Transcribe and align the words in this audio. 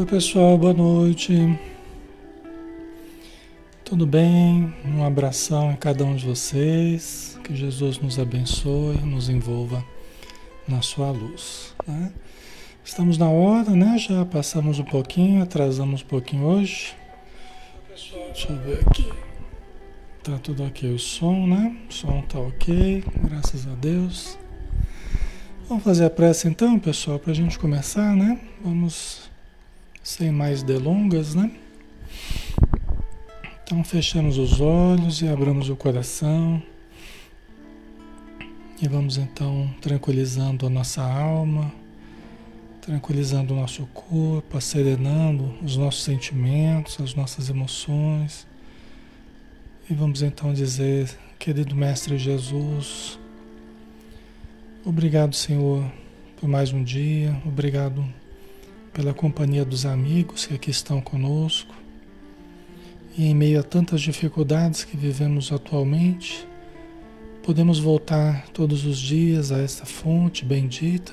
Oi 0.00 0.06
pessoal, 0.06 0.56
boa 0.56 0.72
noite. 0.72 1.60
Tudo 3.84 4.06
bem? 4.06 4.72
Um 4.82 5.04
abração 5.04 5.68
a 5.68 5.76
cada 5.76 6.06
um 6.06 6.16
de 6.16 6.24
vocês. 6.24 7.38
Que 7.44 7.54
Jesus 7.54 7.98
nos 7.98 8.18
abençoe, 8.18 8.96
nos 9.04 9.28
envolva 9.28 9.84
na 10.66 10.80
sua 10.80 11.10
luz. 11.10 11.74
Né? 11.86 12.14
Estamos 12.82 13.18
na 13.18 13.28
hora, 13.28 13.72
né? 13.72 13.98
Já 13.98 14.24
passamos 14.24 14.78
um 14.78 14.84
pouquinho, 14.84 15.42
atrasamos 15.42 16.00
um 16.00 16.06
pouquinho 16.06 16.44
hoje. 16.44 16.94
Deixa 17.86 18.50
eu 18.50 18.56
ver 18.56 18.80
aqui. 18.80 19.06
Tá 20.22 20.38
tudo 20.42 20.64
ok 20.64 20.94
o 20.94 20.98
som, 20.98 21.46
né? 21.46 21.76
O 21.90 21.92
som 21.92 22.22
tá 22.22 22.38
ok, 22.38 23.04
graças 23.28 23.66
a 23.66 23.74
Deus. 23.74 24.38
Vamos 25.68 25.84
fazer 25.84 26.06
a 26.06 26.10
prece 26.10 26.48
então, 26.48 26.78
pessoal, 26.78 27.18
para 27.18 27.32
a 27.32 27.36
gente 27.36 27.58
começar, 27.58 28.16
né? 28.16 28.40
Vamos 28.64 29.19
sem 30.10 30.32
mais 30.32 30.64
delongas, 30.64 31.36
né? 31.36 31.52
Então 33.62 33.84
fechamos 33.84 34.38
os 34.38 34.60
olhos 34.60 35.22
e 35.22 35.28
abramos 35.28 35.70
o 35.70 35.76
coração. 35.76 36.60
E 38.82 38.88
vamos 38.88 39.18
então 39.18 39.72
tranquilizando 39.80 40.66
a 40.66 40.70
nossa 40.70 41.00
alma, 41.00 41.72
tranquilizando 42.80 43.54
o 43.54 43.56
nosso 43.56 43.86
corpo, 43.94 44.60
serenando 44.60 45.54
os 45.62 45.76
nossos 45.76 46.02
sentimentos, 46.02 47.00
as 47.00 47.14
nossas 47.14 47.48
emoções. 47.48 48.48
E 49.88 49.94
vamos 49.94 50.22
então 50.22 50.52
dizer, 50.52 51.08
querido 51.38 51.76
Mestre 51.76 52.18
Jesus, 52.18 53.16
obrigado, 54.84 55.36
Senhor, 55.36 55.84
por 56.36 56.48
mais 56.48 56.72
um 56.72 56.82
dia, 56.82 57.40
obrigado 57.46 58.19
pela 58.92 59.14
companhia 59.14 59.64
dos 59.64 59.86
amigos 59.86 60.46
que 60.46 60.54
aqui 60.54 60.70
estão 60.70 61.00
conosco. 61.00 61.74
E 63.16 63.26
em 63.26 63.34
meio 63.34 63.60
a 63.60 63.62
tantas 63.62 64.00
dificuldades 64.00 64.84
que 64.84 64.96
vivemos 64.96 65.52
atualmente, 65.52 66.46
podemos 67.42 67.78
voltar 67.78 68.48
todos 68.48 68.84
os 68.84 68.98
dias 68.98 69.50
a 69.52 69.58
essa 69.58 69.84
fonte 69.84 70.44
bendita, 70.44 71.12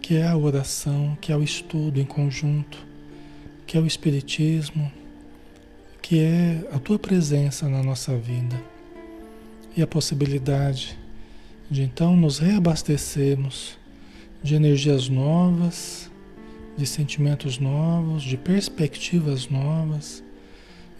que 0.00 0.16
é 0.16 0.26
a 0.26 0.36
oração, 0.36 1.16
que 1.20 1.32
é 1.32 1.36
o 1.36 1.42
estudo 1.42 2.00
em 2.00 2.04
conjunto, 2.04 2.78
que 3.66 3.76
é 3.76 3.80
o 3.80 3.86
Espiritismo, 3.86 4.90
que 6.00 6.18
é 6.20 6.68
a 6.72 6.78
tua 6.78 6.98
presença 6.98 7.68
na 7.68 7.82
nossa 7.82 8.16
vida 8.16 8.60
e 9.76 9.82
a 9.82 9.86
possibilidade 9.86 10.98
de 11.70 11.82
então 11.82 12.16
nos 12.16 12.38
reabastecermos 12.38 13.78
de 14.42 14.54
energias 14.54 15.08
novas 15.08 16.11
de 16.76 16.86
sentimentos 16.86 17.58
novos, 17.58 18.22
de 18.22 18.36
perspectivas 18.36 19.48
novas, 19.48 20.22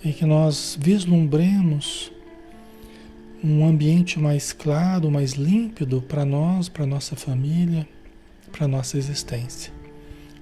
e 0.05 0.13
que 0.13 0.25
nós 0.25 0.77
vislumbremos 0.81 2.13
um 3.43 3.67
ambiente 3.67 4.19
mais 4.19 4.53
claro, 4.53 5.11
mais 5.11 5.33
límpido 5.33 6.03
para 6.03 6.25
nós, 6.25 6.69
para 6.69 6.87
nossa 6.87 7.17
família, 7.17 7.89
para 8.51 8.69
nossa 8.69 8.99
existência, 8.99 9.73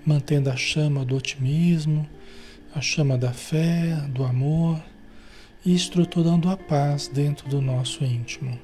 mantendo 0.05 0.51
a 0.51 0.57
chama 0.57 1.05
do 1.05 1.17
otimismo, 1.17 2.07
a 2.75 2.81
chama 2.81 3.16
da 3.16 3.33
fé, 3.33 3.95
do 4.10 4.25
amor 4.25 4.83
e 5.65 5.75
estruturando 5.75 6.49
a 6.49 6.57
paz 6.57 7.09
dentro 7.09 7.49
do 7.49 7.60
nosso 7.60 8.04
íntimo. 8.04 8.59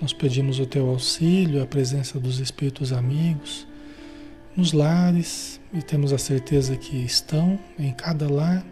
Nós 0.00 0.12
pedimos 0.12 0.58
o 0.58 0.66
teu 0.66 0.88
auxílio, 0.88 1.62
a 1.62 1.66
presença 1.66 2.18
dos 2.18 2.38
espíritos 2.38 2.92
amigos 2.92 3.66
nos 4.60 4.74
lares 4.74 5.58
e 5.72 5.80
temos 5.80 6.12
a 6.12 6.18
certeza 6.18 6.76
que 6.76 6.94
estão 6.98 7.58
em 7.78 7.92
cada 7.92 8.30
lar, 8.30 8.62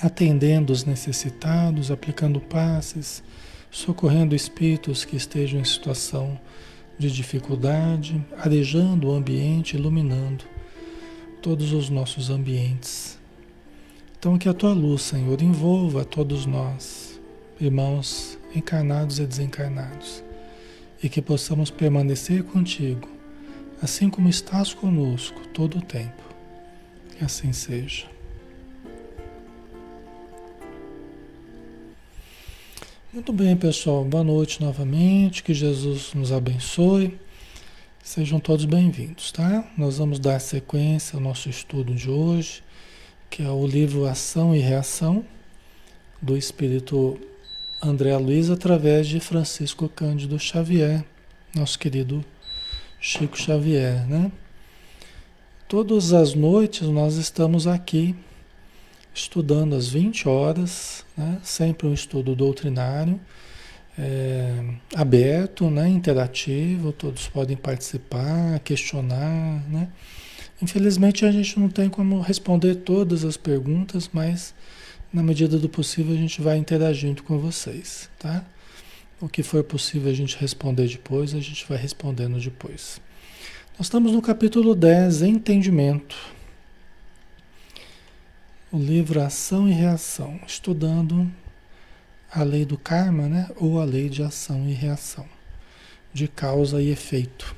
atendendo 0.00 0.72
os 0.72 0.86
necessitados, 0.86 1.90
aplicando 1.90 2.40
passes, 2.40 3.22
socorrendo 3.70 4.34
espíritos 4.34 5.04
que 5.04 5.16
estejam 5.16 5.60
em 5.60 5.64
situação 5.64 6.40
de 6.98 7.10
dificuldade, 7.10 8.24
arejando 8.38 9.08
o 9.08 9.12
ambiente, 9.12 9.76
iluminando 9.76 10.44
todos 11.42 11.74
os 11.74 11.90
nossos 11.90 12.30
ambientes. 12.30 13.18
Então, 14.18 14.38
que 14.38 14.48
a 14.48 14.54
tua 14.54 14.72
luz, 14.72 15.02
Senhor, 15.02 15.42
envolva 15.42 16.06
todos 16.06 16.46
nós, 16.46 17.20
irmãos 17.60 18.38
encarnados 18.56 19.18
e 19.18 19.26
desencarnados, 19.26 20.24
e 21.02 21.08
que 21.10 21.20
possamos 21.20 21.70
permanecer 21.70 22.42
contigo 22.44 23.13
assim 23.82 24.08
como 24.08 24.28
estás 24.28 24.72
conosco 24.72 25.40
todo 25.48 25.78
o 25.78 25.82
tempo. 25.82 26.22
Que 27.16 27.24
assim 27.24 27.52
seja. 27.52 28.06
Muito 33.12 33.32
bem, 33.32 33.56
pessoal. 33.56 34.04
Boa 34.04 34.24
noite 34.24 34.60
novamente. 34.60 35.42
Que 35.42 35.54
Jesus 35.54 36.14
nos 36.14 36.32
abençoe. 36.32 37.18
Sejam 38.02 38.38
todos 38.38 38.64
bem-vindos, 38.64 39.32
tá? 39.32 39.64
Nós 39.78 39.98
vamos 39.98 40.18
dar 40.18 40.38
sequência 40.40 41.16
ao 41.16 41.22
nosso 41.22 41.48
estudo 41.48 41.94
de 41.94 42.10
hoje, 42.10 42.62
que 43.30 43.42
é 43.42 43.48
o 43.48 43.66
livro 43.66 44.04
Ação 44.04 44.54
e 44.54 44.58
Reação 44.58 45.24
do 46.20 46.36
Espírito 46.36 47.18
André 47.82 48.16
Luiz 48.16 48.50
através 48.50 49.06
de 49.06 49.20
Francisco 49.20 49.88
Cândido 49.88 50.38
Xavier, 50.38 51.04
nosso 51.54 51.78
querido 51.78 52.24
Chico 53.06 53.36
Xavier, 53.38 54.08
né? 54.08 54.32
Todas 55.68 56.14
as 56.14 56.32
noites 56.32 56.88
nós 56.88 57.16
estamos 57.16 57.66
aqui 57.66 58.16
estudando 59.12 59.76
às 59.76 59.86
20 59.88 60.26
horas, 60.26 61.04
né? 61.14 61.38
sempre 61.42 61.86
um 61.86 61.92
estudo 61.92 62.34
doutrinário, 62.34 63.20
é, 63.98 64.64
aberto, 64.94 65.68
né? 65.68 65.86
interativo, 65.86 66.92
todos 66.92 67.28
podem 67.28 67.58
participar, 67.58 68.58
questionar. 68.60 69.62
Né? 69.68 69.88
Infelizmente 70.62 71.26
a 71.26 71.30
gente 71.30 71.60
não 71.60 71.68
tem 71.68 71.90
como 71.90 72.22
responder 72.22 72.76
todas 72.76 73.22
as 73.22 73.36
perguntas, 73.36 74.08
mas 74.14 74.54
na 75.12 75.22
medida 75.22 75.58
do 75.58 75.68
possível 75.68 76.14
a 76.14 76.18
gente 76.18 76.40
vai 76.40 76.56
interagindo 76.56 77.22
com 77.22 77.38
vocês. 77.38 78.08
Tá? 78.18 78.46
O 79.24 79.28
que 79.28 79.42
for 79.42 79.64
possível 79.64 80.10
a 80.10 80.14
gente 80.14 80.36
responder 80.36 80.86
depois, 80.86 81.34
a 81.34 81.40
gente 81.40 81.64
vai 81.66 81.78
respondendo 81.78 82.38
depois. 82.38 83.00
Nós 83.78 83.86
estamos 83.86 84.12
no 84.12 84.20
capítulo 84.20 84.74
10, 84.74 85.22
Entendimento. 85.22 86.14
O 88.70 88.76
livro 88.76 89.22
Ação 89.22 89.66
e 89.66 89.72
Reação, 89.72 90.38
estudando 90.46 91.32
a 92.30 92.42
lei 92.42 92.66
do 92.66 92.76
karma, 92.76 93.26
né? 93.26 93.48
Ou 93.56 93.80
a 93.80 93.84
lei 93.86 94.10
de 94.10 94.22
ação 94.22 94.68
e 94.68 94.74
reação, 94.74 95.26
de 96.12 96.28
causa 96.28 96.82
e 96.82 96.90
efeito. 96.90 97.56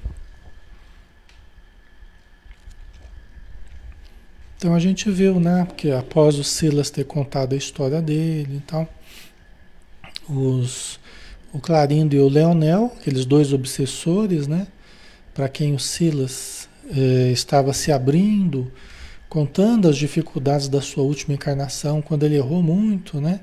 Então 4.57 4.73
a 4.73 4.79
gente 4.79 5.11
viu, 5.11 5.41
né? 5.41 5.65
Porque 5.65 5.91
após 5.91 6.39
o 6.39 6.45
Silas 6.45 6.91
ter 6.91 7.07
contado 7.07 7.55
a 7.55 7.59
história 7.59 8.01
dele 8.01 8.59
e 8.59 8.61
tal, 8.61 8.89
os 10.29 11.01
o 11.57 11.61
Clarindo 11.61 12.15
e 12.15 12.19
o 12.21 12.29
Leonel, 12.29 12.95
aqueles 13.01 13.25
dois 13.25 13.51
obsessores, 13.51 14.47
né? 14.47 14.67
Para 15.33 15.49
quem 15.49 15.75
o 15.75 15.79
Silas 15.79 16.69
eh, 16.95 17.31
estava 17.33 17.73
se 17.73 17.91
abrindo, 17.91 18.71
contando 19.27 19.89
as 19.89 19.97
dificuldades 19.97 20.69
da 20.69 20.83
sua 20.83 21.03
última 21.03 21.33
encarnação, 21.33 22.03
quando 22.03 22.27
ele 22.27 22.37
errou 22.37 22.63
muito, 22.63 23.23
né? 23.23 23.41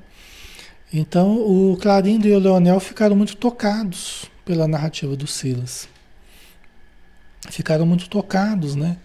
Então 0.92 1.38
o 1.38 1.76
Clarindo 1.76 2.28
e 2.28 2.32
o 2.32 2.38
Leonel 2.38 2.78
ficaram 2.78 3.16
muito 3.16 3.36
tocados 3.36 4.30
pela 4.44 4.68
narrativa 4.68 5.16
do 5.16 5.26
Silas. 5.26 5.88
Ficaram 7.50 7.84
muito 7.84 8.08
tocados, 8.08 8.76
né? 8.76 8.96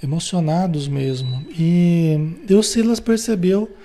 Emocionados 0.00 0.86
mesmo. 0.86 1.44
E, 1.50 2.36
e 2.48 2.54
o 2.54 2.62
Silas 2.62 3.00
percebeu 3.00 3.76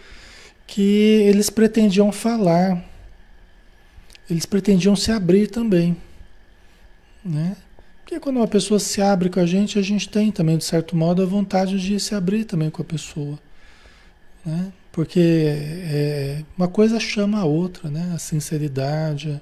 que 0.68 1.24
eles 1.26 1.50
pretendiam 1.50 2.12
falar 2.12 2.88
eles 4.30 4.46
pretendiam 4.46 4.96
se 4.96 5.12
abrir 5.12 5.48
também, 5.48 5.98
né? 7.26 7.58
Porque 8.02 8.20
quando 8.20 8.38
uma 8.38 8.48
pessoa 8.48 8.80
se 8.80 9.02
abre 9.02 9.30
com 9.30 9.40
a 9.40 9.46
gente, 9.46 9.78
a 9.78 9.82
gente 9.82 10.08
tem 10.08 10.32
também, 10.32 10.58
de 10.58 10.64
certo 10.64 10.96
modo, 10.96 11.22
a 11.22 11.26
vontade 11.26 11.80
de 11.80 12.00
se 12.00 12.14
abrir 12.14 12.44
também 12.44 12.70
com 12.70 12.82
a 12.82 12.86
pessoa, 12.86 13.40
né? 14.46 14.72
Porque 14.92 15.20
é, 15.20 16.44
uma 16.58 16.68
coisa 16.68 17.00
chama 17.00 17.40
a 17.40 17.46
outra, 17.46 17.90
né? 17.90 18.12
A 18.14 18.20
sinceridade, 18.20 19.42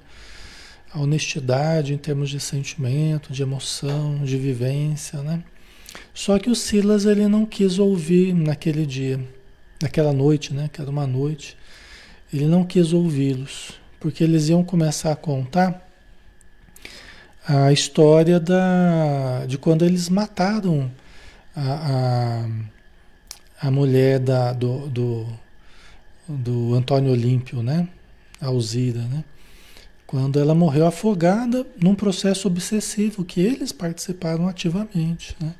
a 0.92 1.00
honestidade 1.00 1.94
em 1.94 1.98
termos 1.98 2.30
de 2.30 2.40
sentimento, 2.40 3.34
de 3.34 3.42
emoção, 3.42 4.24
de 4.24 4.38
vivência, 4.38 5.22
né? 5.22 5.44
Só 6.14 6.38
que 6.38 6.50
o 6.50 6.56
Silas 6.56 7.06
ele 7.06 7.28
não 7.28 7.46
quis 7.46 7.80
ouvir 7.80 8.34
naquele 8.34 8.86
dia, 8.86 9.20
naquela 9.82 10.14
noite, 10.14 10.54
né? 10.54 10.70
Que 10.72 10.82
era 10.82 10.90
uma 10.90 11.08
noite, 11.08 11.58
ele 12.34 12.46
não 12.46 12.66
quis 12.66 12.94
ouvi-los 12.94 13.87
porque 14.00 14.24
eles 14.24 14.50
iam 14.50 14.64
começar 14.64 15.12
a 15.12 15.16
contar 15.16 15.88
a 17.48 17.72
história 17.72 18.40
da, 18.40 19.46
de 19.48 19.58
quando 19.58 19.86
eles 19.86 20.10
mataram 20.10 20.92
a, 21.56 22.46
a, 23.62 23.68
a 23.68 23.72
mulher 23.72 24.20
da, 24.20 24.52
do, 24.52 24.88
do, 24.90 25.28
do 26.28 26.76
Antônio 26.76 27.12
Olímpio, 27.12 27.64
né? 27.64 27.88
A 28.42 28.48
Alzira, 28.48 29.02
né? 29.02 29.24
Quando 30.06 30.40
ela 30.40 30.54
morreu 30.54 30.86
afogada 30.86 31.66
num 31.82 31.96
processo 31.96 32.48
obsessivo 32.48 33.26
que 33.26 33.42
eles 33.42 33.72
participaram 33.72 34.48
ativamente, 34.48 35.36
né? 35.40 35.56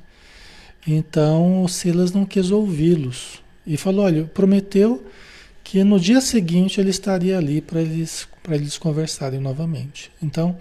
Então 0.86 1.62
o 1.64 1.68
Silas 1.68 2.12
não 2.12 2.24
quis 2.24 2.50
ouvi-los 2.50 3.42
e 3.66 3.76
falou: 3.76 4.04
olha, 4.04 4.24
prometeu 4.24 5.04
que 5.70 5.84
no 5.84 6.00
dia 6.00 6.18
seguinte 6.22 6.80
ele 6.80 6.88
estaria 6.88 7.36
ali 7.36 7.60
para 7.60 7.82
eles, 7.82 8.26
eles 8.48 8.78
conversarem 8.78 9.38
novamente. 9.38 10.10
Então 10.22 10.56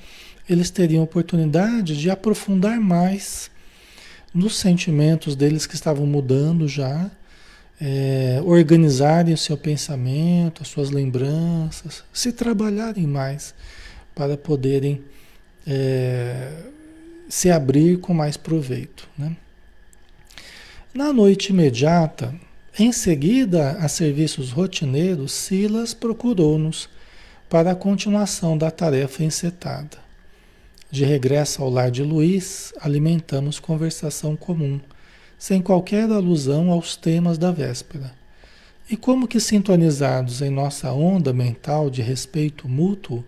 eles 0.50 0.70
teriam 0.70 1.02
oportunidade 1.02 1.98
de 1.98 2.10
aprofundar 2.10 2.78
mais 2.78 3.50
nos 4.34 4.58
sentimentos 4.58 5.34
deles 5.34 5.66
que 5.66 5.76
estavam 5.76 6.06
mudando 6.06 6.68
já, 6.68 7.10
é, 7.80 8.42
organizarem 8.44 9.34
o 9.34 9.38
seu 9.38 9.56
pensamento, 9.56 10.62
as 10.62 10.68
suas 10.68 10.90
lembranças, 10.90 12.04
se 12.12 12.34
trabalharem 12.34 13.08
mais 13.08 13.56
para 14.14 14.36
poderem 14.36 15.02
é, 15.66 16.52
se 17.30 17.50
abrir 17.50 17.98
com 18.00 18.14
mais 18.14 18.36
proveito. 18.36 19.08
Né? 19.18 19.38
Na 20.94 21.14
noite 21.14 21.54
imediata, 21.54 22.36
em 22.80 22.92
seguida 22.92 23.72
a 23.80 23.88
serviços 23.88 24.52
rotineiros, 24.52 25.32
Silas 25.32 25.96
procurou-nos 25.96 26.88
para 27.50 27.72
a 27.72 27.76
continuação 27.76 28.56
da 28.56 28.70
tarefa 28.70 29.24
encetada. 29.24 29.98
De 30.92 31.04
regresso 31.04 31.64
ao 31.64 31.72
lar 31.72 31.90
de 31.90 32.04
Luiz, 32.04 32.72
alimentamos 32.80 33.60
conversação 33.60 34.36
comum, 34.36 34.80
sem 35.40 35.60
qualquer 35.60 36.04
alusão 36.12 36.70
aos 36.70 36.96
temas 36.96 37.40
da 37.40 37.52
véspera. 37.52 38.14
E 38.88 38.96
como 38.96 39.28
que 39.28 39.40
sintonizados 39.40 40.44
em 40.44 40.52
nossa 40.52 40.94
onda 40.94 41.34
mental 41.34 41.90
de 41.90 42.04
respeito 42.04 42.70
mútuo, 42.70 43.26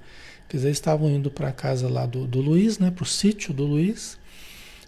quer 0.48 0.58
dizer, 0.58 0.70
estavam 0.70 1.10
indo 1.10 1.32
para 1.32 1.48
a 1.48 1.54
casa 1.54 1.90
lá 1.90 2.06
do, 2.06 2.28
do 2.28 2.40
Luiz, 2.40 2.78
né, 2.78 2.92
para 2.92 3.04
o 3.04 3.08
sítio 3.08 3.52
do 3.52 3.66
Luiz, 3.66 4.19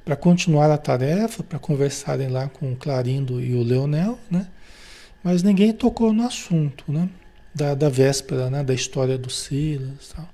para 0.03 0.15
continuar 0.15 0.71
a 0.71 0.77
tarefa, 0.77 1.43
para 1.43 1.59
conversarem 1.59 2.27
lá 2.27 2.47
com 2.47 2.71
o 2.71 2.75
Clarindo 2.75 3.39
e 3.41 3.53
o 3.53 3.63
Leonel, 3.63 4.17
né? 4.29 4.47
Mas 5.23 5.43
ninguém 5.43 5.71
tocou 5.71 6.11
no 6.11 6.25
assunto, 6.25 6.83
né? 6.91 7.09
Da, 7.53 7.75
da 7.75 7.89
véspera, 7.89 8.49
né? 8.49 8.63
Da 8.63 8.73
história 8.73 9.17
do 9.17 9.29
Silas, 9.29 10.13
tal 10.15 10.27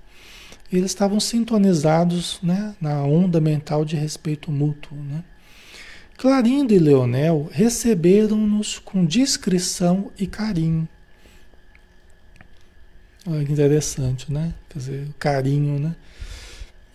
eles 0.71 0.91
estavam 0.91 1.19
sintonizados 1.19 2.39
né, 2.43 2.75
na 2.79 3.03
onda 3.03 3.39
mental 3.39 3.85
de 3.85 3.95
respeito 3.95 4.51
mútuo. 4.51 4.97
Né? 4.97 5.23
Clarindo 6.17 6.73
e 6.73 6.79
Leonel 6.79 7.49
receberam-nos 7.51 8.77
com 8.79 9.05
discrição 9.05 10.11
e 10.17 10.27
carinho. 10.27 10.87
Olha 13.25 13.45
que 13.45 13.51
interessante, 13.51 14.31
né? 14.31 14.53
Quer 14.69 14.79
dizer, 14.79 15.07
carinho, 15.19 15.79
né? 15.79 15.95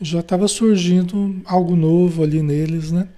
Já 0.03 0.21
estava 0.21 0.49
surgindo 0.49 1.41
algo 1.45 1.77
novo 1.77 2.23
ali 2.23 2.43
neles, 2.43 2.91
né? 2.91 3.09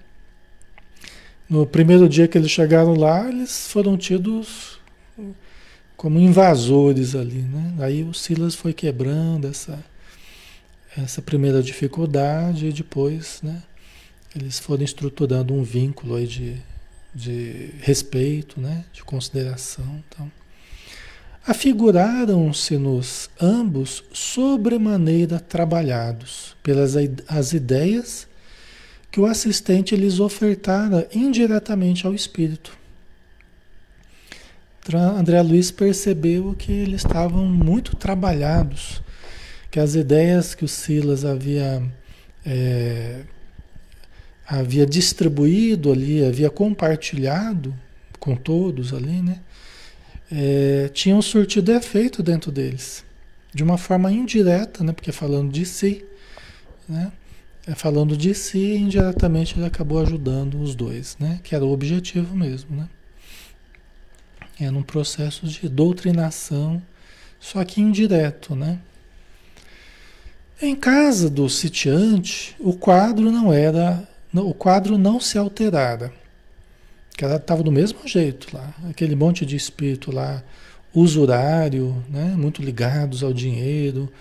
No 1.49 1.67
primeiro 1.67 2.09
dia 2.09 2.29
que 2.29 2.39
eles 2.39 2.51
chegaram 2.51 2.95
lá, 2.95 3.29
eles 3.29 3.69
foram 3.69 3.97
tidos 3.97 4.79
como 5.97 6.21
invasores 6.21 7.15
ali, 7.15 7.43
né? 7.43 7.75
Aí 7.81 8.03
o 8.03 8.13
Silas 8.13 8.55
foi 8.55 8.73
quebrando 8.73 9.47
essa, 9.47 9.83
essa 10.97 11.23
primeira 11.23 11.63
dificuldade 11.63 12.67
e 12.67 12.73
depois, 12.73 13.41
né, 13.43 13.63
eles 14.35 14.59
foram 14.59 14.85
estruturando 14.85 15.55
um 15.55 15.63
vínculo 15.63 16.17
aí 16.17 16.27
de, 16.27 16.57
de 17.15 17.71
respeito, 17.81 18.61
né, 18.61 18.85
de 18.93 19.03
consideração. 19.05 20.03
Então. 20.09 20.31
Afiguraram-se-nos 21.47 23.29
ambos 23.39 24.03
sobremaneira 24.13 25.39
trabalhados 25.39 26.57
pelas 26.63 26.95
as 27.29 27.53
ideias 27.53 28.27
que 29.11 29.21
o 29.21 29.27
assistente 29.27 29.95
lhes 29.95 30.21
ofertara 30.21 31.07
indiretamente 31.13 32.07
ao 32.07 32.15
espírito. 32.15 32.77
André 35.19 35.41
Luiz 35.43 35.71
percebeu 35.71 36.55
que 36.59 36.73
eles 36.73 37.03
estavam 37.03 37.47
muito 37.47 37.95
trabalhados 37.97 39.03
que 39.71 39.81
as 39.81 39.95
ideias 39.97 40.55
que 40.55 40.65
o 40.65 40.69
Silas 40.69 41.25
havia, 41.25 41.83
é, 42.47 43.23
havia 44.47 44.87
distribuído 44.87 45.91
ali, 45.91 46.25
havia 46.25 46.49
compartilhado 46.49 47.75
com 48.21 48.37
todos 48.37 48.95
ali, 48.95 49.21
né? 49.21 49.41
É, 50.37 50.89
tinham 50.89 51.23
surtido 51.23 51.71
efeito 51.71 52.21
dentro 52.21 52.51
deles, 52.51 53.05
de 53.55 53.63
uma 53.63 53.79
forma 53.79 54.11
indireta, 54.11 54.83
né? 54.83 54.93
Porque 54.93 55.13
falando 55.13 55.53
de 55.53 55.65
si, 55.65 56.05
né? 56.89 57.13
É, 57.65 57.75
falando 57.75 58.17
de 58.17 58.35
si, 58.35 58.75
indiretamente 58.75 59.57
ele 59.57 59.65
acabou 59.65 60.01
ajudando 60.01 60.61
os 60.61 60.75
dois, 60.75 61.17
né? 61.21 61.39
Que 61.45 61.55
era 61.55 61.65
o 61.65 61.71
objetivo 61.71 62.35
mesmo, 62.35 62.77
né? 62.77 62.89
Era 64.59 64.77
um 64.77 64.83
processo 64.83 65.47
de 65.47 65.69
doutrinação, 65.69 66.83
só 67.39 67.65
que 67.65 67.81
indireto, 67.81 68.57
né? 68.57 68.81
Em 70.61 70.75
casa 70.75 71.31
do 71.31 71.49
sitiante, 71.49 72.57
o 72.59 72.73
quadro 72.73 73.31
não 73.31 73.53
era, 73.53 74.09
o 74.33 74.53
quadro 74.53 74.99
não 74.99 75.21
se 75.21 75.39
alterara. 75.39 76.13
Que 77.17 77.25
ela 77.25 77.37
estava 77.37 77.63
do 77.63 77.71
mesmo 77.71 78.07
jeito 78.07 78.49
lá, 78.55 78.75
aquele 78.91 79.15
monte 79.15 79.47
de 79.47 79.57
espírito 79.57 80.13
lá, 80.13 80.43
usurário, 80.93 82.05
né, 82.09 82.35
muito 82.37 82.63
ligados 82.63 83.23
ao 83.23 83.33
dinheiro, 83.33 84.13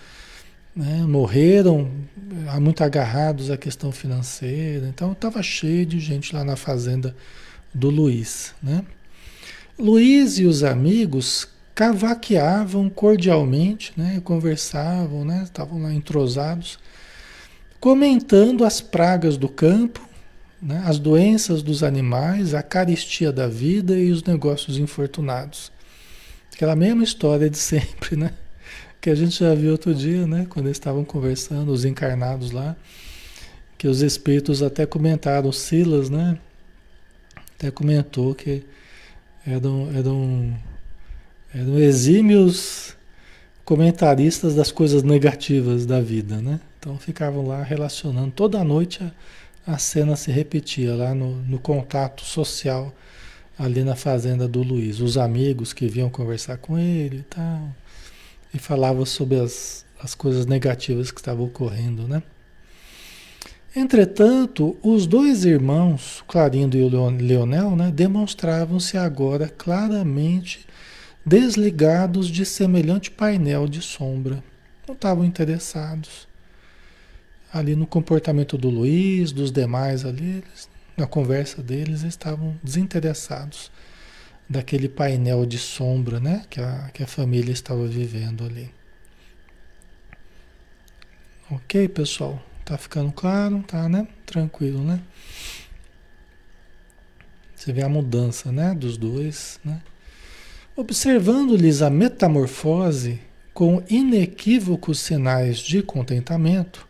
né, 0.74 1.04
morreram 1.06 1.90
muito 2.60 2.82
agarrados 2.82 3.50
à 3.50 3.56
questão 3.56 3.92
financeira. 3.92 4.86
Então 4.88 5.12
estava 5.12 5.42
cheio 5.42 5.84
de 5.84 5.98
gente 6.00 6.34
lá 6.34 6.44
na 6.44 6.56
fazenda 6.56 7.14
do 7.72 7.90
Luiz, 7.90 8.54
né? 8.62 8.84
Luiz 9.76 10.38
e 10.38 10.44
os 10.44 10.62
amigos 10.62 11.48
cavaqueavam 11.74 12.88
cordialmente, 12.88 13.92
né? 13.96 14.20
conversavam, 14.24 15.24
né? 15.24 15.42
estavam 15.42 15.82
lá 15.82 15.92
entrosados, 15.92 16.78
comentando 17.80 18.64
as 18.64 18.80
pragas 18.80 19.36
do 19.36 19.48
campo, 19.48 20.00
né? 20.64 20.82
as 20.86 20.98
doenças 20.98 21.62
dos 21.62 21.82
animais, 21.82 22.54
a 22.54 22.62
caristia 22.62 23.30
da 23.30 23.46
vida 23.46 23.98
e 23.98 24.10
os 24.10 24.22
negócios 24.24 24.78
infortunados. 24.78 25.70
Aquela 26.54 26.74
mesma 26.74 27.04
história 27.04 27.50
de 27.50 27.58
sempre, 27.58 28.16
né? 28.16 28.32
Que 29.00 29.10
a 29.10 29.14
gente 29.14 29.38
já 29.38 29.54
viu 29.54 29.72
outro 29.72 29.94
dia, 29.94 30.26
né? 30.26 30.46
Quando 30.48 30.66
eles 30.66 30.78
estavam 30.78 31.04
conversando, 31.04 31.70
os 31.70 31.84
encarnados 31.84 32.50
lá, 32.52 32.74
que 33.76 33.86
os 33.86 34.00
espíritos 34.00 34.62
até 34.62 34.86
comentaram, 34.86 35.52
Silas, 35.52 36.08
né? 36.08 36.38
Até 37.56 37.70
comentou 37.70 38.34
que 38.34 38.64
eram, 39.46 39.90
eram 39.94 40.54
eram 41.54 41.78
exímios 41.78 42.96
comentaristas 43.64 44.54
das 44.56 44.72
coisas 44.72 45.04
negativas 45.04 45.86
da 45.86 46.00
vida, 46.00 46.42
né? 46.42 46.60
Então 46.78 46.98
ficavam 46.98 47.46
lá 47.46 47.62
relacionando. 47.62 48.32
Toda 48.32 48.64
noite 48.64 49.02
a, 49.02 49.12
a 49.66 49.78
cena 49.78 50.14
se 50.14 50.30
repetia 50.30 50.94
lá 50.94 51.14
no, 51.14 51.36
no, 51.42 51.58
contato 51.58 52.22
social 52.22 52.92
ali 53.58 53.82
na 53.82 53.96
fazenda 53.96 54.46
do 54.46 54.62
Luiz. 54.62 55.00
Os 55.00 55.16
amigos 55.16 55.72
que 55.72 55.86
vinham 55.86 56.10
conversar 56.10 56.58
com 56.58 56.78
ele 56.78 57.18
e 57.18 57.22
tal. 57.22 57.68
E 58.52 58.58
falavam 58.58 59.04
sobre 59.04 59.40
as, 59.40 59.84
as 60.00 60.14
coisas 60.14 60.46
negativas 60.46 61.10
que 61.10 61.20
estavam 61.20 61.46
ocorrendo, 61.46 62.06
né? 62.06 62.22
Entretanto, 63.74 64.76
os 64.82 65.04
dois 65.04 65.44
irmãos, 65.44 66.22
Clarindo 66.28 66.76
e 66.76 66.82
o 66.82 67.10
Leonel, 67.10 67.74
né, 67.74 67.90
demonstravam-se 67.90 68.96
agora 68.96 69.48
claramente 69.48 70.64
desligados 71.26 72.28
de 72.28 72.46
semelhante 72.46 73.10
painel 73.10 73.66
de 73.66 73.82
sombra. 73.82 74.44
Não 74.86 74.94
estavam 74.94 75.24
interessados 75.24 76.28
ali 77.54 77.76
no 77.76 77.86
comportamento 77.86 78.58
do 78.58 78.68
Luiz, 78.68 79.30
dos 79.30 79.52
demais 79.52 80.04
ali, 80.04 80.42
eles, 80.42 80.68
na 80.96 81.06
conversa 81.06 81.62
deles, 81.62 82.00
eles 82.00 82.14
estavam 82.14 82.58
desinteressados 82.60 83.70
daquele 84.48 84.88
painel 84.88 85.46
de 85.46 85.56
sombra, 85.56 86.18
né, 86.18 86.44
que 86.50 86.60
a, 86.60 86.90
que 86.92 87.04
a 87.04 87.06
família 87.06 87.52
estava 87.52 87.86
vivendo 87.86 88.44
ali. 88.44 88.74
Ok, 91.48 91.88
pessoal? 91.88 92.42
Tá 92.64 92.76
ficando 92.76 93.12
claro? 93.12 93.62
Tá, 93.62 93.88
né? 93.88 94.08
Tranquilo, 94.26 94.82
né? 94.82 95.00
Você 97.54 97.72
vê 97.72 97.82
a 97.82 97.88
mudança, 97.88 98.50
né, 98.50 98.74
dos 98.74 98.96
dois, 98.96 99.60
né? 99.64 99.80
Observando-lhes 100.74 101.82
a 101.82 101.88
metamorfose 101.88 103.20
com 103.52 103.80
inequívocos 103.88 104.98
sinais 104.98 105.58
de 105.58 105.80
contentamento, 105.82 106.88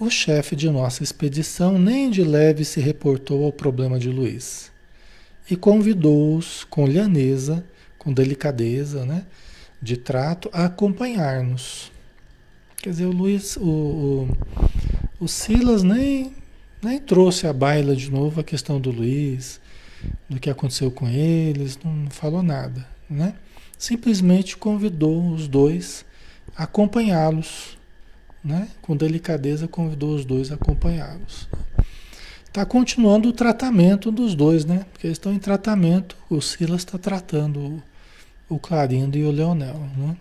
o 0.00 0.08
chefe 0.08 0.56
de 0.56 0.70
nossa 0.70 1.02
expedição 1.02 1.78
nem 1.78 2.10
de 2.10 2.24
leve 2.24 2.64
se 2.64 2.80
reportou 2.80 3.44
ao 3.44 3.52
problema 3.52 3.98
de 3.98 4.08
Luiz. 4.08 4.72
e 5.50 5.56
convidou-os 5.56 6.64
com 6.64 6.86
lhaneza, 6.86 7.64
com 7.98 8.12
delicadeza, 8.12 9.04
né? 9.04 9.26
De 9.82 9.96
trato, 9.96 10.48
a 10.52 10.66
acompanhar-nos. 10.66 11.90
Quer 12.76 12.90
dizer, 12.90 13.06
o 13.06 13.12
Luiz, 13.12 13.56
o, 13.56 13.62
o, 13.62 14.28
o 15.24 15.28
Silas 15.28 15.82
nem, 15.82 16.32
nem 16.80 17.00
trouxe 17.00 17.48
à 17.48 17.52
baila 17.52 17.96
de 17.96 18.10
novo 18.10 18.40
a 18.40 18.44
questão 18.44 18.80
do 18.80 18.92
Luiz, 18.92 19.60
do 20.28 20.38
que 20.38 20.48
aconteceu 20.48 20.90
com 20.90 21.08
eles, 21.08 21.78
não 21.84 22.08
falou 22.10 22.42
nada, 22.42 22.86
né? 23.08 23.34
Simplesmente 23.76 24.56
convidou 24.56 25.32
os 25.32 25.48
dois 25.48 26.06
a 26.56 26.62
acompanhá-los, 26.62 27.76
né? 28.42 28.68
Com 28.80 28.96
delicadeza 28.96 29.68
convidou 29.68 30.14
os 30.14 30.24
dois 30.24 30.50
a 30.50 30.54
acompanhá-los. 30.54 31.48
Está 32.46 32.66
continuando 32.66 33.28
o 33.28 33.32
tratamento 33.32 34.10
dos 34.10 34.34
dois, 34.34 34.64
né? 34.64 34.84
Porque 34.92 35.06
eles 35.06 35.18
estão 35.18 35.32
em 35.32 35.38
tratamento. 35.38 36.16
O 36.28 36.40
Silas 36.40 36.80
está 36.80 36.98
tratando 36.98 37.80
o, 38.48 38.58
Clarindo 38.58 39.16
e 39.16 39.24
o 39.24 39.30
Leonel, 39.30 39.78
né? 39.96 40.16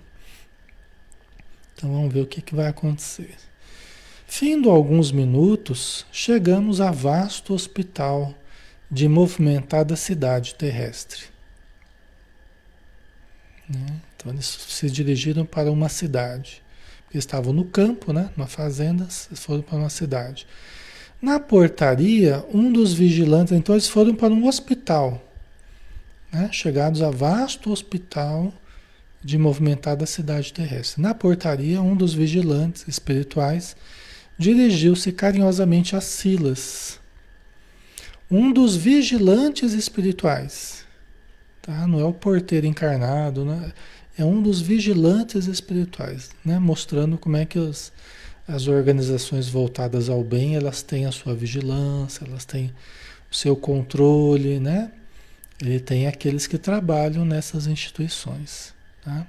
Então 1.76 1.92
vamos 1.92 2.14
ver 2.14 2.22
o 2.22 2.28
que, 2.28 2.42
que 2.42 2.54
vai 2.54 2.68
acontecer. 2.68 3.36
Findo 4.28 4.70
alguns 4.70 5.12
minutos, 5.12 6.06
chegamos 6.12 6.80
a 6.80 6.92
vasto 6.92 7.54
hospital 7.54 8.36
de 8.92 9.08
movimentada 9.08 9.96
cidade 9.96 10.54
terrestre. 10.54 11.24
Né? 13.68 14.00
Então 14.16 14.32
eles 14.32 14.46
se 14.46 14.90
dirigiram 14.90 15.46
para 15.46 15.72
uma 15.72 15.90
cidade. 15.90 16.62
Estavam 17.14 17.54
no 17.54 17.66
campo, 17.66 18.14
né? 18.14 18.30
Uma 18.38 18.48
fazenda, 18.48 19.08
foram 19.34 19.62
para 19.62 19.78
uma 19.78 19.90
cidade. 19.90 20.46
Na 21.22 21.40
portaria, 21.40 22.46
um 22.54 22.72
dos 22.72 22.94
vigilantes, 22.94 23.52
então 23.52 23.76
eles 23.76 23.90
foram 23.90 24.16
para 24.16 24.34
um 24.34 24.48
hospital, 24.48 25.22
né? 26.32 26.50
chegados 26.52 27.02
a 27.02 27.12
vasto 27.12 27.72
hospital 27.72 28.54
de 29.22 29.38
movimentada 29.38 30.06
cidade 30.06 30.54
terrestre. 30.54 31.02
Na 31.02 31.14
portaria, 31.14 31.82
um 31.82 31.94
dos 31.94 32.14
vigilantes 32.14 32.88
espirituais 32.88 33.76
dirigiu-se 34.38 35.12
carinhosamente 35.12 35.94
a 35.96 36.00
Silas, 36.00 37.00
um 38.32 38.54
dos 38.54 38.78
vigilantes 38.78 39.74
espirituais, 39.74 40.86
tá? 41.62 41.86
não 41.86 42.00
é 42.00 42.06
o 42.06 42.14
porteiro 42.14 42.66
encarnado, 42.66 43.44
né? 43.44 43.74
É 44.20 44.26
um 44.26 44.42
dos 44.42 44.60
vigilantes 44.60 45.48
espirituais, 45.48 46.30
né? 46.44 46.60
mostrando 46.60 47.18
como 47.18 47.38
é 47.38 47.46
que 47.46 47.58
os 47.58 47.92
as 48.48 48.68
organizações 48.68 49.48
voltadas 49.48 50.10
ao 50.10 50.24
bem, 50.24 50.56
elas 50.56 50.82
têm 50.82 51.06
a 51.06 51.12
sua 51.12 51.36
vigilância, 51.36 52.26
elas 52.26 52.46
têm 52.46 52.74
o 53.32 53.36
seu 53.36 53.56
controle, 53.56 54.60
né? 54.60 54.92
Ele 55.62 55.80
tem 55.80 56.08
aqueles 56.08 56.48
que 56.48 56.58
trabalham 56.58 57.24
nessas 57.24 57.68
instituições, 57.68 58.74
tá? 59.04 59.28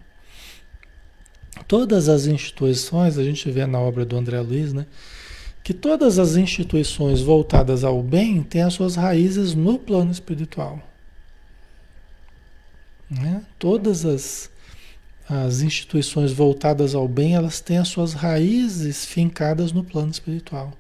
Todas 1.69 2.09
as 2.09 2.25
instituições, 2.25 3.19
a 3.19 3.23
gente 3.23 3.51
vê 3.51 3.67
na 3.67 3.79
obra 3.79 4.07
do 4.07 4.17
André 4.17 4.41
Luiz, 4.41 4.73
né? 4.73 4.87
Que 5.63 5.75
todas 5.75 6.19
as 6.19 6.37
instituições 6.37 7.21
voltadas 7.21 7.85
ao 7.85 8.03
bem 8.03 8.43
têm 8.43 8.63
as 8.63 8.73
suas 8.73 8.97
raízes 8.97 9.53
no 9.53 9.79
plano 9.79 10.11
espiritual. 10.11 10.81
Né? 13.11 13.43
Todas 13.59 14.07
as, 14.07 14.51
as 15.31 15.61
instituições 15.61 16.33
voltadas 16.33 16.93
ao 16.93 17.07
bem, 17.07 17.37
elas 17.37 17.61
têm 17.61 17.79
as 17.79 17.87
suas 17.87 18.15
raízes 18.15 19.05
fincadas 19.05 19.71
no 19.71 19.85
plano 19.85 20.11
espiritual. 20.11 20.73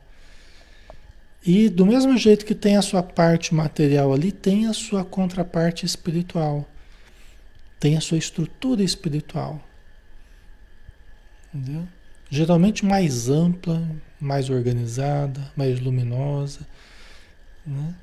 E 1.46 1.68
do 1.68 1.86
mesmo 1.86 2.18
jeito 2.18 2.44
que 2.44 2.54
tem 2.54 2.76
a 2.76 2.82
sua 2.82 3.00
parte 3.00 3.54
material 3.54 4.12
ali, 4.12 4.32
tem 4.32 4.66
a 4.66 4.72
sua 4.72 5.04
contraparte 5.04 5.86
espiritual. 5.86 6.68
Tem 7.78 7.96
a 7.96 8.00
sua 8.00 8.18
estrutura 8.18 8.82
espiritual. 8.82 9.62
Entendeu? 11.54 11.86
Geralmente 12.28 12.84
mais 12.84 13.28
ampla, 13.28 13.80
mais 14.20 14.50
organizada, 14.50 15.40
mais 15.56 15.78
luminosa. 15.78 16.66
Né? 17.64 17.94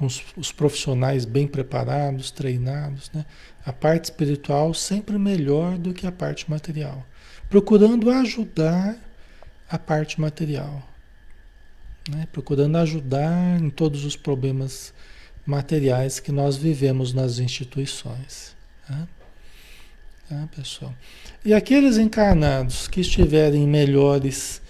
Os, 0.00 0.24
os 0.36 0.50
profissionais 0.50 1.24
bem 1.24 1.46
preparados, 1.46 2.30
treinados, 2.30 3.10
né? 3.12 3.24
a 3.64 3.72
parte 3.72 4.04
espiritual 4.04 4.72
sempre 4.72 5.18
melhor 5.18 5.76
do 5.76 5.92
que 5.92 6.06
a 6.06 6.12
parte 6.12 6.50
material, 6.50 7.06
procurando 7.48 8.10
ajudar 8.10 8.96
a 9.68 9.78
parte 9.78 10.20
material, 10.20 10.82
né? 12.08 12.26
procurando 12.32 12.76
ajudar 12.78 13.60
em 13.60 13.68
todos 13.68 14.04
os 14.04 14.16
problemas 14.16 14.94
materiais 15.44 16.18
que 16.18 16.32
nós 16.32 16.56
vivemos 16.56 17.12
nas 17.12 17.38
instituições. 17.38 18.56
Né? 18.88 19.06
Tá, 20.28 20.48
pessoal? 20.56 20.94
E 21.44 21.52
aqueles 21.52 21.98
encarnados 21.98 22.88
que 22.88 23.00
estiverem 23.00 23.66
melhores, 23.66 24.62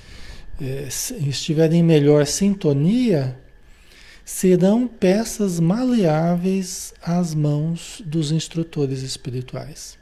eh, 0.60 0.88
estiverem 1.20 1.80
em 1.80 1.82
melhor 1.82 2.26
sintonia, 2.26 3.38
serão 4.24 4.86
peças 4.86 5.58
maleáveis 5.58 6.94
às 7.02 7.34
mãos 7.34 8.02
dos 8.04 8.30
instrutores 8.30 9.02
espirituais. 9.02 9.98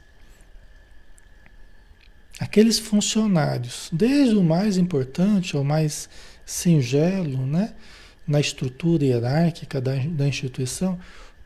Aqueles 2.39 2.79
funcionários, 2.79 3.89
desde 3.91 4.35
o 4.35 4.43
mais 4.43 4.77
importante 4.77 5.55
ao 5.55 5.63
mais 5.63 6.07
singelo, 6.45 7.45
né, 7.45 7.73
na 8.25 8.39
estrutura 8.39 9.03
hierárquica 9.03 9.81
da, 9.81 9.95
da 9.95 10.27
instituição, 10.27 10.97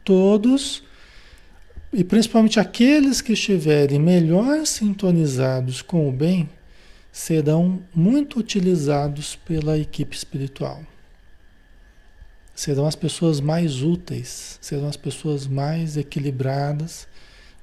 todos, 0.03 0.83
e 1.91 2.03
principalmente 2.03 2.59
aqueles 2.59 3.21
que 3.21 3.33
estiverem 3.33 3.99
melhor 3.99 4.65
sintonizados 4.65 5.81
com 5.81 6.07
o 6.07 6.11
bem, 6.11 6.49
serão 7.11 7.81
muito 7.93 8.39
utilizados 8.39 9.35
pela 9.35 9.77
equipe 9.77 10.15
espiritual 10.15 10.83
serão 12.55 12.85
as 12.85 12.95
pessoas 12.95 13.39
mais 13.39 13.81
úteis, 13.81 14.57
serão 14.61 14.87
as 14.87 14.97
pessoas 14.97 15.47
mais 15.47 15.97
equilibradas 15.97 17.07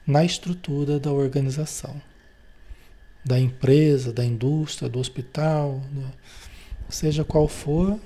na 0.06 0.24
estrutura 0.24 0.98
da 0.98 1.12
organização, 1.12 2.00
da 3.24 3.38
empresa, 3.38 4.12
da 4.12 4.24
indústria, 4.24 4.88
do 4.88 4.98
hospital, 4.98 5.80
seja 6.88 7.24
qual 7.24 7.46
for, 7.46 7.98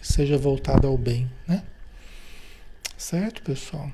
seja 0.00 0.38
voltado 0.38 0.86
ao 0.86 0.96
bem, 0.96 1.30
né? 1.46 1.62
Certo, 2.96 3.42
pessoal? 3.42 3.90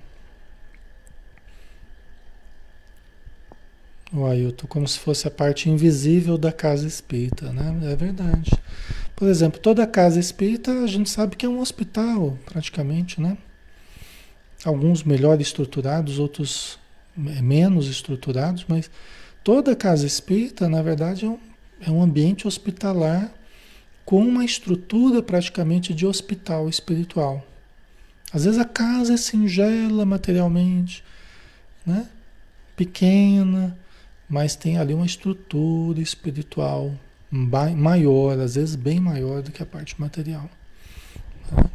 O 4.12 4.26
Ailton, 4.26 4.66
como 4.66 4.88
se 4.88 4.98
fosse 4.98 5.28
a 5.28 5.30
parte 5.30 5.70
invisível 5.70 6.36
da 6.36 6.52
casa 6.52 6.86
espírita, 6.86 7.52
né? 7.52 7.92
É 7.92 7.96
verdade. 7.96 8.50
Por 9.20 9.28
exemplo, 9.28 9.60
toda 9.60 9.86
casa 9.86 10.18
espírita 10.18 10.72
a 10.72 10.86
gente 10.86 11.10
sabe 11.10 11.36
que 11.36 11.44
é 11.44 11.48
um 11.48 11.60
hospital, 11.60 12.38
praticamente, 12.46 13.20
né? 13.20 13.36
Alguns 14.64 15.04
melhor 15.04 15.38
estruturados, 15.42 16.18
outros 16.18 16.78
menos 17.14 17.86
estruturados, 17.86 18.64
mas 18.66 18.90
toda 19.44 19.76
casa 19.76 20.06
espírita, 20.06 20.70
na 20.70 20.80
verdade, 20.80 21.26
é 21.26 21.28
um, 21.28 21.38
é 21.86 21.90
um 21.90 22.02
ambiente 22.02 22.48
hospitalar 22.48 23.30
com 24.06 24.26
uma 24.26 24.42
estrutura 24.42 25.22
praticamente 25.22 25.92
de 25.92 26.06
hospital 26.06 26.66
espiritual. 26.66 27.46
Às 28.32 28.46
vezes 28.46 28.58
a 28.58 28.64
casa 28.64 29.12
é 29.12 29.16
singela 29.18 30.06
materialmente, 30.06 31.04
né? 31.84 32.08
pequena, 32.74 33.76
mas 34.26 34.56
tem 34.56 34.78
ali 34.78 34.94
uma 34.94 35.04
estrutura 35.04 36.00
espiritual 36.00 36.94
maior, 37.30 38.38
às 38.38 38.54
vezes 38.56 38.74
bem 38.74 38.98
maior 38.98 39.42
do 39.42 39.52
que 39.52 39.62
a 39.62 39.66
parte 39.66 40.00
material. 40.00 40.48
Tá? 41.48 41.70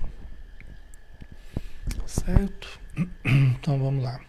Certo? 2.05 2.79
Então 3.25 3.79
vamos 3.79 4.03
lá. 4.03 4.21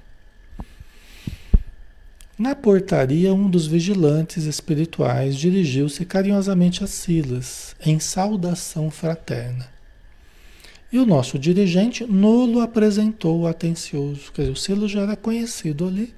Na 2.38 2.54
portaria, 2.54 3.32
um 3.32 3.48
dos 3.48 3.66
vigilantes 3.66 4.44
espirituais 4.44 5.36
dirigiu-se 5.36 6.04
carinhosamente 6.04 6.84
a 6.84 6.86
Silas, 6.86 7.74
em 7.84 7.98
saudação 7.98 8.90
fraterna. 8.90 9.68
E 10.92 10.98
o 10.98 11.06
nosso 11.06 11.38
dirigente 11.38 12.04
nolo 12.04 12.60
apresentou 12.60 13.46
atencioso. 13.46 14.32
Quer 14.32 14.42
dizer, 14.42 14.52
o 14.52 14.56
Silas 14.56 14.90
já 14.90 15.00
era 15.00 15.16
conhecido 15.16 15.86
ali, 15.86 16.14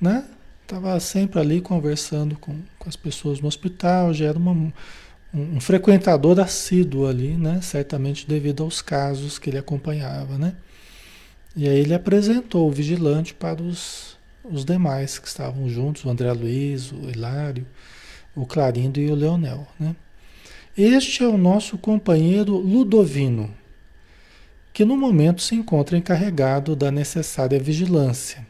né? 0.00 0.24
Estava 0.70 1.00
sempre 1.00 1.40
ali 1.40 1.60
conversando 1.60 2.36
com, 2.36 2.54
com 2.78 2.88
as 2.88 2.94
pessoas 2.94 3.40
no 3.40 3.48
hospital, 3.48 4.14
já 4.14 4.26
era 4.26 4.38
uma, 4.38 4.52
um, 4.52 4.72
um, 5.34 5.60
frequentador 5.60 6.38
assíduo 6.38 7.08
ali, 7.08 7.36
né? 7.36 7.60
Certamente 7.60 8.24
devido 8.24 8.62
aos 8.62 8.80
casos 8.80 9.36
que 9.36 9.50
ele 9.50 9.58
acompanhava, 9.58 10.38
né? 10.38 10.54
E 11.56 11.68
aí 11.68 11.80
ele 11.80 11.92
apresentou 11.92 12.68
o 12.68 12.70
vigilante 12.70 13.34
para 13.34 13.60
os, 13.60 14.16
os 14.44 14.64
demais 14.64 15.18
que 15.18 15.26
estavam 15.26 15.68
juntos, 15.68 16.04
o 16.04 16.08
André 16.08 16.32
Luiz, 16.32 16.92
o 16.92 17.10
Hilário, 17.10 17.66
o 18.36 18.46
Clarindo 18.46 19.00
e 19.00 19.10
o 19.10 19.14
Leonel, 19.16 19.66
né? 19.76 19.96
Este 20.78 21.24
é 21.24 21.26
o 21.26 21.36
nosso 21.36 21.78
companheiro 21.78 22.56
Ludovino, 22.56 23.52
que 24.72 24.84
no 24.84 24.96
momento 24.96 25.42
se 25.42 25.56
encontra 25.56 25.98
encarregado 25.98 26.76
da 26.76 26.92
necessária 26.92 27.58
vigilância, 27.58 28.46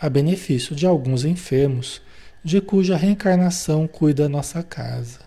a 0.00 0.08
benefício 0.08 0.74
de 0.74 0.86
alguns 0.86 1.24
enfermos, 1.24 2.00
de 2.42 2.60
cuja 2.60 2.96
reencarnação 2.96 3.86
cuida 3.86 4.26
a 4.26 4.28
nossa 4.28 4.62
casa. 4.62 5.20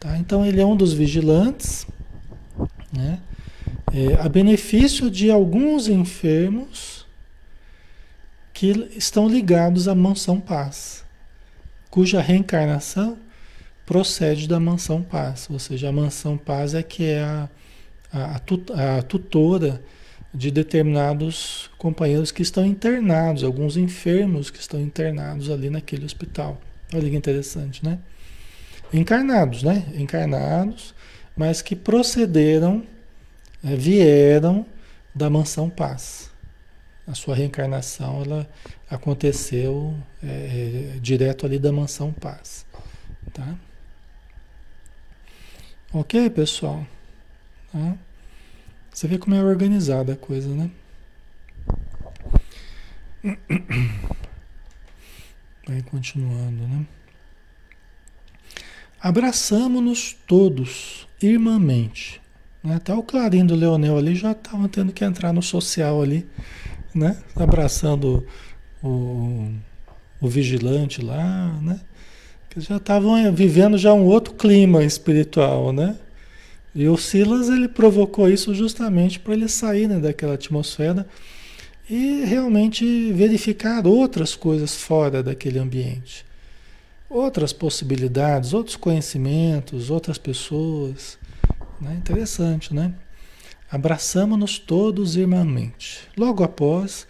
Tá? 0.00 0.18
Então 0.18 0.44
ele 0.44 0.60
é 0.60 0.66
um 0.66 0.76
dos 0.76 0.92
vigilantes, 0.92 1.86
né? 2.92 3.20
É, 3.94 4.14
a 4.14 4.28
benefício 4.28 5.10
de 5.10 5.30
alguns 5.30 5.86
enfermos 5.86 7.06
que 8.52 8.70
estão 8.96 9.28
ligados 9.28 9.86
à 9.86 9.94
mansão 9.94 10.40
paz, 10.40 11.04
cuja 11.90 12.20
reencarnação 12.20 13.18
procede 13.84 14.48
da 14.48 14.58
mansão 14.58 15.02
paz, 15.02 15.46
ou 15.50 15.58
seja, 15.58 15.90
a 15.90 15.92
mansão 15.92 16.38
paz 16.38 16.74
é 16.74 16.82
que 16.82 17.04
é 17.04 17.22
a, 17.22 17.48
a, 18.12 18.98
a 18.98 19.02
tutora 19.02 19.82
de 20.34 20.50
determinados 20.50 21.70
companheiros 21.76 22.32
que 22.32 22.42
estão 22.42 22.64
internados, 22.64 23.44
alguns 23.44 23.76
enfermos 23.76 24.50
que 24.50 24.58
estão 24.58 24.80
internados 24.80 25.50
ali 25.50 25.68
naquele 25.68 26.04
hospital. 26.04 26.60
Olha 26.94 27.08
que 27.08 27.16
interessante, 27.16 27.84
né? 27.84 27.98
Encarnados, 28.92 29.62
né? 29.62 29.86
Encarnados, 29.94 30.94
mas 31.36 31.60
que 31.60 31.76
procederam, 31.76 32.86
é, 33.64 33.76
vieram 33.76 34.66
da 35.14 35.28
mansão 35.28 35.68
paz. 35.68 36.30
A 37.06 37.14
sua 37.14 37.34
reencarnação 37.34 38.22
ela 38.22 38.48
aconteceu 38.88 39.94
é, 40.22 40.98
direto 41.00 41.44
ali 41.44 41.58
da 41.58 41.72
mansão 41.72 42.12
paz, 42.12 42.64
tá? 43.32 43.56
Ok, 45.92 46.30
pessoal? 46.30 46.86
Tá? 47.70 47.96
Você 48.92 49.08
vê 49.08 49.18
como 49.18 49.34
é 49.34 49.42
organizada 49.42 50.12
a 50.12 50.16
coisa, 50.16 50.48
né? 50.48 50.70
Vai 55.66 55.82
continuando, 55.82 56.66
né? 56.66 56.86
Abraçamos-nos 59.00 60.12
todos, 60.26 61.08
irmãmente. 61.20 62.20
Né? 62.62 62.74
Até 62.76 62.94
o 62.94 63.02
Clarim 63.02 63.46
do 63.46 63.54
Leonel 63.54 63.96
ali 63.96 64.14
já 64.14 64.32
estava 64.32 64.68
tendo 64.68 64.92
que 64.92 65.04
entrar 65.04 65.32
no 65.32 65.42
social 65.42 66.02
ali, 66.02 66.28
né? 66.94 67.20
Abraçando 67.34 68.26
o, 68.82 69.50
o 70.20 70.28
vigilante 70.28 71.00
lá, 71.02 71.58
né? 71.62 71.80
que 72.52 72.60
já 72.60 72.76
estavam 72.76 73.32
vivendo 73.32 73.78
já 73.78 73.94
um 73.94 74.04
outro 74.04 74.34
clima 74.34 74.84
espiritual, 74.84 75.72
né? 75.72 75.96
E 76.74 76.88
o 76.88 76.96
Silas 76.96 77.48
ele 77.48 77.68
provocou 77.68 78.28
isso 78.28 78.54
justamente 78.54 79.20
para 79.20 79.34
ele 79.34 79.48
sair 79.48 79.86
né, 79.86 79.98
daquela 79.98 80.34
atmosfera 80.34 81.06
e 81.88 82.24
realmente 82.24 83.12
verificar 83.12 83.86
outras 83.86 84.34
coisas 84.34 84.74
fora 84.74 85.22
daquele 85.22 85.58
ambiente, 85.58 86.24
outras 87.10 87.52
possibilidades, 87.52 88.54
outros 88.54 88.76
conhecimentos, 88.76 89.90
outras 89.90 90.16
pessoas, 90.16 91.18
né? 91.80 91.94
Interessante, 91.96 92.72
né? 92.72 92.94
Abraçamos-nos 93.70 94.58
todos 94.58 95.16
irmãmente. 95.16 96.00
Logo 96.16 96.44
após, 96.44 97.06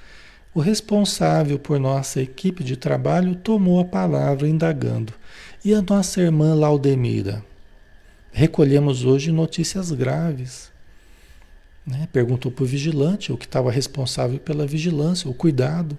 o 0.55 0.61
responsável 0.61 1.59
por 1.59 1.79
nossa 1.79 2.21
equipe 2.21 2.65
de 2.65 2.77
trabalho 2.77 3.35
tomou 3.35 3.81
a 3.81 3.85
palavra 3.85 4.49
indagando. 4.49 5.13
E 5.65 5.75
a 5.75 5.83
nossa 5.83 6.21
irmã 6.21 6.55
Laudemira? 6.55 7.45
Recolhemos 8.33 9.05
hoje 9.05 9.31
notícias 9.31 9.93
graves. 9.93 10.73
Né? 11.87 12.09
Perguntou 12.11 12.51
para 12.51 12.65
o 12.65 12.67
vigilante, 12.67 13.31
o 13.31 13.37
que 13.37 13.45
estava 13.45 13.71
responsável 13.71 14.39
pela 14.39 14.67
vigilância, 14.67 15.29
o 15.29 15.35
cuidado 15.35 15.99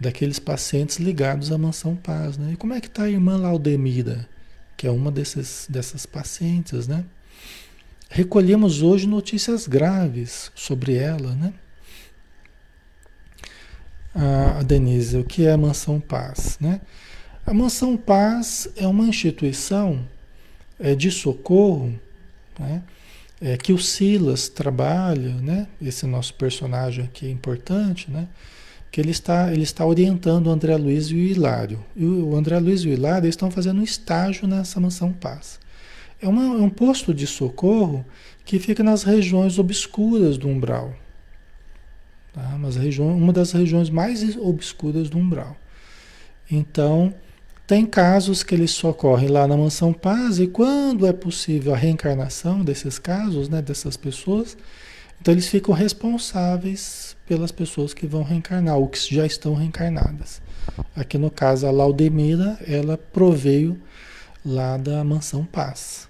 daqueles 0.00 0.38
pacientes 0.38 0.96
ligados 0.96 1.52
à 1.52 1.58
Mansão 1.58 1.94
Paz. 1.94 2.38
Né? 2.38 2.52
E 2.54 2.56
como 2.56 2.72
é 2.72 2.80
que 2.80 2.86
está 2.86 3.04
a 3.04 3.10
irmã 3.10 3.36
Laudemira, 3.36 4.26
que 4.76 4.86
é 4.86 4.90
uma 4.90 5.10
desses, 5.10 5.66
dessas 5.68 6.06
pacientes, 6.06 6.88
né? 6.88 7.04
Recolhemos 8.08 8.80
hoje 8.80 9.06
notícias 9.06 9.66
graves 9.66 10.50
sobre 10.54 10.94
ela, 10.94 11.34
né? 11.34 11.52
A 14.14 14.62
Denise, 14.62 15.18
o 15.18 15.24
que 15.24 15.46
é 15.46 15.52
a 15.52 15.58
Mansão 15.58 16.00
Paz, 16.00 16.56
né? 16.58 16.80
A 17.44 17.52
Mansão 17.52 17.96
Paz 17.96 18.68
é 18.76 18.86
uma 18.86 19.04
instituição 19.04 20.06
de 20.96 21.10
socorro 21.10 21.92
né? 22.58 22.82
é, 23.40 23.56
que 23.56 23.72
o 23.72 23.78
Silas 23.78 24.48
trabalha, 24.48 25.34
né? 25.34 25.66
esse 25.80 26.06
nosso 26.06 26.34
personagem 26.34 27.04
aqui 27.04 27.26
é 27.26 27.30
importante, 27.30 28.10
né? 28.10 28.28
que 28.90 29.00
ele 29.00 29.10
está, 29.10 29.52
ele 29.52 29.62
está 29.62 29.84
orientando 29.84 30.46
o 30.46 30.50
André 30.50 30.76
Luiz 30.76 31.08
e 31.08 31.14
o 31.14 31.18
Hilário. 31.18 31.84
E 31.94 32.04
o 32.04 32.34
André 32.34 32.58
Luiz 32.58 32.82
e 32.82 32.88
o 32.88 32.92
Hilário 32.92 33.28
estão 33.28 33.50
fazendo 33.50 33.80
um 33.80 33.84
estágio 33.84 34.46
nessa 34.46 34.80
Mansão 34.80 35.12
Paz. 35.12 35.60
É, 36.20 36.28
uma, 36.28 36.42
é 36.42 36.62
um 36.62 36.70
posto 36.70 37.12
de 37.14 37.26
socorro 37.26 38.04
que 38.44 38.58
fica 38.58 38.82
nas 38.82 39.02
regiões 39.02 39.58
obscuras 39.58 40.38
do 40.38 40.48
umbral. 40.48 40.94
Tá? 42.32 42.56
Mas 42.58 42.76
região, 42.76 43.14
uma 43.16 43.32
das 43.32 43.52
regiões 43.52 43.90
mais 43.90 44.36
obscuras 44.36 45.10
do 45.10 45.18
umbral. 45.18 45.56
Então, 46.50 47.14
tem 47.68 47.84
casos 47.84 48.42
que 48.42 48.54
eles 48.54 48.70
socorrem 48.70 49.28
lá 49.28 49.46
na 49.46 49.54
Mansão 49.54 49.92
Paz 49.92 50.38
e 50.38 50.46
quando 50.46 51.06
é 51.06 51.12
possível 51.12 51.74
a 51.74 51.76
reencarnação 51.76 52.64
desses 52.64 52.98
casos, 52.98 53.50
né, 53.50 53.60
dessas 53.60 53.94
pessoas, 53.94 54.56
então 55.20 55.34
eles 55.34 55.48
ficam 55.48 55.74
responsáveis 55.74 57.14
pelas 57.26 57.52
pessoas 57.52 57.92
que 57.92 58.06
vão 58.06 58.22
reencarnar 58.22 58.78
ou 58.78 58.88
que 58.88 59.14
já 59.14 59.26
estão 59.26 59.52
reencarnadas. 59.52 60.40
Aqui 60.96 61.18
no 61.18 61.30
caso 61.30 61.66
a 61.66 61.70
Laudemira, 61.70 62.58
ela 62.66 62.96
proveio 62.96 63.78
lá 64.42 64.78
da 64.78 65.04
Mansão 65.04 65.44
Paz, 65.44 66.08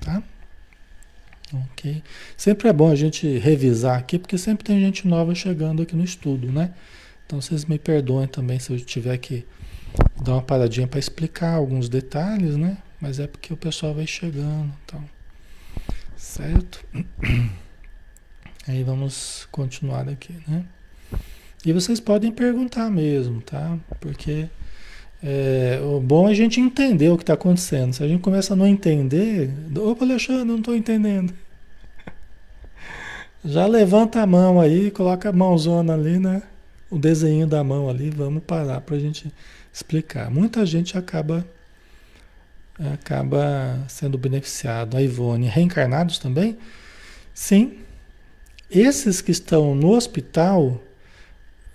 tá? 0.00 0.22
Ok. 1.72 2.00
Sempre 2.36 2.68
é 2.68 2.72
bom 2.72 2.92
a 2.92 2.94
gente 2.94 3.38
revisar 3.38 3.98
aqui, 3.98 4.20
porque 4.20 4.38
sempre 4.38 4.64
tem 4.64 4.78
gente 4.78 5.08
nova 5.08 5.34
chegando 5.34 5.82
aqui 5.82 5.96
no 5.96 6.04
estudo, 6.04 6.52
né? 6.52 6.72
Então 7.26 7.40
vocês 7.40 7.64
me 7.64 7.76
perdoem 7.76 8.28
também 8.28 8.60
se 8.60 8.70
eu 8.70 8.78
tiver 8.78 9.18
que 9.18 9.44
dar 10.22 10.32
uma 10.32 10.42
paradinha 10.42 10.86
para 10.86 10.98
explicar 10.98 11.54
alguns 11.54 11.88
detalhes, 11.88 12.56
né? 12.56 12.78
Mas 13.00 13.20
é 13.20 13.26
porque 13.26 13.52
o 13.52 13.56
pessoal 13.56 13.94
vai 13.94 14.06
chegando, 14.06 14.72
então. 14.84 15.02
Certo? 16.16 16.84
Aí 18.66 18.82
vamos 18.82 19.46
continuar 19.52 20.08
aqui, 20.08 20.34
né? 20.48 20.64
E 21.64 21.72
vocês 21.72 22.00
podem 22.00 22.32
perguntar 22.32 22.90
mesmo, 22.90 23.40
tá? 23.40 23.78
Porque 24.00 24.48
é, 25.22 25.80
o 25.82 26.00
bom 26.00 26.28
é 26.28 26.32
a 26.32 26.34
gente 26.34 26.60
entender 26.60 27.08
o 27.08 27.16
que 27.16 27.22
está 27.22 27.34
acontecendo. 27.34 27.92
Se 27.92 28.02
a 28.02 28.08
gente 28.08 28.20
começa 28.20 28.54
a 28.54 28.56
não 28.56 28.66
entender, 28.66 29.50
opa, 29.76 30.04
Alexandre, 30.04 30.44
não 30.44 30.58
estou 30.58 30.74
entendendo. 30.74 31.32
Já 33.44 33.66
levanta 33.66 34.20
a 34.20 34.26
mão 34.26 34.60
aí, 34.60 34.90
coloca 34.90 35.28
a 35.28 35.32
mãozona 35.32 35.94
ali, 35.94 36.18
né? 36.18 36.42
O 36.90 36.98
desenho 36.98 37.46
da 37.46 37.64
mão 37.64 37.88
ali, 37.88 38.10
vamos 38.10 38.42
parar 38.44 38.80
para 38.80 38.96
a 38.96 38.98
gente 38.98 39.32
explicar. 39.76 40.30
Muita 40.30 40.64
gente 40.64 40.96
acaba 40.96 41.46
acaba 42.94 43.84
sendo 43.88 44.16
beneficiado. 44.16 44.96
A 44.96 45.02
Ivone, 45.02 45.48
reencarnados 45.48 46.18
também? 46.18 46.56
Sim. 47.34 47.78
Esses 48.70 49.20
que 49.20 49.30
estão 49.30 49.74
no 49.74 49.90
hospital, 49.90 50.80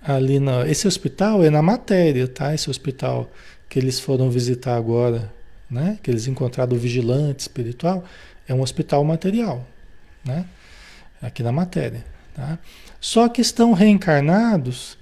ali 0.01 0.39
na, 0.39 0.67
esse 0.67 0.87
hospital 0.87 1.43
é 1.43 1.49
na 1.49 1.61
matéria, 1.61 2.27
tá? 2.27 2.53
Esse 2.53 2.69
hospital 2.69 3.31
que 3.69 3.77
eles 3.77 3.99
foram 3.99 4.29
visitar 4.29 4.75
agora, 4.75 5.31
né? 5.69 5.99
Que 6.01 6.09
eles 6.09 6.27
encontraram 6.27 6.75
o 6.75 6.79
vigilante 6.79 7.41
espiritual, 7.41 8.03
é 8.47 8.53
um 8.53 8.61
hospital 8.61 9.03
material, 9.03 9.65
né? 10.25 10.45
Aqui 11.21 11.43
na 11.43 11.51
matéria, 11.51 12.03
tá? 12.33 12.57
Só 12.99 13.29
que 13.29 13.41
estão 13.41 13.73
reencarnados 13.73 14.97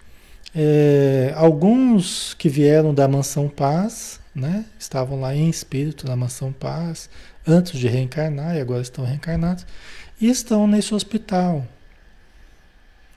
é, 0.55 1.33
alguns 1.35 2.33
que 2.33 2.49
vieram 2.49 2.93
da 2.93 3.07
Mansão 3.07 3.47
Paz, 3.47 4.19
né? 4.33 4.65
Estavam 4.79 5.19
lá 5.19 5.35
em 5.35 5.49
espírito 5.49 6.07
na 6.07 6.15
Mansão 6.15 6.51
Paz, 6.51 7.09
antes 7.45 7.79
de 7.79 7.87
reencarnar 7.87 8.55
e 8.55 8.61
agora 8.61 8.81
estão 8.81 9.05
reencarnados, 9.05 9.65
e 10.19 10.29
estão 10.29 10.67
nesse 10.67 10.93
hospital. 10.93 11.67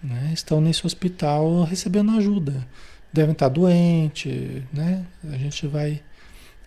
Né? 0.03 0.31
Estão 0.33 0.61
nesse 0.61 0.87
hospital 0.87 1.63
recebendo 1.65 2.17
ajuda. 2.17 2.67
Devem 3.13 3.33
estar 3.33 3.49
doentes, 3.49 4.63
né? 4.73 5.05
A 5.31 5.37
gente 5.37 5.67
vai, 5.67 6.03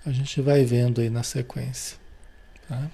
a 0.05 0.11
gente 0.11 0.39
vai 0.41 0.63
vendo 0.63 1.01
aí 1.01 1.09
na 1.09 1.23
sequência. 1.23 1.97
Tá? 2.69 2.89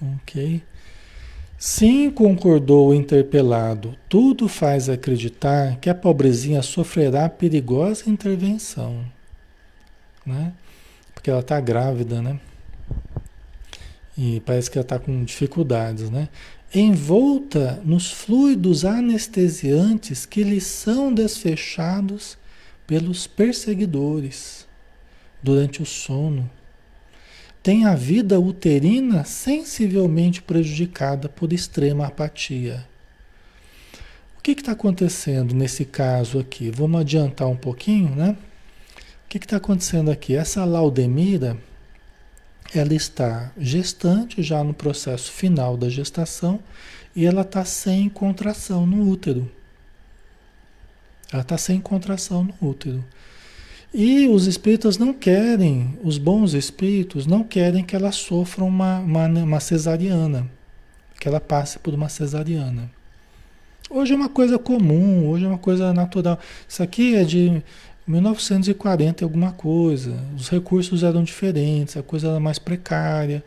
Ok. 0.00 0.62
Sim, 1.58 2.10
concordou 2.10 2.88
o 2.88 2.94
interpelado, 2.94 3.96
tudo 4.08 4.46
faz 4.46 4.88
acreditar 4.88 5.78
que 5.80 5.88
a 5.88 5.94
pobrezinha 5.94 6.60
sofrerá 6.62 7.28
perigosa 7.28 8.10
intervenção. 8.10 9.04
Né? 10.24 10.52
Porque 11.14 11.30
ela 11.30 11.40
está 11.40 11.58
grávida, 11.60 12.20
né? 12.20 12.38
E 14.18 14.40
parece 14.40 14.70
que 14.70 14.78
ela 14.78 14.84
está 14.84 14.98
com 14.98 15.24
dificuldades, 15.24 16.10
né? 16.10 16.28
envolta 16.74 17.80
nos 17.84 18.10
fluidos 18.10 18.84
anestesiantes 18.84 20.26
que 20.26 20.42
lhe 20.42 20.60
são 20.60 21.12
desfechados 21.12 22.36
pelos 22.86 23.26
perseguidores 23.26 24.66
durante 25.42 25.82
o 25.82 25.86
sono. 25.86 26.50
Tem 27.66 27.84
a 27.84 27.96
vida 27.96 28.38
uterina 28.38 29.24
sensivelmente 29.24 30.40
prejudicada 30.40 31.28
por 31.28 31.52
extrema 31.52 32.06
apatia. 32.06 32.86
O 34.38 34.40
que 34.40 34.52
está 34.52 34.70
acontecendo 34.70 35.52
nesse 35.52 35.84
caso 35.84 36.38
aqui? 36.38 36.70
Vamos 36.70 37.00
adiantar 37.00 37.48
um 37.48 37.56
pouquinho, 37.56 38.14
né? 38.14 38.36
O 39.24 39.28
que 39.28 39.38
está 39.38 39.56
acontecendo 39.56 40.12
aqui? 40.12 40.36
Essa 40.36 40.64
laudemira, 40.64 41.58
ela 42.72 42.94
está 42.94 43.50
gestante, 43.58 44.44
já 44.44 44.62
no 44.62 44.72
processo 44.72 45.32
final 45.32 45.76
da 45.76 45.88
gestação, 45.88 46.60
e 47.16 47.26
ela 47.26 47.42
está 47.42 47.64
sem 47.64 48.08
contração 48.08 48.86
no 48.86 49.10
útero. 49.10 49.50
Ela 51.32 51.42
está 51.42 51.58
sem 51.58 51.80
contração 51.80 52.44
no 52.44 52.68
útero. 52.68 53.04
E 53.98 54.28
os 54.28 54.46
espíritos 54.46 54.98
não 54.98 55.14
querem, 55.14 55.98
os 56.04 56.18
bons 56.18 56.52
espíritos 56.52 57.26
não 57.26 57.42
querem 57.42 57.82
que 57.82 57.96
ela 57.96 58.12
sofra 58.12 58.62
uma, 58.62 58.98
uma, 58.98 59.26
uma 59.26 59.58
cesariana, 59.58 60.46
que 61.18 61.26
ela 61.26 61.40
passe 61.40 61.78
por 61.78 61.94
uma 61.94 62.10
cesariana. 62.10 62.90
Hoje 63.88 64.12
é 64.12 64.16
uma 64.16 64.28
coisa 64.28 64.58
comum, 64.58 65.26
hoje 65.26 65.46
é 65.46 65.48
uma 65.48 65.56
coisa 65.56 65.94
natural. 65.94 66.38
Isso 66.68 66.82
aqui 66.82 67.14
é 67.16 67.24
de 67.24 67.62
1940 68.06 69.24
alguma 69.24 69.52
coisa. 69.52 70.14
Os 70.36 70.50
recursos 70.50 71.02
eram 71.02 71.24
diferentes, 71.24 71.96
a 71.96 72.02
coisa 72.02 72.28
era 72.28 72.38
mais 72.38 72.58
precária, 72.58 73.42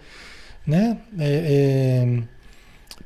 né? 0.65 0.97
É, 1.19 2.07
é, 2.09 2.23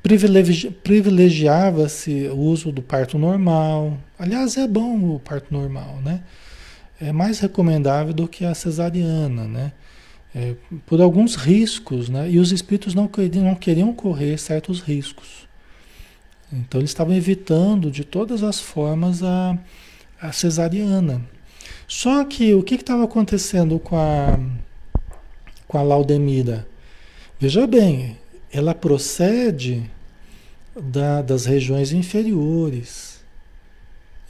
privilegi 0.01 0.71
Privilegiava-se 0.71 2.29
o 2.29 2.37
uso 2.37 2.71
do 2.71 2.81
parto 2.81 3.17
normal. 3.17 3.97
Aliás, 4.17 4.55
é 4.55 4.65
bom 4.65 5.15
o 5.15 5.19
parto 5.19 5.53
normal, 5.53 5.99
né? 6.01 6.21
É 7.03 7.11
mais 7.11 7.39
recomendável 7.39 8.13
do 8.13 8.27
que 8.27 8.45
a 8.45 8.53
cesariana, 8.53 9.45
né? 9.45 9.71
É, 10.33 10.55
por 10.85 11.01
alguns 11.01 11.35
riscos, 11.35 12.09
né? 12.09 12.29
E 12.31 12.39
os 12.39 12.51
espíritos 12.51 12.95
não 12.95 13.07
queriam, 13.07 13.43
não 13.43 13.55
queriam 13.55 13.93
correr 13.93 14.37
certos 14.37 14.79
riscos. 14.79 15.47
Então 16.51 16.79
eles 16.79 16.91
estavam 16.91 17.13
evitando 17.13 17.91
de 17.91 18.03
todas 18.03 18.41
as 18.41 18.59
formas 18.59 19.21
a, 19.21 19.57
a 20.21 20.31
cesariana. 20.31 21.21
Só 21.87 22.23
que 22.23 22.53
o 22.53 22.63
que 22.63 22.75
estava 22.75 23.03
acontecendo 23.03 23.77
com 23.79 23.97
a, 23.97 24.39
com 25.67 25.77
a 25.77 25.83
Laudemira? 25.83 26.67
Veja 27.39 27.67
bem, 27.67 28.17
ela 28.51 28.73
procede 28.73 29.83
da, 30.75 31.21
das 31.21 31.45
regiões 31.45 31.91
inferiores. 31.91 33.12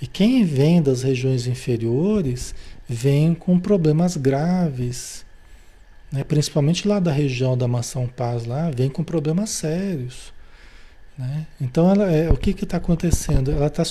E 0.04 0.06
quem 0.06 0.44
vem 0.44 0.82
das 0.82 1.02
regiões 1.02 1.48
inferiores 1.48 2.54
vem 2.86 3.34
com 3.34 3.58
problemas 3.58 4.18
graves, 4.18 5.26
né? 6.12 6.26
principalmente 6.26 6.86
lá 6.86 7.00
da 7.00 7.10
região 7.10 7.58
da 7.58 7.70
Mansão 7.70 8.06
Paz, 8.06 8.46
lá, 8.46 8.70
vem 8.70 8.89
com 8.89 9.02
problemas 9.02 9.52
sérios. 9.52 10.34
Né? 11.18 11.48
Então, 11.62 11.89
ela, 11.89 12.12
é, 12.12 12.30
o 12.30 12.36
que 12.36 12.50
está 12.50 12.76
acontecendo? 12.76 13.50
Ela 13.50 13.68
está 13.68 13.84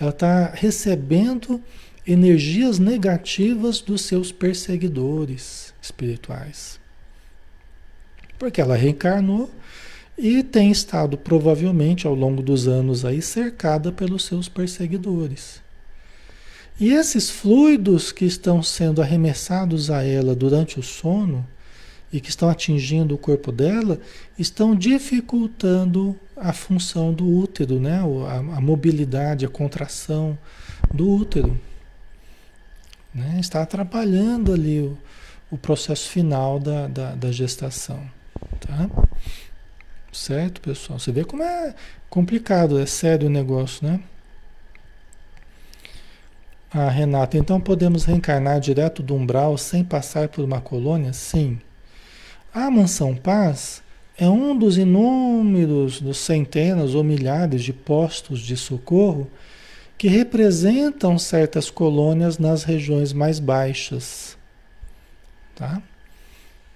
ela 0.00 0.12
tá 0.12 0.50
recebendo 0.54 1.60
energias 2.06 2.78
negativas 2.78 3.82
dos 3.82 4.00
seus 4.00 4.32
perseguidores 4.32 5.74
espirituais. 5.82 6.80
Porque 8.38 8.62
ela 8.62 8.76
reencarnou 8.76 9.50
e 10.16 10.42
tem 10.42 10.70
estado 10.70 11.18
provavelmente 11.18 12.06
ao 12.06 12.14
longo 12.14 12.42
dos 12.42 12.68
anos 12.68 13.04
aí 13.04 13.20
cercada 13.20 13.90
pelos 13.90 14.24
seus 14.24 14.48
perseguidores. 14.48 15.62
E 16.78 16.92
esses 16.92 17.30
fluidos 17.30 18.10
que 18.10 18.24
estão 18.24 18.62
sendo 18.62 19.00
arremessados 19.00 19.90
a 19.90 20.02
ela 20.02 20.34
durante 20.34 20.78
o 20.78 20.82
sono 20.82 21.46
e 22.12 22.20
que 22.20 22.28
estão 22.28 22.48
atingindo 22.48 23.14
o 23.14 23.18
corpo 23.18 23.50
dela 23.52 24.00
estão 24.38 24.74
dificultando 24.74 26.18
a 26.36 26.52
função 26.52 27.12
do 27.12 27.28
útero, 27.28 27.80
né? 27.80 28.00
a, 28.28 28.56
a 28.56 28.60
mobilidade, 28.60 29.44
a 29.44 29.48
contração 29.48 30.36
do 30.92 31.08
útero. 31.08 31.58
Né? 33.14 33.38
Está 33.40 33.62
atrapalhando 33.62 34.52
ali 34.52 34.80
o, 34.80 34.98
o 35.50 35.56
processo 35.56 36.08
final 36.08 36.58
da, 36.58 36.88
da, 36.88 37.14
da 37.14 37.32
gestação. 37.32 38.02
Tá? 38.60 38.90
Certo, 40.14 40.60
pessoal? 40.60 40.98
Você 40.98 41.10
vê 41.10 41.24
como 41.24 41.42
é 41.42 41.74
complicado, 42.08 42.78
é 42.78 42.86
sério 42.86 43.26
o 43.26 43.30
negócio, 43.30 43.84
né? 43.84 44.00
Ah, 46.72 46.88
Renata, 46.88 47.36
então 47.36 47.60
podemos 47.60 48.04
reencarnar 48.04 48.60
direto 48.60 49.02
do 49.02 49.14
umbral 49.14 49.58
sem 49.58 49.82
passar 49.84 50.28
por 50.28 50.44
uma 50.44 50.60
colônia? 50.60 51.12
Sim. 51.12 51.60
A 52.54 52.70
Mansão 52.70 53.16
Paz 53.16 53.82
é 54.16 54.28
um 54.28 54.56
dos 54.56 54.78
inúmeros, 54.78 56.00
dos 56.00 56.18
centenas 56.18 56.94
ou 56.94 57.02
milhares 57.02 57.64
de 57.64 57.72
postos 57.72 58.40
de 58.40 58.56
socorro 58.56 59.28
que 59.98 60.06
representam 60.06 61.18
certas 61.18 61.70
colônias 61.70 62.38
nas 62.38 62.62
regiões 62.62 63.12
mais 63.12 63.40
baixas. 63.40 64.38
Tá? 65.56 65.82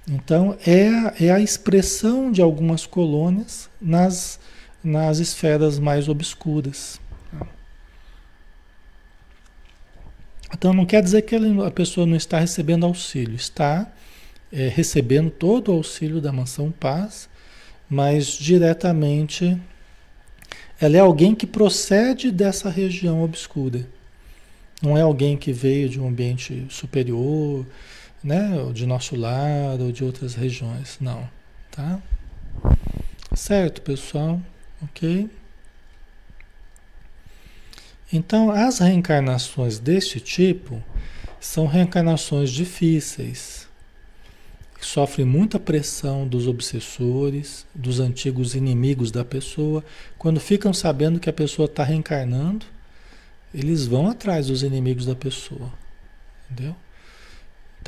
Então, 0.08 0.56
é, 0.66 0.88
a, 0.88 1.14
é 1.20 1.30
a 1.30 1.40
expressão 1.40 2.32
de 2.32 2.40
algumas 2.40 2.86
colônias 2.86 3.68
nas, 3.80 4.40
nas 4.82 5.18
esferas 5.18 5.78
mais 5.78 6.08
obscuras. 6.08 6.98
Então, 10.52 10.72
não 10.72 10.86
quer 10.86 11.02
dizer 11.02 11.22
que 11.22 11.36
a 11.36 11.70
pessoa 11.70 12.06
não 12.06 12.16
está 12.16 12.38
recebendo 12.38 12.86
auxílio, 12.86 13.36
está 13.36 13.86
é, 14.50 14.68
recebendo 14.68 15.30
todo 15.30 15.68
o 15.68 15.74
auxílio 15.74 16.20
da 16.20 16.32
Mansão 16.32 16.70
Paz, 16.70 17.28
mas 17.88 18.26
diretamente 18.26 19.60
ela 20.80 20.96
é 20.96 21.00
alguém 21.00 21.34
que 21.34 21.46
procede 21.46 22.30
dessa 22.30 22.70
região 22.70 23.22
obscura. 23.22 23.86
Não 24.80 24.96
é 24.96 25.02
alguém 25.02 25.36
que 25.36 25.52
veio 25.52 25.88
de 25.88 26.00
um 26.00 26.08
ambiente 26.08 26.66
superior, 26.70 27.66
né, 28.22 28.50
de 28.72 28.86
nosso 28.86 29.16
lar 29.16 29.80
ou 29.80 29.92
de 29.92 30.04
outras 30.04 30.34
regiões, 30.34 30.98
não, 31.00 31.28
tá? 31.70 32.00
Certo, 33.34 33.82
pessoal? 33.82 34.40
OK? 34.82 35.28
Então, 38.12 38.50
as 38.50 38.78
reencarnações 38.78 39.78
deste 39.78 40.18
tipo 40.18 40.82
são 41.38 41.66
reencarnações 41.66 42.50
difíceis, 42.50 43.68
sofre 44.80 45.24
muita 45.24 45.58
pressão 45.58 46.26
dos 46.26 46.46
obsessores, 46.46 47.66
dos 47.74 48.00
antigos 48.00 48.54
inimigos 48.54 49.10
da 49.10 49.24
pessoa. 49.24 49.84
Quando 50.16 50.40
ficam 50.40 50.72
sabendo 50.72 51.20
que 51.20 51.28
a 51.28 51.32
pessoa 51.32 51.66
está 51.66 51.84
reencarnando, 51.84 52.64
eles 53.52 53.86
vão 53.86 54.08
atrás 54.08 54.46
dos 54.46 54.62
inimigos 54.62 55.06
da 55.06 55.14
pessoa. 55.14 55.72
Entendeu? 56.50 56.74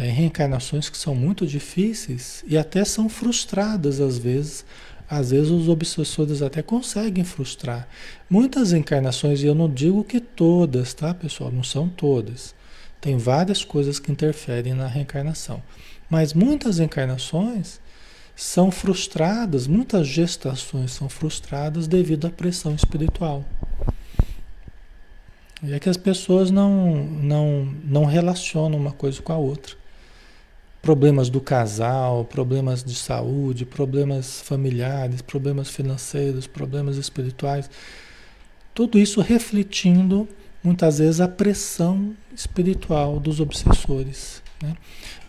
Tem 0.00 0.08
reencarnações 0.08 0.88
que 0.88 0.96
são 0.96 1.14
muito 1.14 1.46
difíceis 1.46 2.42
e 2.46 2.56
até 2.56 2.86
são 2.86 3.06
frustradas 3.06 4.00
às 4.00 4.16
vezes. 4.16 4.64
Às 5.06 5.30
vezes 5.30 5.50
os 5.50 5.68
obsessores 5.68 6.40
até 6.40 6.62
conseguem 6.62 7.22
frustrar. 7.22 7.86
Muitas 8.28 8.72
encarnações, 8.72 9.42
e 9.42 9.46
eu 9.46 9.54
não 9.54 9.68
digo 9.68 10.02
que 10.02 10.18
todas, 10.18 10.94
tá, 10.94 11.12
pessoal? 11.12 11.52
Não 11.52 11.62
são 11.62 11.86
todas. 11.86 12.54
Tem 12.98 13.18
várias 13.18 13.62
coisas 13.62 13.98
que 13.98 14.10
interferem 14.10 14.72
na 14.72 14.86
reencarnação. 14.86 15.62
Mas 16.08 16.32
muitas 16.32 16.80
encarnações 16.80 17.78
são 18.34 18.70
frustradas, 18.70 19.66
muitas 19.66 20.08
gestações 20.08 20.92
são 20.92 21.10
frustradas 21.10 21.86
devido 21.86 22.26
à 22.26 22.30
pressão 22.30 22.74
espiritual. 22.74 23.44
E 25.62 25.74
é 25.74 25.78
que 25.78 25.90
as 25.90 25.98
pessoas 25.98 26.50
não, 26.50 27.04
não, 27.04 27.64
não 27.84 28.06
relacionam 28.06 28.78
uma 28.78 28.92
coisa 28.92 29.20
com 29.20 29.34
a 29.34 29.36
outra. 29.36 29.78
Problemas 30.83 31.29
do 31.29 31.40
casal, 31.40 32.25
problemas 32.25 32.83
de 32.83 32.95
saúde, 32.95 33.66
problemas 33.66 34.40
familiares, 34.40 35.21
problemas 35.21 35.69
financeiros, 35.69 36.47
problemas 36.47 36.97
espirituais. 36.97 37.71
Tudo 38.75 38.99
isso 38.99 39.21
refletindo 39.21 40.29
muitas 40.62 40.99
vezes 40.99 41.21
a 41.21 41.29
pressão 41.29 42.14
espiritual 42.35 43.21
dos 43.21 43.40
obsessores. 43.40 44.43
Né? 44.62 44.75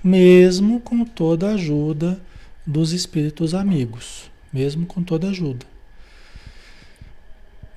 mesmo 0.04 0.80
com 0.80 1.06
toda 1.06 1.50
a 1.50 1.54
ajuda 1.54 2.20
dos 2.66 2.92
espíritos 2.92 3.54
amigos, 3.54 4.32
mesmo 4.52 4.86
com 4.86 5.04
toda 5.04 5.28
a 5.28 5.30
ajuda. 5.32 5.66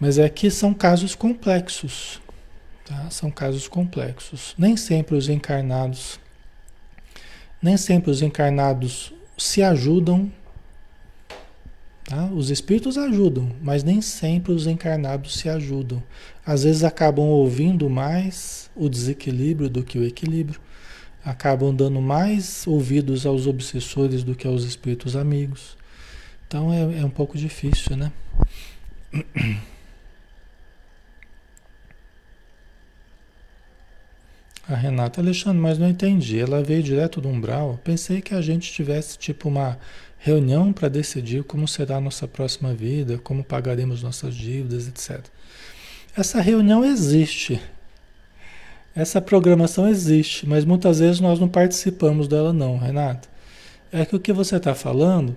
Mas 0.01 0.19
é 0.19 0.29
que 0.29 0.51
são 0.51 0.75
casos 0.75 1.15
complexos, 1.15 2.21
tá? 2.85 3.09
São 3.11 3.31
casos 3.31 3.69
complexos. 3.69 4.55
Nem 4.59 4.77
sempre 4.77 5.17
os 5.17 5.29
encarnados, 5.29 6.19
nem 7.65 7.79
sempre 7.79 8.11
os 8.11 8.21
encarnados 8.21 9.13
se 9.39 9.63
ajudam, 9.63 10.31
Tá? 12.05 12.27
Os 12.27 12.51
espíritos 12.51 12.99
ajudam, 12.99 13.51
mas 13.63 13.83
nem 13.83 14.03
sempre 14.03 14.53
os 14.53 14.67
encarnados 14.67 15.37
se 15.37 15.49
ajudam. 15.49 16.03
Às 16.45 16.65
vezes 16.65 16.85
acabam 16.85 17.25
ouvindo 17.25 17.89
mais 17.89 18.71
o 18.77 18.91
desequilíbrio 18.91 19.71
do 19.71 19.83
que 19.83 19.99
o 19.99 20.05
equilíbrio, 20.05 20.61
acabam 21.25 21.75
dando 21.75 22.03
mais 22.03 22.67
ouvidos 22.67 23.25
aos 23.25 23.47
obsessores 23.47 24.23
do 24.23 24.35
que 24.35 24.47
aos 24.47 24.65
espíritos 24.65 25.17
amigos. 25.17 25.79
Então 26.47 26.71
é, 26.71 27.01
é 27.01 27.05
um 27.07 27.11
pouco 27.11 27.39
difícil, 27.39 27.97
né? 27.97 28.13
A 34.67 34.75
Renata, 34.75 35.21
Alexandre, 35.21 35.59
mas 35.59 35.79
não 35.79 35.89
entendi. 35.89 36.39
Ela 36.39 36.63
veio 36.63 36.83
direto 36.83 37.21
do 37.21 37.29
umbral. 37.29 37.79
Pensei 37.85 38.23
que 38.23 38.35
a 38.35 38.41
gente 38.41 38.73
tivesse 38.73 39.19
tipo 39.19 39.49
uma 39.49 39.79
reunião 40.19 40.73
para 40.73 40.89
decidir 40.89 41.45
como 41.45 41.69
será 41.69 41.97
a 41.97 42.01
nossa 42.01 42.27
próxima 42.27 42.73
vida, 42.73 43.19
como 43.19 43.45
pagaremos 43.45 44.03
nossas 44.03 44.35
dívidas, 44.35 44.89
etc. 44.89 45.23
Essa 46.17 46.41
reunião 46.41 46.83
existe. 46.83 47.61
Essa 48.97 49.21
programação 49.21 49.87
existe, 49.87 50.49
mas 50.49 50.65
muitas 50.65 50.99
vezes 50.99 51.21
nós 51.21 51.39
não 51.39 51.49
participamos 51.49 52.27
dela, 52.27 52.53
não, 52.53 52.79
Renata. 52.79 53.29
É 53.93 54.07
que 54.07 54.17
o 54.17 54.21
que 54.21 54.33
você 54.33 54.57
está 54.57 54.75
falando 54.75 55.37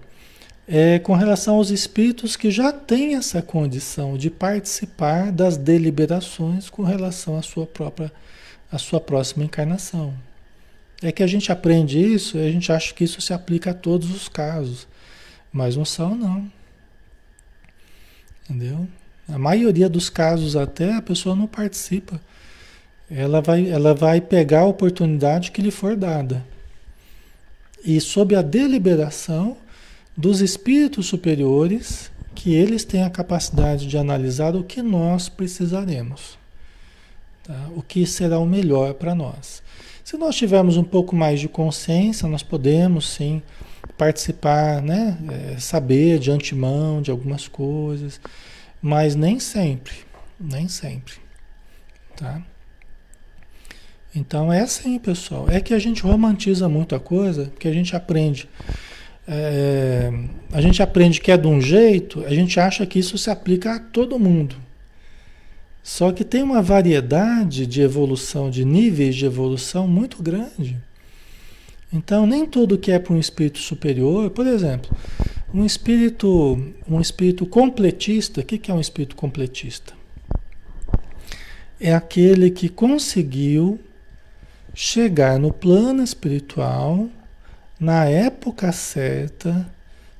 é 0.65 0.99
com 0.99 1.15
relação 1.15 1.55
aos 1.55 1.69
espíritos 1.69 2.37
que 2.37 2.49
já 2.49 2.71
têm 2.71 3.15
essa 3.15 3.41
condição 3.41 4.17
de 4.17 4.29
participar 4.29 5.33
das 5.33 5.57
deliberações 5.57 6.69
com 6.69 6.83
relação 6.83 7.37
à 7.37 7.41
sua 7.41 7.65
própria 7.65 8.11
a 8.71 8.77
sua 8.77 8.99
próxima 8.99 9.43
encarnação. 9.43 10.13
É 11.01 11.11
que 11.11 11.23
a 11.23 11.27
gente 11.27 11.51
aprende 11.51 11.99
isso 11.99 12.37
e 12.37 12.47
a 12.47 12.51
gente 12.51 12.71
acha 12.71 12.93
que 12.93 13.03
isso 13.03 13.21
se 13.21 13.33
aplica 13.33 13.71
a 13.71 13.73
todos 13.73 14.09
os 14.09 14.27
casos, 14.27 14.87
mas 15.51 15.75
não 15.75 15.85
são 15.85 16.15
não. 16.15 16.51
Entendeu? 18.43 18.87
A 19.27 19.37
maioria 19.37 19.89
dos 19.89 20.09
casos 20.09 20.55
até 20.55 20.95
a 20.95 21.01
pessoa 21.01 21.35
não 21.35 21.47
participa. 21.47 22.19
Ela 23.09 23.41
vai, 23.41 23.69
ela 23.69 23.93
vai 23.93 24.19
pegar 24.21 24.61
a 24.61 24.65
oportunidade 24.65 25.51
que 25.51 25.61
lhe 25.61 25.71
for 25.71 25.95
dada. 25.95 26.43
E 27.83 27.99
sob 28.01 28.35
a 28.35 28.41
deliberação 28.41 29.57
dos 30.15 30.41
espíritos 30.41 31.05
superiores, 31.05 32.11
que 32.33 32.53
eles 32.53 32.83
têm 32.83 33.03
a 33.03 33.09
capacidade 33.09 33.87
de 33.87 33.97
analisar 33.97 34.55
o 34.55 34.63
que 34.63 34.81
nós 34.81 35.29
precisaremos. 35.29 36.36
Tá? 37.47 37.69
O 37.75 37.81
que 37.81 38.05
será 38.05 38.37
o 38.37 38.45
melhor 38.45 38.93
para 38.93 39.15
nós. 39.15 39.63
Se 40.03 40.17
nós 40.17 40.35
tivermos 40.35 40.75
um 40.75 40.83
pouco 40.83 41.15
mais 41.15 41.39
de 41.39 41.47
consciência, 41.47 42.27
nós 42.27 42.43
podemos 42.43 43.09
sim 43.09 43.41
participar, 43.97 44.81
né? 44.81 45.17
É, 45.31 45.59
saber 45.59 46.19
de 46.19 46.29
antemão 46.29 47.01
de 47.01 47.09
algumas 47.09 47.47
coisas, 47.47 48.19
mas 48.81 49.15
nem 49.15 49.39
sempre, 49.39 49.93
nem 50.39 50.67
sempre, 50.67 51.13
tá? 52.15 52.41
Então 54.13 54.51
é 54.51 54.61
assim, 54.61 54.99
pessoal. 54.99 55.49
É 55.49 55.59
que 55.59 55.73
a 55.73 55.79
gente 55.79 56.01
romantiza 56.01 56.67
muito 56.67 56.95
a 56.95 56.99
coisa, 56.99 57.51
que 57.59 57.67
a 57.67 57.73
gente 57.73 57.95
aprende. 57.95 58.49
É, 59.27 60.11
a 60.51 60.61
gente 60.61 60.81
aprende 60.81 61.19
que 61.19 61.31
é 61.31 61.37
de 61.37 61.47
um 61.47 61.59
jeito, 61.59 62.23
a 62.25 62.33
gente 62.33 62.59
acha 62.59 62.85
que 62.85 62.99
isso 62.99 63.17
se 63.17 63.29
aplica 63.29 63.75
a 63.75 63.79
todo 63.79 64.17
mundo. 64.17 64.55
Só 65.87 66.11
que 66.11 66.25
tem 66.25 66.43
uma 66.43 66.61
variedade 66.61 67.65
de 67.65 67.79
evolução, 67.81 68.49
de 68.49 68.65
níveis 68.65 69.15
de 69.15 69.25
evolução 69.25 69.87
muito 69.87 70.21
grande. 70.21 70.75
Então, 71.93 72.27
nem 72.27 72.45
tudo 72.45 72.77
que 72.77 72.91
é 72.91 72.99
para 72.99 73.13
um 73.13 73.17
espírito 73.17 73.59
superior, 73.59 74.29
por 74.31 74.45
exemplo, 74.45 74.93
um 75.53 75.65
espírito, 75.65 76.61
um 76.89 76.99
espírito 76.99 77.45
completista, 77.45 78.41
o 78.41 78.43
que 78.43 78.69
é 78.69 78.73
um 78.73 78.81
espírito 78.81 79.15
completista? 79.15 79.93
É 81.79 81.95
aquele 81.95 82.51
que 82.51 82.67
conseguiu 82.67 83.79
chegar 84.73 85.39
no 85.39 85.53
plano 85.53 86.03
espiritual 86.03 87.07
na 87.79 88.03
época 88.03 88.73
certa, 88.73 89.65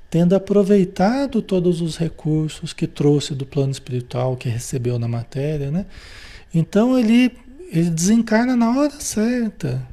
tendo 0.10 0.36
aproveitado 0.36 1.42
todos 1.42 1.82
os 1.82 1.98
recursos 1.98 2.74
que 2.74 2.88
trouxe 2.88 3.34
do 3.36 3.46
plano 3.46 3.72
espiritual, 3.72 4.38
que 4.38 4.48
recebeu 4.48 4.98
na 4.98 5.08
matéria, 5.08 5.70
né? 5.70 5.86
Então 6.54 6.98
ele, 6.98 7.32
ele 7.72 7.90
desencarna 7.90 8.56
na 8.56 8.78
hora 8.78 9.00
certa. 9.00 9.86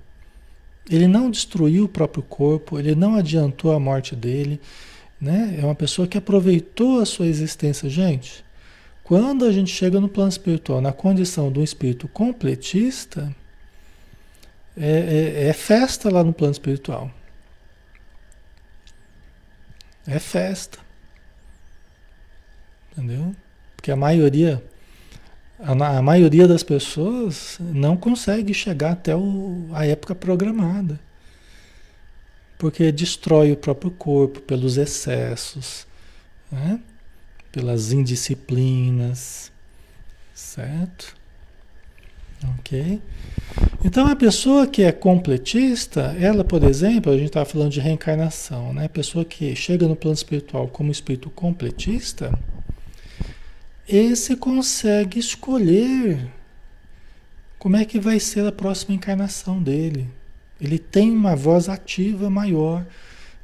Ele 0.89 1.09
não 1.09 1.31
destruiu 1.31 1.85
o 1.85 1.89
próprio 1.89 2.23
corpo, 2.23 2.79
ele 2.79 2.95
não 2.95 3.17
adiantou 3.17 3.73
a 3.73 3.81
morte 3.81 4.15
dele, 4.15 4.61
né? 5.21 5.57
É 5.61 5.65
uma 5.65 5.75
pessoa 5.75 6.07
que 6.07 6.19
aproveitou 6.19 7.01
a 7.01 7.07
sua 7.07 7.27
existência, 7.27 7.89
gente. 7.89 8.45
Quando 9.03 9.45
a 9.45 9.53
gente 9.53 9.71
chega 9.71 10.01
no 10.01 10.09
plano 10.09 10.31
espiritual, 10.31 10.81
na 10.81 10.93
condição 10.93 11.51
de 11.51 11.59
um 11.59 11.63
espírito 11.63 12.07
completista, 12.09 13.35
é, 14.77 15.43
é, 15.45 15.49
é 15.49 15.53
festa 15.53 16.11
lá 16.11 16.23
no 16.23 16.33
plano 16.33 16.53
espiritual. 16.53 17.11
É 20.07 20.19
festa. 20.19 20.79
Entendeu? 22.93 23.35
Porque 23.75 23.91
a 23.91 23.97
maioria, 23.97 24.63
a, 25.59 26.03
maioria 26.03 26.47
das 26.47 26.63
pessoas 26.63 27.59
não 27.61 27.97
consegue 27.97 28.55
chegar 28.55 28.93
até 28.93 29.17
o, 29.17 29.69
a 29.73 29.85
época 29.87 30.15
programada. 30.15 31.01
Porque 32.57 32.93
destrói 32.93 33.53
o 33.53 33.57
próprio 33.57 33.91
corpo 33.91 34.41
pelos 34.41 34.77
excessos, 34.77 35.87
né? 36.51 36.81
pelas 37.51 37.93
indisciplinas, 37.93 39.51
certo? 40.35 41.17
Ok? 42.59 43.01
Então 43.87 44.07
a 44.07 44.17
pessoa 44.17 44.67
que 44.67 44.83
é 44.83 44.91
completista, 44.91 46.17
ela, 46.19 46.43
por 46.43 46.65
exemplo, 46.65 47.13
a 47.13 47.19
gente 47.19 47.27
estava 47.27 47.45
falando 47.45 47.71
de 47.71 47.81
reencarnação, 47.81 48.73
né? 48.73 48.87
A 48.87 48.89
pessoa 48.89 49.27
que 49.27 49.55
chega 49.55 49.87
no 49.87 49.95
plano 49.95 50.15
espiritual 50.15 50.67
como 50.69 50.91
espírito 50.91 51.29
completista, 51.29 52.33
esse 53.87 54.37
consegue 54.37 55.19
escolher 55.19 56.33
como 57.59 57.77
é 57.77 57.85
que 57.85 58.01
vai 58.01 58.19
ser 58.19 58.47
a 58.47 58.53
próxima 58.53 58.95
encarnação 58.95 59.63
dele. 59.63 60.09
Ele 60.59 60.79
tem 60.79 61.11
uma 61.11 61.37
voz 61.37 61.69
ativa 61.69 62.31
maior, 62.31 62.87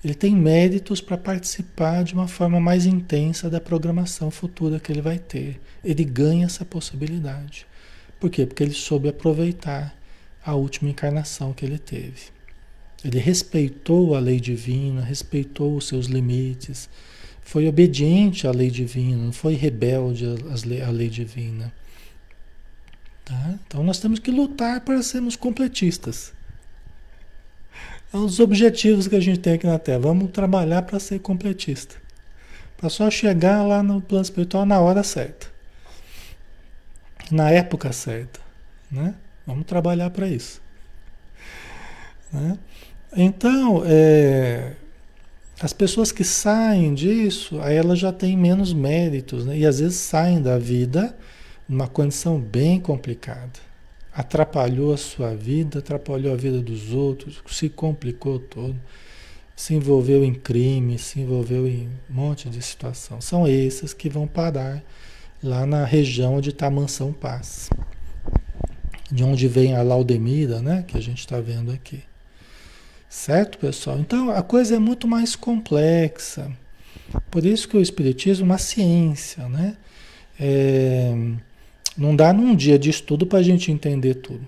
ele 0.02 0.14
tem 0.14 0.34
méritos 0.34 1.02
para 1.02 1.18
participar 1.18 2.02
de 2.02 2.14
uma 2.14 2.26
forma 2.26 2.58
mais 2.58 2.86
intensa 2.86 3.50
da 3.50 3.60
programação 3.60 4.30
futura 4.30 4.80
que 4.80 4.90
ele 4.90 5.02
vai 5.02 5.18
ter. 5.18 5.60
Ele 5.84 6.02
ganha 6.02 6.46
essa 6.46 6.64
possibilidade. 6.64 7.66
Por 8.18 8.30
quê? 8.30 8.46
Porque 8.46 8.62
ele 8.62 8.72
soube 8.72 9.06
aproveitar 9.06 9.99
a 10.44 10.54
última 10.54 10.90
encarnação 10.90 11.52
que 11.52 11.64
ele 11.64 11.78
teve. 11.78 12.30
Ele 13.04 13.18
respeitou 13.18 14.14
a 14.14 14.20
lei 14.20 14.40
divina, 14.40 15.02
respeitou 15.02 15.76
os 15.76 15.88
seus 15.88 16.06
limites, 16.06 16.88
foi 17.42 17.66
obediente 17.66 18.46
à 18.46 18.50
lei 18.50 18.70
divina, 18.70 19.24
não 19.24 19.32
foi 19.32 19.54
rebelde 19.54 20.26
à 20.86 20.90
lei 20.90 21.08
divina. 21.08 21.72
Tá? 23.24 23.54
Então 23.66 23.82
nós 23.82 23.98
temos 23.98 24.18
que 24.18 24.30
lutar 24.30 24.80
para 24.80 25.02
sermos 25.02 25.36
completistas. 25.36 26.32
É 28.12 28.16
um 28.16 28.26
dos 28.26 28.40
objetivos 28.40 29.08
que 29.08 29.16
a 29.16 29.20
gente 29.20 29.38
tem 29.38 29.54
aqui 29.54 29.66
na 29.66 29.78
Terra. 29.78 30.00
Vamos 30.00 30.30
trabalhar 30.30 30.82
para 30.82 30.98
ser 30.98 31.20
completista. 31.20 31.94
Para 32.76 32.88
só 32.88 33.10
chegar 33.10 33.62
lá 33.62 33.82
no 33.82 34.00
plano 34.00 34.24
espiritual 34.24 34.66
na 34.66 34.80
hora 34.80 35.02
certa 35.02 35.50
na 37.30 37.50
época 37.50 37.92
certa. 37.92 38.40
Né? 38.90 39.14
Vamos 39.46 39.64
trabalhar 39.64 40.10
para 40.10 40.28
isso. 40.28 40.60
Né? 42.32 42.58
Então, 43.16 43.82
é, 43.84 44.74
as 45.60 45.72
pessoas 45.72 46.12
que 46.12 46.24
saem 46.24 46.94
disso, 46.94 47.60
aí 47.60 47.76
elas 47.76 47.98
já 47.98 48.12
têm 48.12 48.36
menos 48.36 48.72
méritos, 48.72 49.44
né? 49.44 49.58
e 49.58 49.66
às 49.66 49.80
vezes 49.80 49.96
saem 49.98 50.40
da 50.40 50.58
vida 50.58 51.16
numa 51.68 51.86
condição 51.88 52.40
bem 52.40 52.80
complicada. 52.80 53.60
Atrapalhou 54.12 54.92
a 54.92 54.96
sua 54.96 55.34
vida, 55.34 55.78
atrapalhou 55.78 56.32
a 56.32 56.36
vida 56.36 56.60
dos 56.60 56.92
outros, 56.92 57.42
se 57.48 57.68
complicou 57.68 58.38
todo, 58.38 58.76
se 59.54 59.74
envolveu 59.74 60.24
em 60.24 60.34
crime, 60.34 60.98
se 60.98 61.20
envolveu 61.20 61.66
em 61.66 61.88
um 62.08 62.14
monte 62.14 62.48
de 62.48 62.60
situação. 62.62 63.20
São 63.20 63.46
esses 63.46 63.92
que 63.92 64.08
vão 64.08 64.26
parar 64.26 64.82
lá 65.42 65.66
na 65.66 65.84
região 65.84 66.36
onde 66.36 66.50
está 66.50 66.66
a 66.66 66.70
mansão 66.70 67.12
Paz. 67.12 67.68
De 69.10 69.24
onde 69.24 69.48
vem 69.48 69.74
a 69.74 69.82
Laudemira, 69.82 70.60
né? 70.60 70.84
Que 70.86 70.96
a 70.96 71.00
gente 71.00 71.18
está 71.18 71.40
vendo 71.40 71.72
aqui. 71.72 72.02
Certo, 73.08 73.58
pessoal? 73.58 73.98
Então 73.98 74.30
a 74.30 74.42
coisa 74.42 74.76
é 74.76 74.78
muito 74.78 75.08
mais 75.08 75.34
complexa. 75.34 76.50
Por 77.30 77.44
isso 77.44 77.68
que 77.68 77.76
o 77.76 77.82
Espiritismo 77.82 78.44
é 78.44 78.46
uma 78.46 78.58
ciência, 78.58 79.48
né? 79.48 79.76
É, 80.38 81.12
não 81.96 82.14
dá 82.14 82.32
num 82.32 82.54
dia 82.54 82.78
de 82.78 82.88
estudo 82.88 83.26
para 83.26 83.40
a 83.40 83.42
gente 83.42 83.72
entender 83.72 84.14
tudo. 84.14 84.46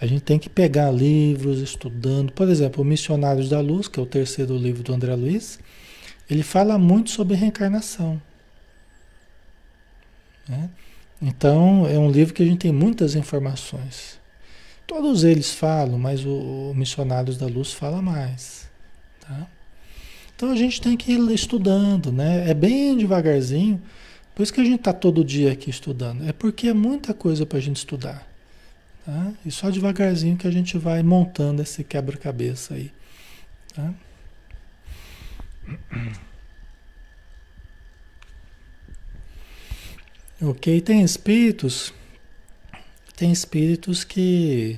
A 0.00 0.06
gente 0.06 0.22
tem 0.22 0.36
que 0.36 0.50
pegar 0.50 0.90
livros 0.90 1.60
estudando. 1.60 2.32
Por 2.32 2.48
exemplo, 2.48 2.82
o 2.82 2.84
Missionários 2.84 3.48
da 3.48 3.60
Luz, 3.60 3.86
que 3.86 4.00
é 4.00 4.02
o 4.02 4.06
terceiro 4.06 4.56
livro 4.56 4.82
do 4.82 4.92
André 4.92 5.14
Luiz, 5.14 5.60
ele 6.28 6.42
fala 6.42 6.76
muito 6.76 7.10
sobre 7.10 7.36
reencarnação. 7.36 8.20
Né? 10.48 10.68
Então, 11.22 11.86
é 11.86 11.96
um 11.96 12.10
livro 12.10 12.34
que 12.34 12.42
a 12.42 12.46
gente 12.46 12.58
tem 12.58 12.72
muitas 12.72 13.14
informações. 13.14 14.18
Todos 14.88 15.22
eles 15.22 15.54
falam, 15.54 15.96
mas 15.96 16.26
o, 16.26 16.70
o 16.70 16.74
Missionários 16.74 17.38
da 17.38 17.46
Luz 17.46 17.72
fala 17.72 18.02
mais. 18.02 18.68
Tá? 19.20 19.46
Então 20.34 20.50
a 20.50 20.56
gente 20.56 20.80
tem 20.80 20.96
que 20.96 21.12
ir 21.12 21.30
estudando, 21.30 22.10
né? 22.10 22.50
É 22.50 22.52
bem 22.52 22.96
devagarzinho. 22.96 23.80
Por 24.34 24.42
isso 24.42 24.52
que 24.52 24.60
a 24.60 24.64
gente 24.64 24.80
está 24.80 24.92
todo 24.92 25.24
dia 25.24 25.52
aqui 25.52 25.70
estudando. 25.70 26.28
É 26.28 26.32
porque 26.32 26.66
é 26.66 26.74
muita 26.74 27.14
coisa 27.14 27.46
para 27.46 27.58
a 27.58 27.60
gente 27.60 27.76
estudar. 27.76 28.26
Tá? 29.06 29.32
E 29.46 29.50
só 29.52 29.70
devagarzinho 29.70 30.36
que 30.36 30.48
a 30.48 30.50
gente 30.50 30.76
vai 30.76 31.02
montando 31.04 31.62
esse 31.62 31.84
quebra-cabeça 31.84 32.74
aí. 32.74 32.90
Tá? 33.72 33.94
Ok, 40.44 40.80
tem 40.80 41.04
espíritos, 41.04 41.94
tem 43.14 43.30
espíritos 43.30 44.02
que 44.02 44.76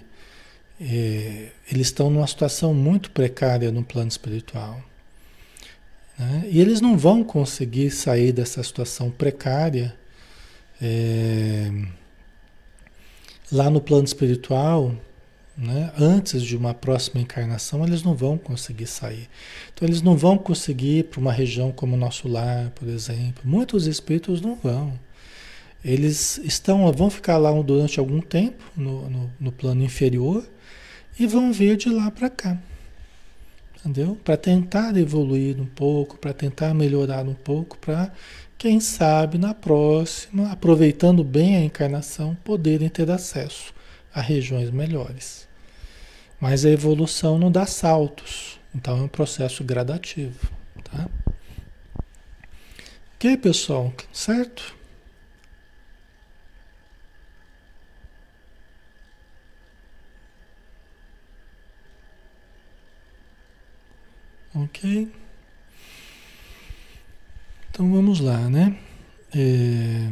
é, 0.79 1.53
eles 1.73 1.87
estão 1.87 2.11
numa 2.11 2.27
situação 2.27 2.75
muito 2.75 3.11
precária 3.11 3.73
no 3.73 3.83
plano 3.83 4.11
espiritual. 4.11 4.83
Né? 6.19 6.49
E 6.51 6.61
eles 6.61 6.83
não 6.83 6.99
vão 6.99 7.25
conseguir 7.25 7.91
sair 7.91 8.31
dessa 8.31 8.63
situação 8.63 9.11
precária 9.11 9.97
é, 10.83 11.73
lá 13.51 13.71
no 13.71 13.81
plano 13.81 14.05
espiritual, 14.05 14.95
né? 15.57 15.95
antes 15.99 16.43
de 16.43 16.59
uma 16.59 16.75
próxima 16.75 17.23
encarnação, 17.23 17.87
eles 17.87 18.03
não 18.03 18.15
vão 18.15 18.37
conseguir 18.37 18.87
sair. 18.87 19.31
Então, 19.73 19.89
eles 19.89 20.03
não 20.03 20.15
vão 20.15 20.37
conseguir 20.37 20.99
ir 20.99 21.05
para 21.05 21.21
uma 21.21 21.33
região 21.33 21.73
como 21.73 21.95
o 21.95 21.99
nosso 21.99 22.29
lar, 22.29 22.69
por 22.75 22.87
exemplo. 22.87 23.43
Muitos 23.47 23.87
espíritos 23.87 24.43
não 24.43 24.57
vão. 24.57 24.93
Eles 25.85 26.39
estão, 26.39 26.91
vão 26.93 27.11
ficar 27.11 27.37
lá 27.37 27.51
durante 27.63 28.01
algum 28.01 28.21
tempo 28.21 28.65
no, 28.77 29.09
no, 29.11 29.33
no 29.39 29.53
plano 29.53 29.83
inferior 29.83 30.45
e 31.19 31.27
vão 31.27 31.53
vir 31.53 31.77
de 31.77 31.91
lá 31.91 32.11
para 32.11 32.31
cá 32.31 32.59
entendeu? 33.85 34.19
Para 34.25 34.37
tentar 34.37 34.97
evoluir 34.97 35.61
um 35.61 35.67
pouco, 35.67 36.17
para 36.17 36.33
tentar 36.33 36.73
melhorar 36.73 37.27
um 37.27 37.35
pouco, 37.35 37.77
para 37.77 38.11
quem 38.57 38.81
sabe 38.81 39.37
na 39.37 39.53
próxima, 39.53 40.51
aproveitando 40.51 41.23
bem 41.23 41.57
a 41.57 41.61
encarnação, 41.61 42.35
poderem 42.43 42.89
ter 42.89 43.11
acesso 43.11 43.75
a 44.13 44.23
regiões 44.23 44.71
melhores. 44.71 45.47
Mas 46.41 46.65
a 46.65 46.71
evolução 46.71 47.39
não 47.39 47.53
dá 47.53 47.67
saltos, 47.67 48.59
então 48.75 48.99
é 48.99 49.03
um 49.03 49.09
processo 49.09 49.63
gradativo, 49.63 50.51
tá? 50.83 51.09
Ok, 53.15 53.37
pessoal, 53.37 53.93
certo? 54.13 54.75
Ok? 64.55 65.11
Então 67.71 67.91
vamos 67.91 68.21
lá, 68.21 68.49
né? 68.49 68.77
É, 69.35 70.09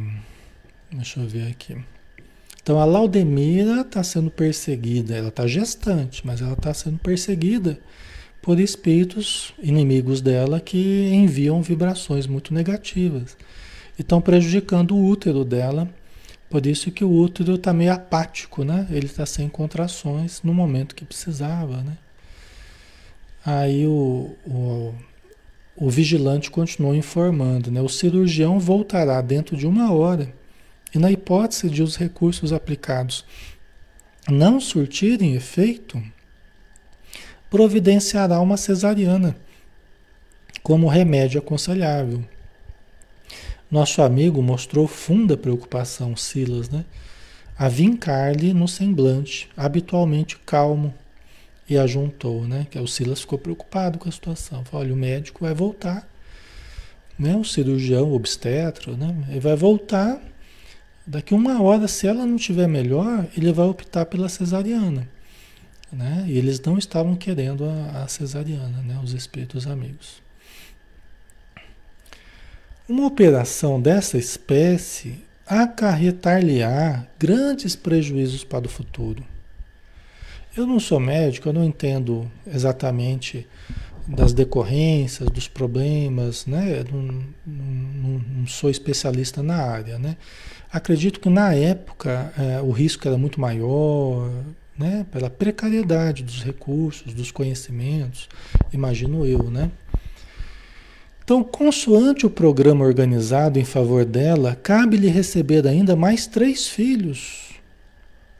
deixa 0.91 1.21
eu 1.21 1.27
ver 1.27 1.49
aqui. 1.49 1.77
Então 2.61 2.79
a 2.79 2.85
Laudemira 2.85 3.81
está 3.81 4.03
sendo 4.03 4.29
perseguida, 4.29 5.15
ela 5.15 5.29
está 5.29 5.47
gestante, 5.47 6.25
mas 6.25 6.41
ela 6.41 6.53
está 6.53 6.73
sendo 6.73 6.97
perseguida 6.97 7.79
por 8.41 8.59
espíritos 8.59 9.53
inimigos 9.61 10.19
dela 10.19 10.59
que 10.59 11.09
enviam 11.13 11.61
vibrações 11.61 12.27
muito 12.27 12.53
negativas 12.53 13.37
e 13.97 14.01
estão 14.01 14.21
prejudicando 14.21 14.93
o 14.93 15.05
útero 15.05 15.45
dela. 15.45 15.89
Por 16.49 16.65
isso 16.65 16.91
que 16.91 17.05
o 17.05 17.11
útero 17.11 17.55
está 17.55 17.73
meio 17.73 17.93
apático, 17.93 18.63
né? 18.65 18.87
Ele 18.91 19.05
está 19.05 19.25
sem 19.25 19.47
contrações 19.47 20.41
no 20.43 20.53
momento 20.53 20.93
que 20.93 21.05
precisava, 21.05 21.81
né? 21.81 21.97
Aí 23.45 23.85
o, 23.85 24.35
o, 24.45 24.93
o 25.75 25.89
vigilante 25.89 26.49
continuou 26.49 26.95
informando, 26.95 27.69
né? 27.69 27.81
O 27.81 27.89
cirurgião 27.89 28.59
voltará 28.59 29.19
dentro 29.21 29.57
de 29.57 29.67
uma 29.67 29.91
hora 29.91 30.33
e 30.93 30.97
na 30.97 31.11
hipótese 31.11 31.69
de 31.69 31.81
os 31.81 31.95
recursos 31.95 32.53
aplicados 32.53 33.25
não 34.29 34.59
surtirem 34.59 35.35
efeito, 35.35 36.01
providenciará 37.49 38.39
uma 38.39 38.55
cesariana 38.55 39.35
como 40.61 40.87
remédio 40.87 41.39
aconselhável. 41.39 42.23
Nosso 43.69 44.01
amigo 44.01 44.41
mostrou 44.41 44.87
funda 44.87 45.35
preocupação, 45.35 46.15
Silas, 46.15 46.69
né? 46.69 46.85
A 47.57 47.67
vincar-lhe 47.67 48.53
no 48.53 48.67
semblante, 48.67 49.49
habitualmente 49.57 50.37
calmo, 50.45 50.93
e 51.69 51.77
ajuntou, 51.77 52.47
né? 52.47 52.67
Que 52.69 52.77
o 52.79 52.87
Silas 52.87 53.21
ficou 53.21 53.39
preocupado 53.39 53.97
com 53.97 54.09
a 54.09 54.11
situação. 54.11 54.63
Falou, 54.65 54.85
olha, 54.85 54.93
o 54.93 54.97
médico 54.97 55.45
vai 55.45 55.53
voltar, 55.53 56.07
né? 57.17 57.35
O 57.35 57.43
cirurgião, 57.43 58.09
o 58.09 58.15
obstetra, 58.15 58.95
né? 58.95 59.25
Ele 59.29 59.39
vai 59.39 59.55
voltar. 59.55 60.21
Daqui 61.05 61.33
uma 61.33 61.61
hora, 61.61 61.87
se 61.87 62.07
ela 62.07 62.25
não 62.25 62.37
tiver 62.37 62.67
melhor, 62.67 63.27
ele 63.35 63.51
vai 63.51 63.67
optar 63.67 64.05
pela 64.05 64.29
cesariana, 64.29 65.07
né? 65.91 66.25
E 66.27 66.37
eles 66.37 66.59
não 66.61 66.77
estavam 66.77 67.15
querendo 67.15 67.65
a, 67.65 68.03
a 68.03 68.07
cesariana, 68.07 68.81
né? 68.81 68.99
Os 69.03 69.13
espíritos 69.13 69.67
amigos. 69.67 70.21
Uma 72.87 73.05
operação 73.07 73.81
dessa 73.81 74.17
espécie 74.17 75.23
acarretar-lhe-á 75.45 77.05
grandes 77.19 77.75
prejuízos 77.75 78.43
para 78.43 78.65
o 78.65 78.69
futuro. 78.69 79.25
Eu 80.55 80.67
não 80.67 80.79
sou 80.79 80.99
médico, 80.99 81.49
eu 81.49 81.53
não 81.53 81.63
entendo 81.63 82.29
exatamente 82.45 83.47
das 84.07 84.33
decorrências, 84.33 85.27
dos 85.29 85.47
problemas, 85.47 86.45
né? 86.45 86.83
Não, 86.91 87.01
não, 87.01 88.21
não, 88.37 88.47
sou 88.47 88.69
especialista 88.69 89.41
na 89.41 89.55
área, 89.55 89.97
né? 89.97 90.15
Acredito 90.71 91.19
que 91.19 91.27
na 91.27 91.55
época 91.55 92.31
é, 92.37 92.61
o 92.61 92.69
risco 92.69 93.07
era 93.07 93.17
muito 93.17 93.41
maior, 93.41 94.29
né? 94.77 95.07
Pela 95.11 95.27
precariedade 95.27 96.21
dos 96.21 96.43
recursos, 96.43 97.15
dos 97.15 97.31
conhecimentos, 97.31 98.29
imagino 98.71 99.25
eu, 99.25 99.49
né? 99.49 99.71
Então, 101.23 101.43
consoante 101.43 102.27
o 102.27 102.29
programa 102.29 102.85
organizado 102.85 103.57
em 103.57 103.65
favor 103.65 104.05
dela, 104.05 104.55
cabe-lhe 104.61 105.07
receber 105.07 105.65
ainda 105.65 105.95
mais 105.95 106.27
três 106.27 106.67
filhos 106.67 107.53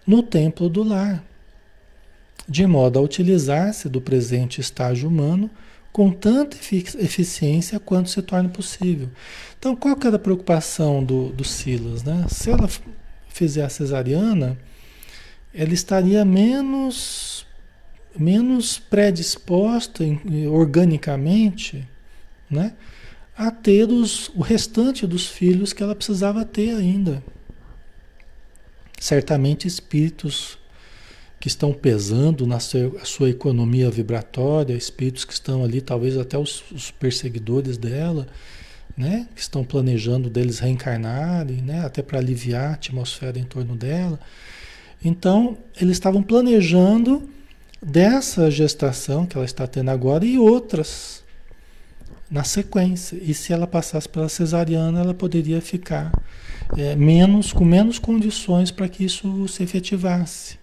no 0.05 0.21
templo 0.21 0.69
do 0.69 0.83
lar 0.83 1.23
de 2.47 2.65
modo 2.67 2.99
a 2.99 3.01
utilizar-se 3.01 3.87
do 3.87 4.01
presente 4.01 4.59
estágio 4.59 5.09
humano 5.09 5.49
com 5.91 6.09
tanta 6.11 6.57
eficiência 6.99 7.79
quanto 7.79 8.09
se 8.09 8.21
torna 8.21 8.49
possível. 8.49 9.09
Então, 9.57 9.75
qual 9.75 9.95
que 9.95 10.07
era 10.07 10.15
a 10.15 10.19
preocupação 10.19 11.03
do, 11.03 11.29
do 11.29 11.43
Silas? 11.43 12.03
Né? 12.03 12.25
Se 12.27 12.49
ela 12.49 12.67
fizer 13.29 13.63
a 13.63 13.69
cesariana, 13.69 14.57
ela 15.53 15.71
estaria 15.71 16.25
menos, 16.25 17.45
menos 18.17 18.79
predisposta 18.79 20.03
organicamente 20.51 21.87
né? 22.49 22.73
a 23.37 23.51
ter 23.51 23.87
os, 23.87 24.29
o 24.29 24.41
restante 24.41 25.05
dos 25.05 25.27
filhos 25.27 25.73
que 25.73 25.83
ela 25.83 25.95
precisava 25.95 26.43
ter 26.43 26.75
ainda. 26.75 27.23
Certamente 28.99 29.67
espíritos 29.67 30.57
que 31.43 31.49
estão 31.49 31.73
pesando 31.73 32.47
na 32.47 32.57
sua 32.57 33.29
economia 33.29 33.91
vibratória, 33.91 34.73
espíritos 34.75 35.25
que 35.25 35.33
estão 35.33 35.61
ali, 35.61 35.81
talvez 35.81 36.17
até 36.17 36.37
os, 36.37 36.63
os 36.71 36.89
perseguidores 36.89 37.77
dela, 37.77 38.27
né? 38.95 39.27
que 39.35 39.41
estão 39.41 39.61
planejando 39.61 40.29
deles 40.29 40.59
reencarnarem, 40.59 41.57
né? 41.57 41.85
até 41.85 42.01
para 42.01 42.17
aliviar 42.17 42.69
a 42.69 42.73
atmosfera 42.75 43.37
em 43.37 43.43
torno 43.43 43.75
dela. 43.75 44.17
Então, 45.03 45.57
eles 45.81 45.97
estavam 45.97 46.23
planejando 46.23 47.29
dessa 47.81 48.49
gestação 48.49 49.25
que 49.25 49.35
ela 49.35 49.45
está 49.45 49.67
tendo 49.67 49.91
agora 49.91 50.23
e 50.23 50.39
outras 50.39 51.25
na 52.31 52.45
sequência. 52.45 53.19
E 53.21 53.33
se 53.33 53.51
ela 53.51 53.67
passasse 53.67 54.07
pela 54.07 54.29
cesariana, 54.29 55.01
ela 55.01 55.13
poderia 55.13 55.59
ficar 55.59 56.09
é, 56.77 56.95
menos 56.95 57.51
com 57.51 57.65
menos 57.65 57.99
condições 57.99 58.71
para 58.71 58.87
que 58.87 59.03
isso 59.03 59.45
se 59.49 59.61
efetivasse. 59.61 60.62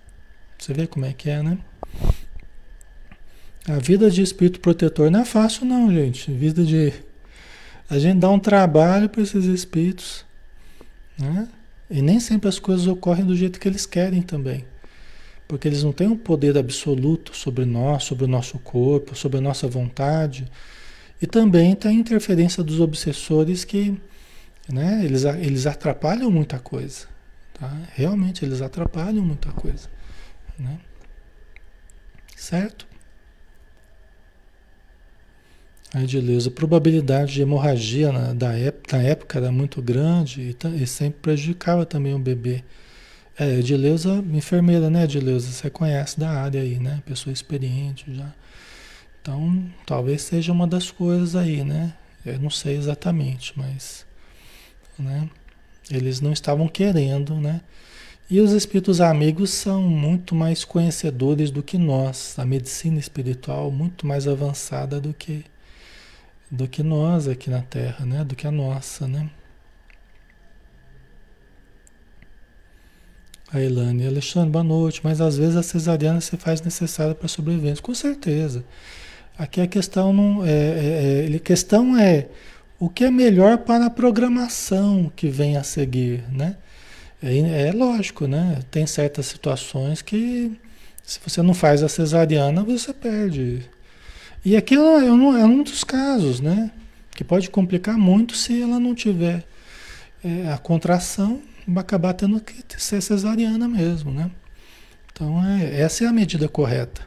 Você 0.60 0.74
vê 0.74 0.86
como 0.86 1.06
é 1.06 1.12
que 1.14 1.30
é, 1.30 1.42
né? 1.42 1.56
A 3.66 3.78
vida 3.78 4.10
de 4.10 4.20
espírito 4.20 4.60
protetor 4.60 5.10
não 5.10 5.20
é 5.20 5.24
fácil, 5.24 5.64
não, 5.64 5.90
gente. 5.90 6.30
Vida 6.30 6.62
de. 6.62 6.92
A 7.88 7.98
gente 7.98 8.18
dá 8.18 8.28
um 8.30 8.38
trabalho 8.38 9.08
para 9.08 9.22
esses 9.22 9.46
espíritos, 9.46 10.24
né? 11.18 11.48
E 11.90 12.02
nem 12.02 12.20
sempre 12.20 12.48
as 12.48 12.58
coisas 12.58 12.86
ocorrem 12.86 13.24
do 13.24 13.34
jeito 13.34 13.58
que 13.58 13.66
eles 13.66 13.86
querem 13.86 14.20
também. 14.20 14.64
Porque 15.48 15.66
eles 15.66 15.82
não 15.82 15.92
têm 15.92 16.06
um 16.06 16.16
poder 16.16 16.56
absoluto 16.56 17.34
sobre 17.34 17.64
nós, 17.64 18.04
sobre 18.04 18.24
o 18.24 18.28
nosso 18.28 18.58
corpo, 18.58 19.16
sobre 19.16 19.38
a 19.38 19.40
nossa 19.40 19.66
vontade. 19.66 20.46
E 21.20 21.26
também 21.26 21.74
tem 21.74 21.90
a 21.90 21.94
interferência 21.94 22.62
dos 22.62 22.80
obsessores 22.80 23.64
que 23.64 23.98
né, 24.68 25.04
eles, 25.04 25.24
eles 25.24 25.66
atrapalham 25.66 26.30
muita 26.30 26.58
coisa. 26.58 27.06
Tá? 27.54 27.76
Realmente 27.94 28.44
eles 28.44 28.62
atrapalham 28.62 29.24
muita 29.24 29.50
coisa. 29.50 29.88
Né? 30.60 30.78
Certo? 32.36 32.86
A 35.92 36.02
Edileuza, 36.02 36.48
a 36.48 36.52
probabilidade 36.52 37.32
de 37.32 37.42
hemorragia 37.42 38.12
na, 38.12 38.32
da 38.32 38.52
época, 38.52 38.96
na 38.96 39.02
época 39.02 39.38
era 39.38 39.50
muito 39.50 39.82
grande 39.82 40.40
e, 40.40 40.82
e 40.82 40.86
sempre 40.86 41.20
prejudicava 41.20 41.84
também 41.84 42.14
o 42.14 42.18
bebê. 42.18 42.62
É, 43.36 43.58
Edileuza, 43.58 44.22
enfermeira, 44.32 44.88
né, 44.88 45.04
Edileuza? 45.04 45.50
Você 45.50 45.68
conhece 45.70 46.20
da 46.20 46.30
área 46.30 46.60
aí, 46.62 46.78
né? 46.78 47.02
Pessoa 47.04 47.32
experiente 47.32 48.14
já. 48.14 48.32
Então, 49.20 49.68
talvez 49.84 50.22
seja 50.22 50.52
uma 50.52 50.66
das 50.66 50.90
coisas 50.90 51.34
aí, 51.34 51.64
né? 51.64 51.94
Eu 52.24 52.38
não 52.38 52.50
sei 52.50 52.76
exatamente, 52.76 53.52
mas 53.56 54.06
né? 55.00 55.28
Eles 55.90 56.20
não 56.20 56.32
estavam 56.32 56.68
querendo, 56.68 57.34
né? 57.34 57.60
E 58.30 58.40
os 58.40 58.52
espíritos 58.52 59.00
amigos 59.00 59.50
são 59.50 59.82
muito 59.82 60.36
mais 60.36 60.64
conhecedores 60.64 61.50
do 61.50 61.64
que 61.64 61.76
nós, 61.76 62.38
a 62.38 62.44
medicina 62.44 63.00
espiritual 63.00 63.72
muito 63.72 64.06
mais 64.06 64.28
avançada 64.28 65.00
do 65.00 65.12
que 65.12 65.44
do 66.50 66.68
que 66.68 66.82
nós 66.82 67.28
aqui 67.28 67.50
na 67.50 67.62
Terra, 67.62 68.04
né? 68.04 68.24
Do 68.24 68.36
que 68.36 68.46
a 68.46 68.50
nossa, 68.50 69.08
né? 69.08 69.28
A 73.52 73.60
Elane, 73.60 74.06
Alexandre, 74.06 74.50
boa 74.50 74.64
noite. 74.64 75.00
Mas 75.02 75.20
às 75.20 75.36
vezes 75.36 75.56
a 75.56 75.62
cesariana 75.62 76.20
se 76.20 76.36
faz 76.36 76.60
necessária 76.62 77.14
para 77.14 77.28
sobrevivência. 77.28 77.82
Com 77.82 77.94
certeza. 77.94 78.64
Aqui 79.36 79.60
a 79.60 79.66
questão 79.66 80.12
não 80.12 80.44
é, 80.44 80.50
é, 80.50 81.34
é, 81.34 81.38
questão 81.40 81.98
é 81.98 82.28
o 82.78 82.88
que 82.88 83.04
é 83.04 83.10
melhor 83.10 83.58
para 83.58 83.86
a 83.86 83.90
programação 83.90 85.10
que 85.16 85.28
vem 85.28 85.56
a 85.56 85.64
seguir, 85.64 86.24
né? 86.30 86.56
É, 87.22 87.68
é, 87.68 87.72
lógico, 87.72 88.26
né? 88.26 88.60
Tem 88.70 88.86
certas 88.86 89.26
situações 89.26 90.00
que 90.00 90.58
se 91.02 91.18
você 91.24 91.42
não 91.42 91.54
faz 91.54 91.82
a 91.82 91.88
cesariana, 91.88 92.62
você 92.62 92.94
perde. 92.94 93.68
E 94.44 94.56
aqui 94.56 94.74
é, 94.74 94.78
um, 94.78 95.36
é 95.36 95.44
um 95.44 95.62
dos 95.62 95.84
casos, 95.84 96.40
né? 96.40 96.70
Que 97.10 97.24
pode 97.24 97.50
complicar 97.50 97.98
muito 97.98 98.36
se 98.36 98.62
ela 98.62 98.80
não 98.80 98.94
tiver 98.94 99.44
é, 100.24 100.50
a 100.52 100.56
contração, 100.56 101.42
vai 101.66 101.82
acabar 101.82 102.14
tendo 102.14 102.40
que 102.40 102.54
ser 102.78 103.00
cesariana 103.02 103.68
mesmo, 103.68 104.10
né? 104.12 104.30
Então, 105.12 105.44
é, 105.44 105.80
essa 105.80 106.04
é 106.04 106.06
a 106.06 106.12
medida 106.12 106.48
correta. 106.48 107.06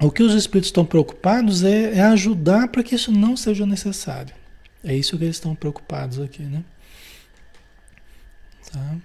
O 0.00 0.10
que 0.10 0.22
os 0.22 0.32
espíritos 0.32 0.68
estão 0.68 0.86
preocupados 0.86 1.62
é, 1.62 1.96
é 1.96 2.00
ajudar 2.02 2.68
para 2.68 2.82
que 2.82 2.94
isso 2.94 3.12
não 3.12 3.36
seja 3.36 3.66
necessário. 3.66 4.34
É 4.82 4.96
isso 4.96 5.18
que 5.18 5.24
eles 5.24 5.36
estão 5.36 5.54
preocupados 5.54 6.18
aqui, 6.18 6.42
né? 6.42 6.64
Tá? 8.72 8.96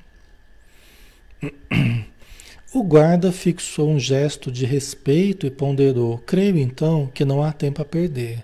O 2.74 2.84
guarda 2.84 3.32
fixou 3.32 3.90
um 3.90 3.98
gesto 3.98 4.52
de 4.52 4.66
respeito 4.66 5.48
e 5.48 5.50
ponderou: 5.50 6.18
Creio 6.26 6.58
então 6.58 7.10
que 7.14 7.24
não 7.24 7.42
há 7.42 7.54
tempo 7.54 7.82
a 7.82 7.86
perder. 7.86 8.44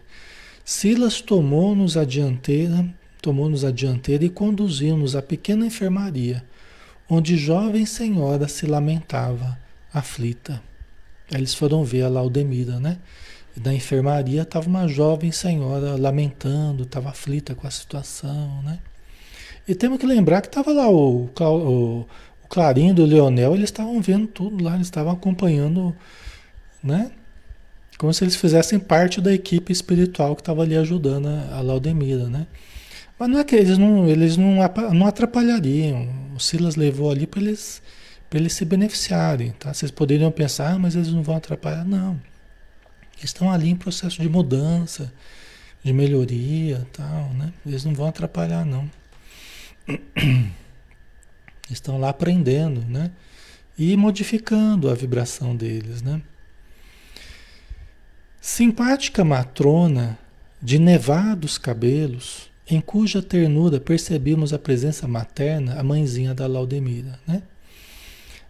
Silas 0.64 1.20
tomou-nos 1.20 1.98
a 1.98 2.06
dianteira, 2.06 2.86
tomou-nos 3.22 3.66
a 3.66 3.72
dianteira 3.72 4.24
e 4.24 4.30
conduziu-nos 4.30 5.18
à 5.18 5.22
pequena 5.22 5.66
enfermaria, 5.66 6.46
onde 7.10 7.36
jovem 7.36 7.86
senhora 7.86 8.48
se 8.48 8.66
lamentava, 8.66 9.60
aflita. 9.94 10.62
Eles 11.30 11.54
foram 11.54 11.84
ver 11.84 12.04
a 12.04 12.08
Laudemira, 12.08 12.80
né? 12.80 13.00
E 13.58 13.60
na 13.60 13.74
enfermaria 13.74 14.44
estava 14.44 14.70
uma 14.70 14.88
jovem 14.88 15.34
senhora 15.34 15.98
lamentando, 15.98 16.84
estava 16.84 17.10
aflita 17.10 17.54
com 17.54 17.68
a 17.68 17.72
situação, 17.72 18.62
né? 18.64 18.80
E 19.68 19.76
temos 19.76 20.00
que 20.00 20.06
lembrar 20.06 20.42
que 20.42 20.48
estava 20.48 20.72
lá 20.72 20.90
o, 20.90 21.30
o, 21.40 22.00
o 22.02 22.48
Clarindo 22.50 23.02
e 23.02 23.04
o 23.04 23.08
Leonel, 23.08 23.54
eles 23.56 23.70
estavam 23.70 24.02
vendo 24.02 24.28
tudo 24.28 24.64
lá, 24.64 24.76
eles 24.76 24.88
estavam 24.88 25.14
acompanhando, 25.14 25.96
né? 26.84 27.12
Como 27.98 28.14
se 28.14 28.24
eles 28.24 28.36
fizessem 28.36 28.80
parte 28.80 29.22
da 29.22 29.32
equipe 29.32 29.72
espiritual 29.72 30.36
que 30.36 30.42
estava 30.42 30.64
ali 30.64 30.76
ajudando 30.76 31.28
a, 31.28 31.58
a 31.58 31.62
Laudemira, 31.62 32.28
né? 32.28 32.48
Mas 33.18 33.30
não 33.30 33.40
é 33.40 33.44
que 33.44 33.56
eles 33.56 33.78
não, 33.78 34.08
eles 34.08 34.36
não, 34.36 34.56
não 34.94 35.06
atrapalhariam. 35.06 36.10
O 36.36 36.40
Silas 36.40 36.76
levou 36.76 37.12
ali 37.12 37.28
para 37.28 37.40
eles 37.40 37.82
eles 38.38 38.54
se 38.54 38.66
beneficiarem. 38.66 39.52
Tá? 39.52 39.74
Vocês 39.74 39.92
poderiam 39.92 40.32
pensar, 40.32 40.74
ah, 40.74 40.80
mas 40.80 40.96
eles 40.96 41.10
não 41.10 41.24
vão 41.24 41.36
atrapalhar. 41.36 41.86
Não. 41.86 42.20
Eles 43.18 43.30
estão 43.30 43.52
ali 43.52 43.70
em 43.70 43.76
processo 43.76 44.22
de 44.22 44.30
mudança, 44.30 45.12
de 45.84 45.94
melhoria 45.94 46.88
tal, 46.94 47.30
né? 47.34 47.54
Eles 47.66 47.86
não 47.86 47.94
vão 47.94 48.08
atrapalhar, 48.08 48.66
não. 48.66 48.90
Estão 51.70 52.00
lá 52.00 52.10
aprendendo, 52.10 52.82
né? 52.82 53.12
E 53.78 53.96
modificando 53.96 54.90
a 54.90 54.94
vibração 54.94 55.56
deles, 55.56 56.02
né? 56.02 56.22
Simpática 58.40 59.24
matrona 59.24 60.18
de 60.62 60.78
nevados 60.78 61.58
cabelos, 61.58 62.50
em 62.68 62.82
cuja 62.82 63.22
ternura 63.22 63.80
percebemos 63.80 64.54
a 64.54 64.60
presença 64.60 65.08
materna, 65.08 65.80
a 65.80 65.84
mãezinha 65.84 66.34
da 66.34 66.48
Laudemira, 66.48 67.20
né? 67.28 67.44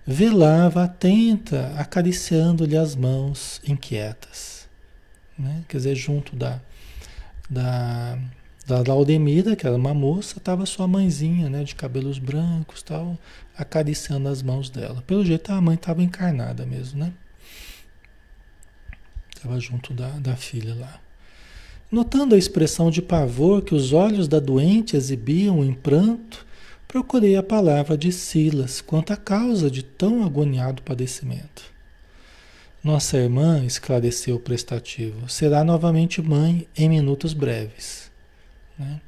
velava 0.06 0.84
atenta, 0.84 1.74
acariciando-lhe 1.78 2.78
as 2.78 2.96
mãos 2.96 3.62
inquietas. 3.66 4.68
Né? 5.38 5.64
Quer 5.68 5.78
dizer, 5.78 5.96
junto 5.96 6.36
da, 6.36 6.60
da, 7.50 8.18
da 8.66 8.84
Laudemira, 8.86 9.56
que 9.56 9.66
era 9.66 9.76
uma 9.76 9.94
moça, 9.94 10.38
estava 10.38 10.66
sua 10.66 10.88
mãezinha, 10.88 11.50
né, 11.50 11.64
de 11.64 11.76
cabelos 11.76 12.20
brancos 12.20 12.84
tal, 12.84 13.18
acariciando 13.58 14.30
as 14.30 14.42
mãos 14.42 14.70
dela. 14.70 15.04
Pelo 15.06 15.26
jeito, 15.26 15.52
a 15.52 15.60
mãe 15.60 15.76
estava 15.76 16.04
encarnada 16.04 16.66
mesmo, 16.66 17.00
né? 17.00 17.12
Estava 19.36 19.60
junto 19.60 19.94
da, 19.94 20.10
da 20.20 20.36
filha 20.36 20.76
lá. 20.76 21.00
Notando 21.92 22.36
a 22.36 22.38
expressão 22.38 22.92
de 22.92 23.02
pavor 23.02 23.64
que 23.64 23.76
os 23.76 23.92
olhos 23.92 24.28
da 24.28 24.40
doente 24.40 24.96
exibiam 24.96 25.64
em 25.64 25.74
pranto, 25.74 26.46
procurei 26.88 27.36
a 27.36 27.44
palavra 27.44 27.98
de 27.98 28.12
Silas 28.12 28.82
quanto 28.82 29.12
à 29.12 29.18
causa 29.18 29.70
de 29.70 29.82
tão 29.82 30.24
agoniado 30.24 30.84
padecimento. 30.84 31.64
Nossa 32.84 33.18
irmã, 33.18 33.64
esclareceu 33.66 34.36
o 34.36 34.40
prestativo, 34.40 35.30
será 35.30 35.64
novamente 35.64 36.22
mãe 36.22 36.68
em 36.76 36.90
minutos 36.90 37.34
breves. 37.34 38.11
Né? 38.82 39.02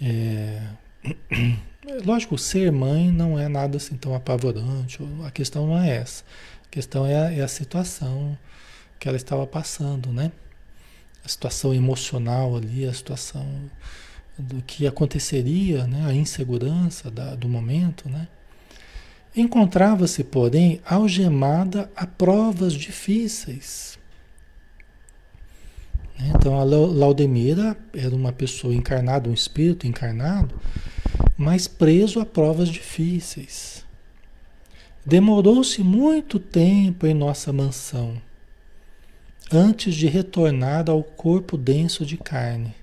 É... 0.00 0.62
Lógico, 2.04 2.38
ser 2.38 2.70
mãe 2.70 3.10
não 3.10 3.38
é 3.38 3.48
nada 3.48 3.76
assim 3.76 3.96
tão 3.96 4.14
apavorante, 4.14 5.00
a 5.24 5.30
questão 5.30 5.66
não 5.66 5.82
é 5.82 5.96
essa. 5.96 6.22
A 6.64 6.68
questão 6.70 7.04
é 7.04 7.16
a, 7.16 7.32
é 7.32 7.40
a 7.40 7.48
situação 7.48 8.38
que 8.98 9.08
ela 9.08 9.16
estava 9.16 9.46
passando, 9.46 10.12
né? 10.12 10.30
A 11.24 11.28
situação 11.28 11.74
emocional 11.74 12.56
ali, 12.56 12.86
a 12.86 12.92
situação 12.92 13.68
do 14.38 14.62
que 14.62 14.86
aconteceria, 14.86 15.86
né, 15.86 16.06
a 16.06 16.14
insegurança 16.14 17.10
da, 17.10 17.34
do 17.34 17.48
momento, 17.48 18.08
né? 18.08 18.28
Encontrava-se, 19.34 20.22
porém, 20.22 20.80
algemada 20.84 21.90
a 21.96 22.06
provas 22.06 22.74
difíceis. 22.74 23.98
Então, 26.18 26.58
a 26.58 26.64
Laudemira 26.64 27.76
era 27.92 28.14
uma 28.14 28.32
pessoa 28.32 28.74
encarnada, 28.74 29.28
um 29.28 29.34
espírito 29.34 29.86
encarnado, 29.86 30.54
mas 31.36 31.66
preso 31.66 32.20
a 32.20 32.26
provas 32.26 32.68
difíceis. 32.68 33.84
Demorou-se 35.04 35.82
muito 35.82 36.38
tempo 36.38 37.06
em 37.06 37.14
nossa 37.14 37.52
mansão, 37.52 38.20
antes 39.50 39.94
de 39.94 40.06
retornar 40.06 40.88
ao 40.88 41.02
corpo 41.02 41.56
denso 41.56 42.06
de 42.06 42.16
carne 42.16 42.74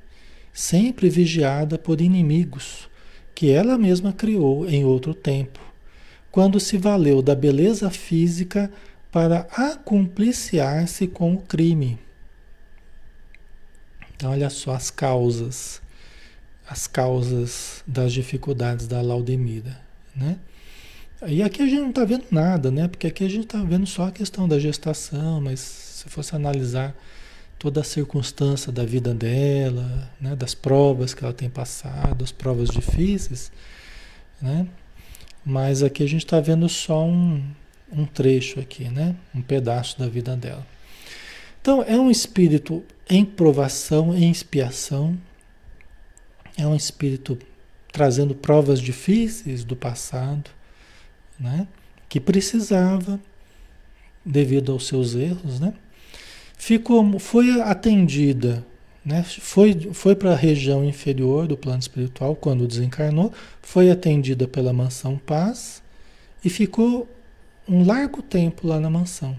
sempre 0.60 1.10
vigiada 1.10 1.78
por 1.78 2.02
inimigos 2.02 2.90
que 3.34 3.50
ela 3.50 3.78
mesma 3.78 4.12
criou 4.12 4.68
em 4.68 4.84
outro 4.84 5.14
tempo, 5.14 5.58
quando 6.30 6.60
se 6.60 6.78
valeu 6.78 7.22
da 7.22 7.34
beleza 7.34 7.90
física 7.90 8.70
para 9.10 9.48
acompliciar-se 9.54 11.08
com 11.08 11.34
o 11.34 11.42
crime. 11.42 11.98
Então, 14.20 14.32
olha 14.32 14.50
só 14.50 14.74
as 14.74 14.92
causas, 14.92 15.82
as 16.70 16.88
causas 16.88 17.82
das 17.88 18.12
dificuldades 18.12 18.86
da 18.86 19.02
Laudemira, 19.02 19.80
né? 20.14 20.38
E 21.26 21.42
aqui 21.42 21.62
a 21.62 21.66
gente 21.66 21.80
não 21.80 21.90
está 21.92 22.04
vendo 22.04 22.26
nada, 22.30 22.70
né? 22.70 22.90
Porque 22.90 23.08
aqui 23.08 23.24
a 23.24 23.30
gente 23.30 23.46
está 23.46 23.64
vendo 23.64 23.88
só 23.88 24.08
a 24.08 24.12
questão 24.12 24.46
da 24.46 24.60
gestação, 24.60 25.40
mas 25.40 25.62
se 25.62 26.10
fosse 26.10 26.36
analisar 26.36 26.94
toda 27.58 27.80
a 27.80 27.84
circunstância 27.84 28.74
da 28.74 28.84
vida 28.84 29.14
dela, 29.14 30.12
né, 30.20 30.36
das 30.36 30.54
provas 30.54 31.14
que 31.14 31.24
ela 31.24 31.34
tem 31.34 31.50
passado, 31.50 32.22
as 32.22 32.34
provas 32.34 32.68
difíceis, 32.68 33.50
né? 34.42 34.68
Mas 35.46 35.82
aqui 35.82 36.04
a 36.04 36.10
gente 36.10 36.26
está 36.26 36.42
vendo 36.42 36.68
só 36.68 37.06
um, 37.06 37.42
um 37.90 38.06
trecho 38.06 38.60
aqui, 38.60 38.90
né? 38.90 39.16
Um 39.34 39.42
pedaço 39.42 39.98
da 39.98 40.10
vida 40.10 40.36
dela. 40.36 40.68
Então, 41.62 41.82
é 41.84 41.98
um 41.98 42.12
espírito 42.12 42.84
em 43.10 43.26
provação, 43.26 44.16
em 44.16 44.30
expiação, 44.30 45.18
é 46.56 46.68
um 46.68 46.76
espírito 46.76 47.38
trazendo 47.92 48.36
provas 48.36 48.80
difíceis 48.80 49.64
do 49.64 49.76
passado, 49.76 50.52
né? 51.40 51.68
que 52.08 52.20
precisava, 52.20 53.20
devido 54.24 54.72
aos 54.72 54.86
seus 54.88 55.16
erros, 55.16 55.60
né? 55.60 55.74
ficou, 56.56 57.18
foi 57.18 57.60
atendida, 57.62 58.66
né? 59.04 59.24
foi, 59.24 59.90
foi 59.94 60.16
para 60.16 60.34
a 60.34 60.36
região 60.36 60.86
inferior 60.86 61.48
do 61.48 61.58
plano 61.58 61.80
espiritual 61.80 62.36
quando 62.36 62.68
desencarnou, 62.68 63.34
foi 63.62 63.90
atendida 63.90 64.48
pela 64.48 64.72
mansão 64.72 65.18
Paz 65.18 65.82
e 66.46 66.50
ficou 66.50 67.08
um 67.68 67.86
largo 67.86 68.22
tempo 68.22 68.68
lá 68.68 68.80
na 68.80 68.90
mansão. 68.90 69.36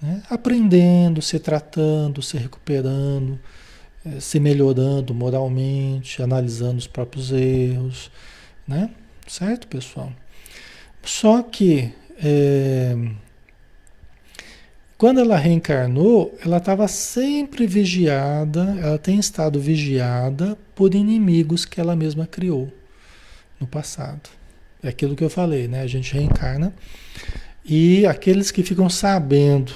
Né? 0.00 0.22
Aprendendo, 0.30 1.20
se 1.20 1.38
tratando, 1.38 2.22
se 2.22 2.36
recuperando, 2.36 3.38
eh, 4.04 4.20
se 4.20 4.38
melhorando 4.38 5.12
moralmente, 5.12 6.22
analisando 6.22 6.78
os 6.78 6.86
próprios 6.86 7.32
erros, 7.32 8.10
né? 8.66 8.90
Certo, 9.26 9.66
pessoal? 9.66 10.12
Só 11.02 11.42
que 11.42 11.92
é, 12.22 12.96
quando 14.96 15.20
ela 15.20 15.36
reencarnou, 15.36 16.36
ela 16.44 16.56
estava 16.56 16.88
sempre 16.88 17.66
vigiada, 17.66 18.76
ela 18.82 18.98
tem 18.98 19.18
estado 19.18 19.60
vigiada 19.60 20.58
por 20.74 20.94
inimigos 20.94 21.64
que 21.64 21.80
ela 21.80 21.94
mesma 21.94 22.26
criou 22.26 22.72
no 23.60 23.66
passado. 23.66 24.28
É 24.82 24.88
aquilo 24.88 25.14
que 25.14 25.22
eu 25.24 25.30
falei, 25.30 25.68
né? 25.68 25.82
A 25.82 25.86
gente 25.86 26.12
reencarna 26.12 26.74
e 27.64 28.06
aqueles 28.06 28.50
que 28.50 28.62
ficam 28.62 28.88
sabendo 28.88 29.72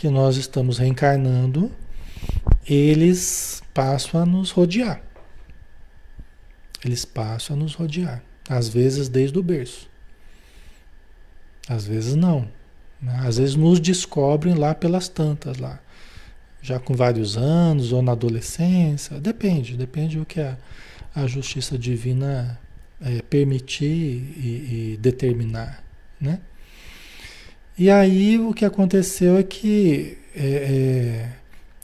que 0.00 0.08
nós 0.08 0.38
estamos 0.38 0.78
reencarnando, 0.78 1.70
eles 2.66 3.62
passam 3.74 4.22
a 4.22 4.24
nos 4.24 4.50
rodear. 4.50 5.02
Eles 6.82 7.04
passam 7.04 7.54
a 7.54 7.58
nos 7.58 7.74
rodear. 7.74 8.22
Às 8.48 8.66
vezes 8.70 9.10
desde 9.10 9.38
o 9.38 9.42
berço. 9.42 9.90
Às 11.68 11.84
vezes 11.84 12.14
não. 12.14 12.48
Às 13.22 13.36
vezes 13.36 13.54
nos 13.54 13.78
descobrem 13.78 14.54
lá 14.54 14.74
pelas 14.74 15.06
tantas 15.06 15.58
lá. 15.58 15.78
Já 16.62 16.80
com 16.80 16.94
vários 16.94 17.36
anos 17.36 17.92
ou 17.92 18.00
na 18.00 18.12
adolescência. 18.12 19.20
Depende, 19.20 19.76
depende 19.76 20.16
do 20.16 20.24
que 20.24 20.40
a, 20.40 20.56
a 21.14 21.26
justiça 21.26 21.76
divina 21.76 22.58
é, 23.02 23.20
permitir 23.20 23.84
e, 23.86 24.92
e 24.94 24.96
determinar. 24.98 25.84
Né? 26.18 26.40
E 27.80 27.90
aí 27.90 28.38
o 28.38 28.52
que 28.52 28.66
aconteceu 28.66 29.38
é 29.38 29.42
que 29.42 30.18
é, 30.36 30.44
é, 30.44 31.32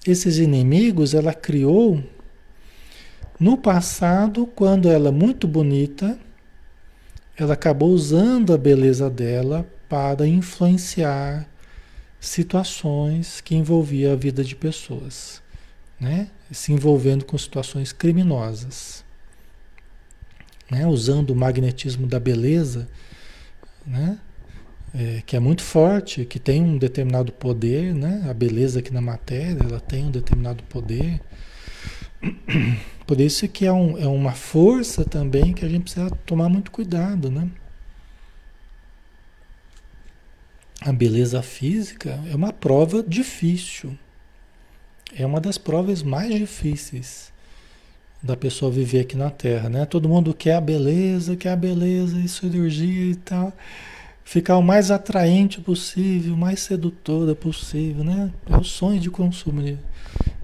esses 0.06 0.36
inimigos 0.36 1.14
ela 1.14 1.32
criou 1.32 2.04
no 3.40 3.56
passado, 3.56 4.46
quando 4.46 4.90
ela 4.90 5.10
muito 5.10 5.48
bonita, 5.48 6.18
ela 7.34 7.54
acabou 7.54 7.88
usando 7.88 8.52
a 8.52 8.58
beleza 8.58 9.08
dela 9.08 9.66
para 9.88 10.28
influenciar 10.28 11.48
situações 12.20 13.40
que 13.40 13.54
envolviam 13.56 14.12
a 14.12 14.16
vida 14.16 14.44
de 14.44 14.54
pessoas, 14.54 15.40
né? 15.98 16.28
Se 16.50 16.74
envolvendo 16.74 17.24
com 17.24 17.38
situações 17.38 17.90
criminosas, 17.90 19.02
né? 20.70 20.86
Usando 20.86 21.30
o 21.30 21.34
magnetismo 21.34 22.06
da 22.06 22.20
beleza, 22.20 22.86
né? 23.86 24.18
É, 24.98 25.22
que 25.26 25.36
é 25.36 25.40
muito 25.40 25.62
forte, 25.62 26.24
que 26.24 26.38
tem 26.38 26.62
um 26.62 26.78
determinado 26.78 27.30
poder, 27.30 27.94
né? 27.94 28.24
A 28.30 28.32
beleza 28.32 28.78
aqui 28.78 28.90
na 28.90 29.02
matéria, 29.02 29.62
ela 29.62 29.78
tem 29.78 30.06
um 30.06 30.10
determinado 30.10 30.62
poder. 30.64 31.20
Por 33.06 33.20
isso 33.20 33.46
que 33.46 33.66
é, 33.66 33.72
um, 33.72 33.98
é 33.98 34.06
uma 34.06 34.32
força 34.32 35.04
também 35.04 35.52
que 35.52 35.66
a 35.66 35.68
gente 35.68 35.82
precisa 35.82 36.10
tomar 36.24 36.48
muito 36.48 36.70
cuidado, 36.70 37.30
né? 37.30 37.46
A 40.80 40.92
beleza 40.92 41.42
física 41.42 42.18
é 42.30 42.34
uma 42.34 42.52
prova 42.52 43.02
difícil. 43.02 43.98
É 45.14 45.26
uma 45.26 45.40
das 45.40 45.58
provas 45.58 46.02
mais 46.02 46.34
difíceis 46.34 47.32
da 48.22 48.36
pessoa 48.36 48.70
viver 48.72 49.00
aqui 49.00 49.16
na 49.16 49.30
Terra, 49.30 49.68
né? 49.68 49.84
Todo 49.84 50.08
mundo 50.08 50.32
quer 50.32 50.54
a 50.54 50.60
beleza, 50.60 51.36
quer 51.36 51.50
a 51.50 51.56
beleza 51.56 52.18
e 52.18 52.26
cirurgia 52.26 53.10
e 53.10 53.16
tal 53.16 53.52
ficar 54.26 54.56
o 54.56 54.62
mais 54.62 54.90
atraente 54.90 55.60
possível, 55.60 56.34
o 56.34 56.36
mais 56.36 56.58
sedutora 56.58 57.32
possível, 57.32 58.02
né? 58.02 58.32
É 58.50 58.56
o 58.56 58.64
sonho 58.64 58.98
de 58.98 59.08
consumo 59.08 59.62
de 59.62 59.78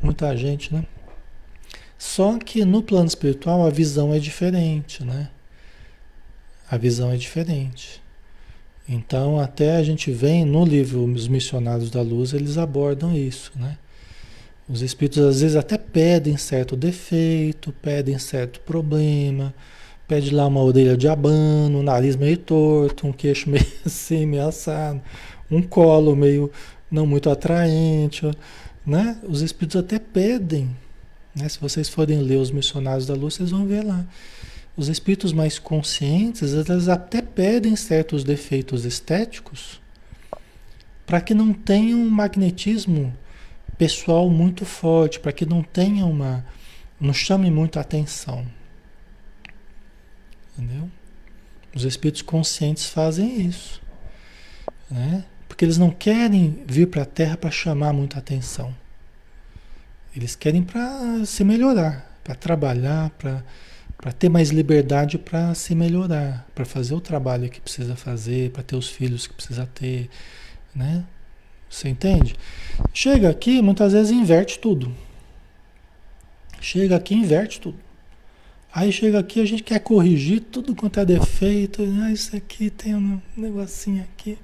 muita 0.01 0.37
gente, 0.37 0.73
né? 0.73 0.87
Só 1.99 2.39
que 2.39 2.65
no 2.65 2.81
plano 2.81 3.09
espiritual 3.09 3.67
a 3.67 3.71
visão 3.71 4.15
é 4.15 4.21
diferente, 4.21 5.05
né? 5.05 5.29
A 6.71 6.77
visão 6.77 7.11
é 7.11 7.17
diferente. 7.17 8.01
Então, 8.89 9.41
até 9.41 9.77
a 9.77 9.83
gente 9.83 10.13
vem 10.13 10.45
no 10.45 10.65
livro 10.65 11.05
Os 11.05 11.27
Missionários 11.27 11.91
da 11.91 12.03
Luz, 12.03 12.33
eles 12.33 12.59
abordam 12.59 13.17
isso, 13.17 13.51
né? 13.57 13.77
Os 14.69 14.81
espíritos 14.81 15.25
às 15.25 15.41
vezes 15.41 15.57
até 15.57 15.77
pedem 15.77 16.37
certo 16.37 16.77
defeito, 16.77 17.73
pedem 17.83 18.17
certo 18.17 18.61
problema, 18.61 19.53
Pede 20.07 20.35
lá 20.35 20.47
uma 20.47 20.63
orelha 20.63 20.97
de 20.97 21.09
abano, 21.09 21.79
um 21.79 21.83
nariz 21.83 22.17
meio 22.17 22.37
torto, 22.37 23.07
um 23.07 23.13
queixo 23.13 23.49
meio 23.51 23.67
assim, 23.85 24.27
meio 24.27 24.47
assado, 24.47 25.01
um 25.51 25.63
colo 25.63 26.15
meio 26.15 26.51
não 26.91 27.07
muito 27.07 27.31
atraente, 27.31 28.31
né? 28.85 29.17
Os 29.23 29.41
espíritos 29.41 29.81
até 29.81 29.99
pedem, 29.99 30.71
né? 31.35 31.49
Se 31.49 31.59
vocês 31.59 31.89
forem 31.89 32.21
ler 32.21 32.37
os 32.37 32.51
missionários 32.51 33.07
da 33.07 33.15
luz, 33.15 33.35
vocês 33.35 33.51
vão 33.51 33.67
ver 33.67 33.85
lá. 33.85 34.05
Os 34.77 34.89
espíritos 34.89 35.33
mais 35.33 35.59
conscientes, 35.59 36.53
eles 36.53 36.89
até 36.89 37.21
pedem 37.21 37.77
certos 37.77 38.25
defeitos 38.25 38.85
estéticos 38.85 39.81
para 41.07 41.21
que 41.21 41.35
não 41.35 41.53
tenha 41.53 41.95
um 41.95 42.09
magnetismo 42.09 43.13
pessoal 43.77 44.31
muito 44.31 44.65
forte, 44.65 45.21
para 45.21 45.33
que 45.33 45.45
não 45.45 45.63
tenha 45.63 46.07
uma 46.07 46.45
não 46.99 47.13
chame 47.13 47.51
muito 47.51 47.81
atenção, 47.81 48.47
Entendeu? 50.57 50.91
Os 51.75 51.85
espíritos 51.85 52.23
conscientes 52.23 52.87
fazem 52.87 53.41
isso. 53.47 53.81
Né? 54.91 55.25
Porque 55.49 55.65
eles 55.65 55.79
não 55.79 55.91
querem 55.91 56.63
vir 56.67 56.89
para 56.89 57.03
a 57.03 57.07
Terra 57.07 57.37
para 57.37 57.51
chamar 57.51 57.93
muita 57.93 58.19
atenção. 58.19 58.75
Eles 60.15 60.37
querem 60.37 60.63
para 60.63 61.25
se 61.25 61.43
melhorar, 61.43 62.19
para 62.23 62.35
trabalhar, 62.35 63.11
para 63.11 64.13
ter 64.13 64.29
mais 64.29 64.51
liberdade 64.51 65.17
para 65.17 65.55
se 65.55 65.75
melhorar, 65.75 66.47
para 66.55 66.65
fazer 66.65 66.95
o 66.95 67.01
trabalho 67.01 67.49
que 67.49 67.61
precisa 67.61 67.95
fazer, 67.97 68.51
para 68.51 68.63
ter 68.63 68.77
os 68.77 68.89
filhos 68.89 69.27
que 69.27 69.35
precisa 69.35 69.65
ter, 69.65 70.11
né? 70.75 71.05
Você 71.71 71.89
entende? 71.89 72.37
Chega 72.93 73.31
aqui, 73.31 73.63
muitas 73.63 73.93
vezes 73.93 74.13
inverte 74.13 74.59
tudo. 74.59 74.95
Chega 76.61 76.97
aqui, 76.97 77.15
inverte 77.15 77.61
tudo. 77.61 77.79
Aí 78.75 78.91
chega 78.91 79.19
aqui, 79.19 79.39
a 79.39 79.45
gente 79.45 79.63
quer 79.63 79.81
corrigir 79.81 80.41
tudo 80.41 80.75
quanto 80.75 80.99
é 80.99 81.05
defeito. 81.05 81.83
Ah, 82.03 82.11
isso 82.11 82.35
aqui 82.35 82.71
tem 82.71 82.95
um 82.95 83.21
negocinho 83.37 84.03
aqui. 84.03 84.39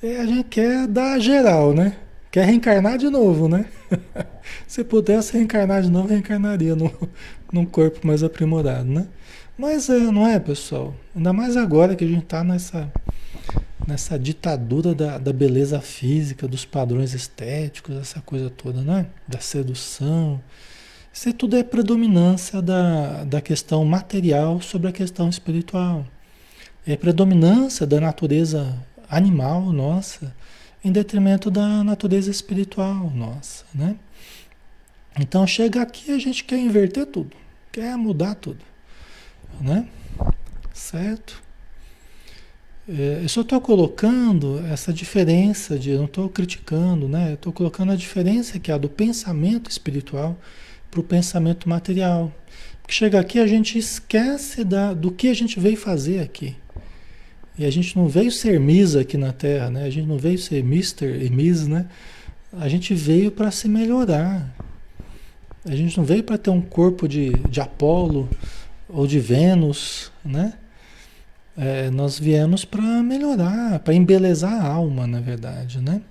E 0.00 0.16
a 0.16 0.24
gente 0.24 0.44
quer 0.44 0.86
dar 0.86 1.18
geral, 1.18 1.74
né? 1.74 1.96
Quer 2.30 2.46
reencarnar 2.46 2.96
de 2.96 3.10
novo, 3.10 3.48
né? 3.48 3.66
Se 4.68 4.84
pudesse 4.84 5.32
reencarnar 5.32 5.82
de 5.82 5.90
novo, 5.90 6.06
reencarnaria 6.06 6.76
no, 6.76 6.92
num 7.52 7.66
corpo 7.66 8.06
mais 8.06 8.22
aprimorado, 8.22 8.84
né? 8.84 9.08
Mas 9.58 9.88
é, 9.88 9.98
não 9.98 10.28
é, 10.28 10.38
pessoal? 10.38 10.94
Ainda 11.16 11.32
mais 11.32 11.56
agora 11.56 11.96
que 11.96 12.04
a 12.04 12.08
gente 12.08 12.22
está 12.22 12.44
nessa, 12.44 12.92
nessa 13.84 14.16
ditadura 14.16 14.94
da, 14.94 15.18
da 15.18 15.32
beleza 15.32 15.80
física, 15.80 16.46
dos 16.46 16.64
padrões 16.64 17.14
estéticos, 17.14 17.96
essa 17.96 18.20
coisa 18.20 18.48
toda, 18.48 18.82
né? 18.82 19.06
Da 19.26 19.40
sedução. 19.40 20.40
Isso 21.16 21.32
tudo 21.32 21.56
é 21.56 21.64
predominância 21.64 22.60
da, 22.60 23.24
da 23.24 23.40
questão 23.40 23.82
material 23.86 24.60
sobre 24.60 24.88
a 24.88 24.92
questão 24.92 25.30
espiritual. 25.30 26.06
É 26.86 26.94
predominância 26.94 27.86
da 27.86 27.98
natureza 27.98 28.76
animal 29.08 29.72
nossa 29.72 30.36
em 30.84 30.92
detrimento 30.92 31.50
da 31.50 31.82
natureza 31.82 32.30
espiritual 32.30 33.10
nossa, 33.14 33.64
né? 33.74 33.96
Então 35.18 35.46
chega 35.46 35.80
aqui 35.80 36.12
a 36.12 36.18
gente 36.18 36.44
quer 36.44 36.58
inverter 36.58 37.06
tudo, 37.06 37.34
quer 37.72 37.96
mudar 37.96 38.34
tudo, 38.34 38.62
né? 39.58 39.88
Certo? 40.74 41.42
É, 42.86 43.20
eu 43.22 43.28
só 43.30 43.40
estou 43.40 43.58
colocando 43.62 44.62
essa 44.66 44.92
diferença 44.92 45.78
de, 45.78 45.96
não 45.96 46.04
estou 46.04 46.28
criticando, 46.28 47.08
né? 47.08 47.32
Estou 47.32 47.54
colocando 47.54 47.90
a 47.90 47.96
diferença 47.96 48.58
que 48.58 48.70
há 48.70 48.76
do 48.76 48.90
pensamento 48.90 49.70
espiritual 49.70 50.36
para 50.90 51.00
o 51.00 51.04
pensamento 51.04 51.68
material. 51.68 52.32
Porque 52.82 52.94
chega 52.94 53.18
aqui 53.18 53.38
a 53.38 53.46
gente 53.46 53.78
esquece 53.78 54.64
da, 54.64 54.94
do 54.94 55.10
que 55.10 55.28
a 55.28 55.34
gente 55.34 55.58
veio 55.58 55.76
fazer 55.76 56.20
aqui. 56.20 56.56
E 57.58 57.64
a 57.64 57.70
gente 57.70 57.96
não 57.96 58.06
veio 58.06 58.30
ser 58.30 58.60
Miss 58.60 58.94
aqui 58.94 59.16
na 59.16 59.32
Terra, 59.32 59.70
né? 59.70 59.84
A 59.84 59.90
gente 59.90 60.06
não 60.06 60.18
veio 60.18 60.38
ser 60.38 60.58
Mr. 60.58 61.24
e 61.24 61.30
Miss, 61.30 61.66
né? 61.66 61.86
A 62.52 62.68
gente 62.68 62.94
veio 62.94 63.30
para 63.30 63.50
se 63.50 63.68
melhorar. 63.68 64.54
A 65.64 65.74
gente 65.74 65.96
não 65.96 66.04
veio 66.04 66.22
para 66.22 66.38
ter 66.38 66.50
um 66.50 66.60
corpo 66.60 67.08
de, 67.08 67.30
de 67.48 67.60
Apolo 67.60 68.28
ou 68.88 69.06
de 69.06 69.18
Vênus, 69.18 70.12
né? 70.24 70.52
É, 71.56 71.90
nós 71.90 72.18
viemos 72.18 72.66
para 72.66 72.82
melhorar, 73.02 73.78
para 73.78 73.94
embelezar 73.94 74.52
a 74.52 74.68
alma, 74.68 75.06
na 75.06 75.20
verdade, 75.20 75.80
né? 75.80 76.02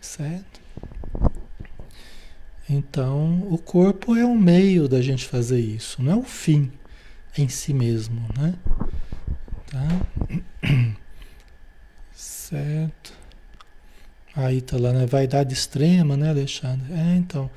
Certo? 0.00 0.53
Então, 2.74 3.46
o 3.48 3.56
corpo 3.56 4.16
é 4.16 4.24
o 4.24 4.34
meio 4.34 4.88
da 4.88 5.00
gente 5.00 5.24
fazer 5.24 5.60
isso, 5.60 6.02
não 6.02 6.12
é 6.12 6.16
o 6.16 6.24
fim 6.24 6.72
em 7.38 7.48
si 7.48 7.72
mesmo, 7.72 8.20
né? 8.36 8.54
Tá? 9.70 10.66
Certo. 12.12 13.12
Aí 14.34 14.60
tá 14.60 14.76
lá, 14.76 14.92
né? 14.92 15.06
Vaidade 15.06 15.54
extrema, 15.54 16.16
né, 16.16 16.30
Alexandre? 16.30 16.92
É, 16.92 17.16
então. 17.16 17.48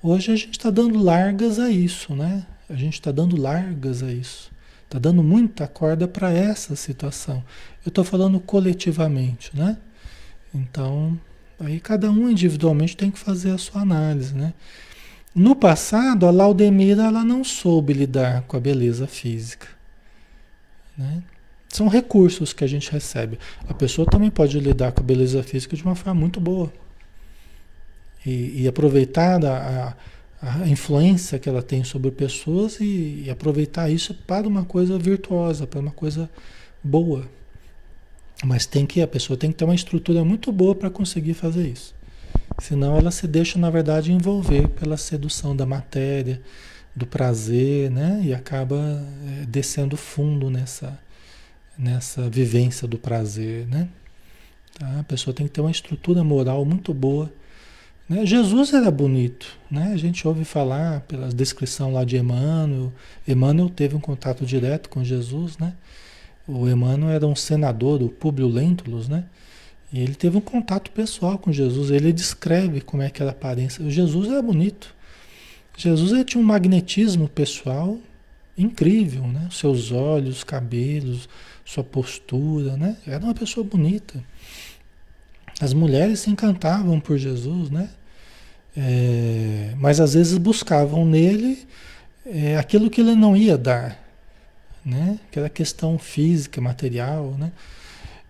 Hoje 0.00 0.30
a 0.30 0.36
gente 0.36 0.52
está 0.52 0.70
dando 0.70 1.02
largas 1.02 1.58
a 1.58 1.68
isso, 1.68 2.14
né? 2.14 2.46
A 2.70 2.74
gente 2.74 2.94
está 2.94 3.10
dando 3.10 3.36
largas 3.36 4.04
a 4.04 4.12
isso. 4.12 4.52
Está 4.84 5.00
dando 5.00 5.22
muita 5.22 5.66
corda 5.66 6.06
para 6.06 6.30
essa 6.30 6.76
situação. 6.76 7.42
Eu 7.84 7.88
estou 7.88 8.04
falando 8.04 8.38
coletivamente, 8.38 9.50
né? 9.56 9.78
Então, 10.54 11.18
aí 11.64 11.80
cada 11.80 12.10
um 12.10 12.28
individualmente 12.28 12.96
tem 12.96 13.10
que 13.10 13.18
fazer 13.18 13.50
a 13.50 13.58
sua 13.58 13.82
análise, 13.82 14.34
né? 14.34 14.52
No 15.34 15.56
passado, 15.56 16.26
a 16.26 16.30
Laudemira 16.30 17.04
ela 17.04 17.24
não 17.24 17.42
soube 17.42 17.92
lidar 17.92 18.42
com 18.42 18.56
a 18.56 18.60
beleza 18.60 19.06
física, 19.06 19.66
né? 20.96 21.22
São 21.68 21.88
recursos 21.88 22.52
que 22.52 22.62
a 22.62 22.68
gente 22.68 22.92
recebe. 22.92 23.36
A 23.68 23.74
pessoa 23.74 24.06
também 24.06 24.30
pode 24.30 24.60
lidar 24.60 24.92
com 24.92 25.00
a 25.00 25.04
beleza 25.04 25.42
física 25.42 25.74
de 25.74 25.82
uma 25.82 25.96
forma 25.96 26.20
muito 26.20 26.40
boa 26.40 26.72
e, 28.24 28.62
e 28.62 28.68
aproveitar 28.68 29.44
a, 29.44 29.96
a, 30.40 30.68
influência 30.68 31.38
que 31.38 31.48
ela 31.48 31.62
tem 31.62 31.82
sobre 31.84 32.10
pessoas 32.10 32.78
e, 32.80 33.24
e 33.26 33.30
aproveitar 33.30 33.90
isso 33.90 34.14
para 34.14 34.46
uma 34.46 34.64
coisa 34.64 34.98
virtuosa, 34.98 35.66
para 35.66 35.80
uma 35.80 35.90
coisa 35.90 36.30
boa. 36.82 37.26
Mas 38.44 38.66
tem 38.66 38.84
que 38.84 39.00
a 39.00 39.06
pessoa 39.06 39.36
tem 39.36 39.50
que 39.50 39.56
ter 39.56 39.64
uma 39.64 39.74
estrutura 39.74 40.24
muito 40.24 40.52
boa 40.52 40.74
para 40.74 40.90
conseguir 40.90 41.34
fazer 41.34 41.66
isso. 41.68 41.94
Senão 42.58 42.96
ela 42.96 43.10
se 43.10 43.26
deixa, 43.26 43.58
na 43.58 43.70
verdade, 43.70 44.12
envolver 44.12 44.68
pela 44.68 44.96
sedução 44.96 45.56
da 45.56 45.66
matéria, 45.66 46.40
do 46.94 47.06
prazer, 47.06 47.90
né? 47.90 48.20
E 48.24 48.32
acaba 48.32 48.76
é, 48.76 49.46
descendo 49.46 49.96
fundo 49.96 50.50
nessa, 50.50 50.98
nessa 51.76 52.28
vivência 52.28 52.86
do 52.86 52.98
prazer, 52.98 53.66
né? 53.66 53.88
Tá? 54.78 55.00
A 55.00 55.04
pessoa 55.04 55.34
tem 55.34 55.46
que 55.46 55.52
ter 55.52 55.60
uma 55.60 55.70
estrutura 55.70 56.22
moral 56.22 56.64
muito 56.64 56.92
boa 56.94 57.32
né? 58.08 58.26
Jesus 58.26 58.72
era 58.72 58.90
bonito, 58.90 59.46
né? 59.70 59.92
A 59.92 59.96
gente 59.96 60.26
ouve 60.28 60.44
falar 60.44 61.00
pela 61.02 61.28
descrição 61.28 61.92
lá 61.92 62.04
de 62.04 62.16
Emmanuel. 62.16 62.92
Emmanuel 63.26 63.70
teve 63.70 63.96
um 63.96 64.00
contato 64.00 64.44
direto 64.44 64.88
com 64.88 65.02
Jesus, 65.02 65.56
né? 65.56 65.74
O 66.46 66.68
Emmanuel 66.68 67.10
era 67.14 67.26
um 67.26 67.34
senador 67.36 67.98
do 67.98 68.08
Públio 68.08 68.48
Lentulus, 68.48 69.08
né? 69.08 69.24
E 69.92 70.00
ele 70.00 70.14
teve 70.14 70.36
um 70.36 70.40
contato 70.40 70.90
pessoal 70.90 71.38
com 71.38 71.52
Jesus. 71.52 71.90
Ele 71.90 72.12
descreve 72.12 72.80
como 72.80 73.02
é 73.02 73.10
que 73.10 73.22
era 73.22 73.30
a 73.30 73.32
aparência. 73.32 73.84
O 73.84 73.90
Jesus 73.90 74.28
era 74.28 74.42
bonito. 74.42 74.94
Jesus 75.76 76.12
tinha 76.24 76.42
um 76.42 76.46
magnetismo 76.46 77.28
pessoal 77.28 77.98
incrível, 78.56 79.26
né? 79.26 79.48
Seus 79.50 79.90
olhos, 79.90 80.44
cabelos, 80.44 81.28
sua 81.64 81.82
postura, 81.82 82.76
né? 82.76 82.96
Era 83.06 83.24
uma 83.24 83.34
pessoa 83.34 83.64
bonita. 83.64 84.22
As 85.60 85.72
mulheres 85.72 86.20
se 86.20 86.30
encantavam 86.30 87.00
por 87.00 87.16
Jesus, 87.16 87.70
né? 87.70 87.88
É, 88.76 89.72
mas 89.78 90.00
às 90.00 90.14
vezes 90.14 90.36
buscavam 90.36 91.06
nele 91.06 91.64
é, 92.26 92.56
aquilo 92.56 92.90
que 92.90 93.00
ele 93.00 93.14
não 93.14 93.36
ia 93.36 93.56
dar, 93.56 94.03
né? 94.84 95.18
Aquela 95.28 95.48
questão 95.48 95.98
física, 95.98 96.60
material, 96.60 97.34
né? 97.38 97.52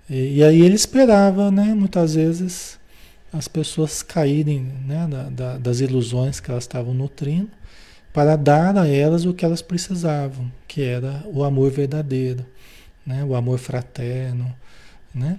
E, 0.08 0.36
e 0.36 0.44
aí 0.44 0.60
ele 0.60 0.74
esperava, 0.74 1.50
né? 1.50 1.74
Muitas 1.74 2.14
vezes 2.14 2.78
as 3.32 3.48
pessoas 3.48 4.02
caírem 4.02 4.72
né? 4.86 5.06
Da, 5.10 5.22
da, 5.30 5.58
das 5.58 5.80
ilusões 5.80 6.40
que 6.40 6.50
elas 6.50 6.64
estavam 6.64 6.94
nutrindo 6.94 7.50
para 8.12 8.36
dar 8.36 8.78
a 8.78 8.86
elas 8.86 9.24
o 9.24 9.34
que 9.34 9.44
elas 9.44 9.60
precisavam, 9.60 10.50
que 10.68 10.82
era 10.82 11.24
o 11.26 11.42
amor 11.42 11.70
verdadeiro, 11.70 12.46
né? 13.04 13.24
O 13.24 13.34
amor 13.34 13.58
fraterno, 13.58 14.54
né? 15.14 15.38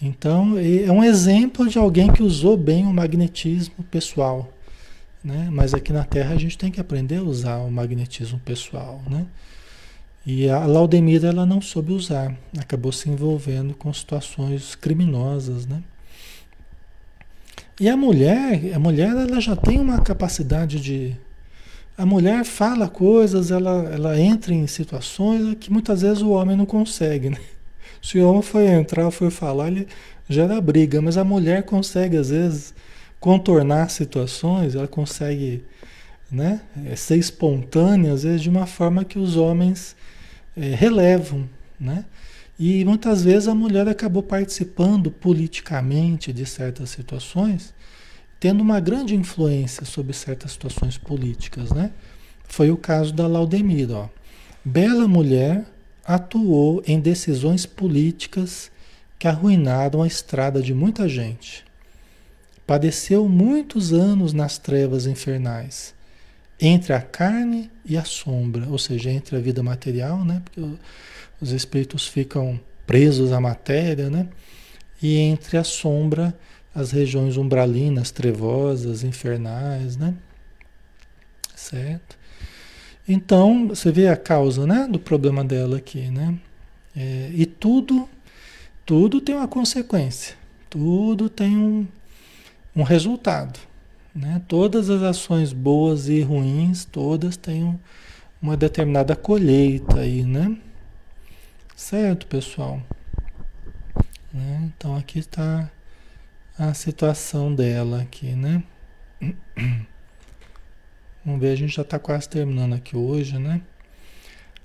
Então, 0.00 0.58
é 0.58 0.90
um 0.90 1.04
exemplo 1.04 1.68
de 1.68 1.78
alguém 1.78 2.12
que 2.12 2.24
usou 2.24 2.56
bem 2.56 2.84
o 2.84 2.92
magnetismo 2.92 3.84
pessoal. 3.84 4.52
Né? 5.22 5.48
Mas 5.52 5.72
aqui 5.72 5.92
na 5.92 6.02
Terra 6.02 6.34
a 6.34 6.38
gente 6.38 6.58
tem 6.58 6.72
que 6.72 6.80
aprender 6.80 7.18
a 7.18 7.22
usar 7.22 7.58
o 7.58 7.70
magnetismo 7.70 8.40
pessoal. 8.40 9.00
Né? 9.08 9.24
E 10.24 10.48
a 10.48 10.64
Laudemira 10.66 11.28
ela 11.28 11.44
não 11.44 11.60
soube 11.60 11.92
usar, 11.92 12.32
acabou 12.56 12.92
se 12.92 13.10
envolvendo 13.10 13.74
com 13.74 13.92
situações 13.92 14.76
criminosas. 14.76 15.66
Né? 15.66 15.82
E 17.80 17.88
a 17.88 17.96
mulher, 17.96 18.72
a 18.72 18.78
mulher 18.78 19.10
ela 19.10 19.40
já 19.40 19.56
tem 19.56 19.80
uma 19.80 20.00
capacidade 20.00 20.80
de. 20.80 21.16
A 21.98 22.06
mulher 22.06 22.44
fala 22.44 22.88
coisas, 22.88 23.50
ela, 23.50 23.90
ela 23.92 24.18
entra 24.18 24.54
em 24.54 24.66
situações 24.66 25.56
que 25.58 25.72
muitas 25.72 26.02
vezes 26.02 26.22
o 26.22 26.30
homem 26.30 26.56
não 26.56 26.66
consegue. 26.66 27.30
Né? 27.30 27.38
Se 28.00 28.18
o 28.18 28.28
homem 28.28 28.42
foi 28.42 28.66
entrar, 28.66 29.10
foi 29.10 29.30
falar, 29.30 29.68
ele 29.68 29.88
gera 30.28 30.60
briga, 30.60 31.02
mas 31.02 31.16
a 31.16 31.24
mulher 31.24 31.64
consegue, 31.64 32.16
às 32.16 32.30
vezes, 32.30 32.72
contornar 33.20 33.90
situações, 33.90 34.74
ela 34.74 34.88
consegue 34.88 35.62
né, 36.30 36.62
é, 36.86 36.96
ser 36.96 37.16
espontânea, 37.16 38.12
às 38.12 38.22
vezes, 38.22 38.40
de 38.40 38.48
uma 38.48 38.66
forma 38.66 39.04
que 39.04 39.18
os 39.18 39.36
homens 39.36 39.94
relevam. 40.56 41.48
Né? 41.78 42.04
E 42.58 42.84
muitas 42.84 43.22
vezes 43.22 43.48
a 43.48 43.54
mulher 43.54 43.88
acabou 43.88 44.22
participando 44.22 45.10
politicamente 45.10 46.32
de 46.32 46.46
certas 46.46 46.90
situações, 46.90 47.74
tendo 48.38 48.60
uma 48.60 48.80
grande 48.80 49.14
influência 49.14 49.84
sobre 49.84 50.12
certas 50.12 50.52
situações 50.52 50.98
políticas. 50.98 51.70
Né? 51.70 51.90
Foi 52.44 52.70
o 52.70 52.76
caso 52.76 53.12
da 53.12 53.26
Laudemira. 53.26 53.94
Ó. 53.94 54.08
Bela 54.64 55.08
mulher, 55.08 55.64
atuou 56.04 56.82
em 56.86 57.00
decisões 57.00 57.66
políticas 57.66 58.70
que 59.18 59.28
arruinaram 59.28 60.02
a 60.02 60.06
estrada 60.06 60.60
de 60.60 60.74
muita 60.74 61.08
gente. 61.08 61.64
Padeceu 62.66 63.28
muitos 63.28 63.92
anos 63.92 64.32
nas 64.32 64.58
trevas 64.58 65.06
infernais, 65.06 65.94
entre 66.64 66.92
a 66.92 67.00
carne 67.00 67.68
e 67.84 67.96
a 67.96 68.04
sombra, 68.04 68.68
ou 68.68 68.78
seja, 68.78 69.10
entre 69.10 69.34
a 69.34 69.40
vida 69.40 69.64
material, 69.64 70.24
né? 70.24 70.40
Porque 70.44 70.60
os 71.40 71.50
espíritos 71.50 72.06
ficam 72.06 72.60
presos 72.86 73.32
à 73.32 73.40
matéria, 73.40 74.08
né? 74.08 74.28
E 75.02 75.18
entre 75.18 75.58
a 75.58 75.64
sombra, 75.64 76.32
as 76.72 76.92
regiões 76.92 77.36
umbralinas, 77.36 78.12
trevosas, 78.12 79.02
infernais, 79.02 79.96
né? 79.96 80.14
Certo? 81.56 82.16
Então, 83.08 83.66
você 83.66 83.90
vê 83.90 84.06
a 84.06 84.16
causa 84.16 84.64
né, 84.64 84.86
do 84.88 85.00
problema 85.00 85.44
dela 85.44 85.78
aqui, 85.78 86.08
né? 86.12 86.38
É, 86.94 87.30
e 87.34 87.44
tudo, 87.44 88.08
tudo 88.86 89.20
tem 89.20 89.34
uma 89.34 89.48
consequência, 89.48 90.36
tudo 90.70 91.28
tem 91.28 91.56
um, 91.56 91.88
um 92.76 92.84
resultado. 92.84 93.58
Né? 94.14 94.42
Todas 94.46 94.90
as 94.90 95.02
ações 95.02 95.52
boas 95.52 96.08
e 96.08 96.20
ruins, 96.20 96.84
todas 96.84 97.36
têm 97.36 97.64
um, 97.64 97.78
uma 98.40 98.56
determinada 98.56 99.16
colheita 99.16 100.00
aí, 100.00 100.22
né? 100.22 100.56
Certo, 101.74 102.26
pessoal? 102.26 102.82
Né? 104.32 104.70
Então 104.76 104.96
aqui 104.96 105.18
está 105.18 105.70
a 106.58 106.74
situação 106.74 107.54
dela 107.54 108.02
aqui, 108.02 108.34
né? 108.34 108.62
Vamos 111.24 111.40
ver, 111.40 111.52
a 111.52 111.56
gente 111.56 111.74
já 111.74 111.82
está 111.82 111.98
quase 111.98 112.28
terminando 112.28 112.74
aqui 112.74 112.96
hoje, 112.96 113.38
né? 113.38 113.62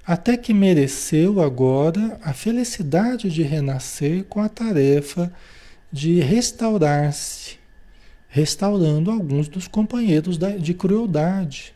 Até 0.06 0.38
que 0.38 0.54
mereceu 0.54 1.41
agora 1.41 2.18
a 2.24 2.34
felicidade 2.34 3.30
de 3.30 3.43
renascer 3.43 4.24
com 4.24 4.39
a 4.39 4.48
tarefa 4.48 5.32
de 5.91 6.20
restaurar-se, 6.20 7.60
restaurando 8.30 9.11
alguns 9.11 9.47
dos 9.47 9.67
companheiros 9.67 10.38
de 10.38 10.73
crueldade, 10.73 11.73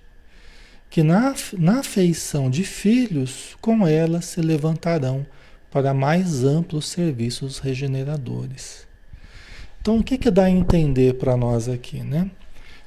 que 0.89 1.03
na, 1.03 1.33
na 1.57 1.79
afeição 1.79 2.49
de 2.49 2.63
filhos, 2.63 3.55
com 3.61 3.87
ela 3.87 4.21
se 4.21 4.41
levantarão 4.41 5.25
para 5.69 5.93
mais 5.93 6.43
amplos 6.43 6.87
serviços 6.87 7.59
regeneradores. 7.59 8.85
Então, 9.79 9.97
o 9.97 10.03
que, 10.03 10.17
que 10.17 10.29
dá 10.29 10.45
a 10.45 10.49
entender 10.49 11.15
para 11.15 11.37
nós 11.37 11.69
aqui, 11.69 12.03
né? 12.03 12.29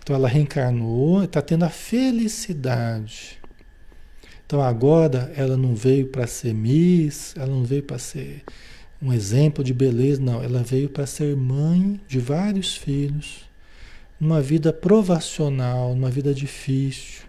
Então 0.04 0.14
ela 0.14 0.28
reencarnou, 0.28 1.24
está 1.24 1.40
tendo 1.40 1.64
a 1.64 1.70
felicidade. 1.70 3.38
Então 4.46 4.60
agora 4.60 5.32
ela 5.34 5.56
não 5.56 5.74
veio 5.74 6.08
para 6.08 6.26
ser 6.26 6.52
Miss, 6.52 7.34
ela 7.36 7.46
não 7.46 7.64
veio 7.64 7.82
para 7.82 7.98
ser 7.98 8.44
um 9.00 9.10
exemplo 9.10 9.64
de 9.64 9.72
beleza, 9.72 10.20
não, 10.20 10.42
ela 10.42 10.62
veio 10.62 10.90
para 10.90 11.06
ser 11.06 11.34
mãe 11.34 11.98
de 12.06 12.18
vários 12.18 12.76
filhos, 12.76 13.48
numa 14.18 14.40
vida 14.40 14.72
provacional, 14.72 15.94
numa 15.94 16.10
vida 16.10 16.32
difícil, 16.32 17.22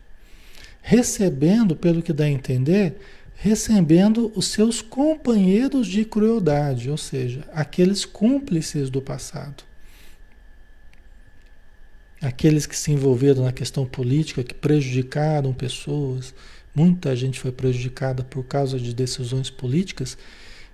recebendo, 0.81 1.75
pelo 1.75 2.01
que 2.01 2.13
dá 2.13 2.25
a 2.25 2.29
entender, 2.29 2.95
recebendo 3.35 4.31
os 4.35 4.47
seus 4.47 4.81
companheiros 4.81 5.87
de 5.87 6.05
crueldade, 6.05 6.89
ou 6.89 6.97
seja, 6.97 7.43
aqueles 7.53 8.05
cúmplices 8.05 8.89
do 8.89 9.01
passado. 9.01 9.63
Aqueles 12.21 12.65
que 12.65 12.77
se 12.77 12.91
envolveram 12.91 13.43
na 13.43 13.51
questão 13.51 13.85
política, 13.85 14.43
que 14.43 14.53
prejudicaram 14.53 15.53
pessoas, 15.53 16.33
muita 16.73 17.15
gente 17.15 17.39
foi 17.39 17.51
prejudicada 17.51 18.23
por 18.23 18.43
causa 18.43 18.79
de 18.79 18.93
decisões 18.93 19.49
políticas 19.49 20.17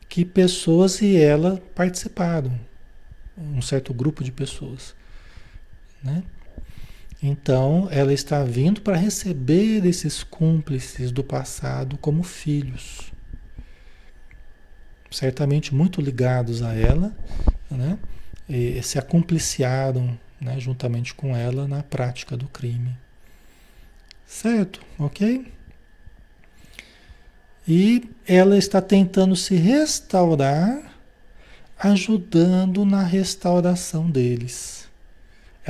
que 0.07 0.23
pessoas 0.23 1.01
e 1.01 1.15
ela 1.15 1.61
participaram, 1.73 2.57
um 3.37 3.61
certo 3.61 3.93
grupo 3.93 4.23
de 4.23 4.31
pessoas, 4.31 4.93
né? 6.03 6.23
Então, 7.23 7.87
ela 7.91 8.11
está 8.11 8.43
vindo 8.43 8.81
para 8.81 8.97
receber 8.97 9.85
esses 9.85 10.23
cúmplices 10.23 11.11
do 11.11 11.23
passado 11.23 11.97
como 11.97 12.23
filhos. 12.23 13.11
Certamente 15.11 15.75
muito 15.75 16.01
ligados 16.01 16.63
a 16.63 16.73
ela, 16.73 17.15
né? 17.69 17.99
E 18.49 18.81
se 18.81 18.97
acumpliciaram 18.97 20.17
né, 20.39 20.59
juntamente 20.59 21.13
com 21.13 21.35
ela 21.35 21.67
na 21.67 21.83
prática 21.83 22.35
do 22.35 22.47
crime. 22.47 22.97
Certo? 24.25 24.81
Ok? 24.97 25.53
E 27.67 28.09
ela 28.25 28.57
está 28.57 28.81
tentando 28.81 29.35
se 29.35 29.55
restaurar, 29.55 30.97
ajudando 31.77 32.83
na 32.83 33.03
restauração 33.03 34.09
deles. 34.09 34.80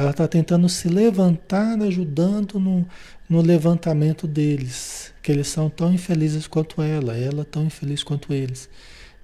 Ela 0.02 0.10
está 0.10 0.28
tentando 0.28 0.68
se 0.68 0.90
levantar, 0.90 1.80
ajudando 1.80 2.60
no, 2.60 2.88
no 3.30 3.40
levantamento 3.40 4.26
deles, 4.26 5.14
que 5.22 5.32
eles 5.32 5.48
são 5.48 5.70
tão 5.70 5.94
infelizes 5.94 6.48
quanto 6.48 6.82
ela, 6.82 7.16
ela 7.16 7.46
tão 7.46 7.66
infeliz 7.66 8.02
quanto 8.02 8.34
eles. 8.34 8.68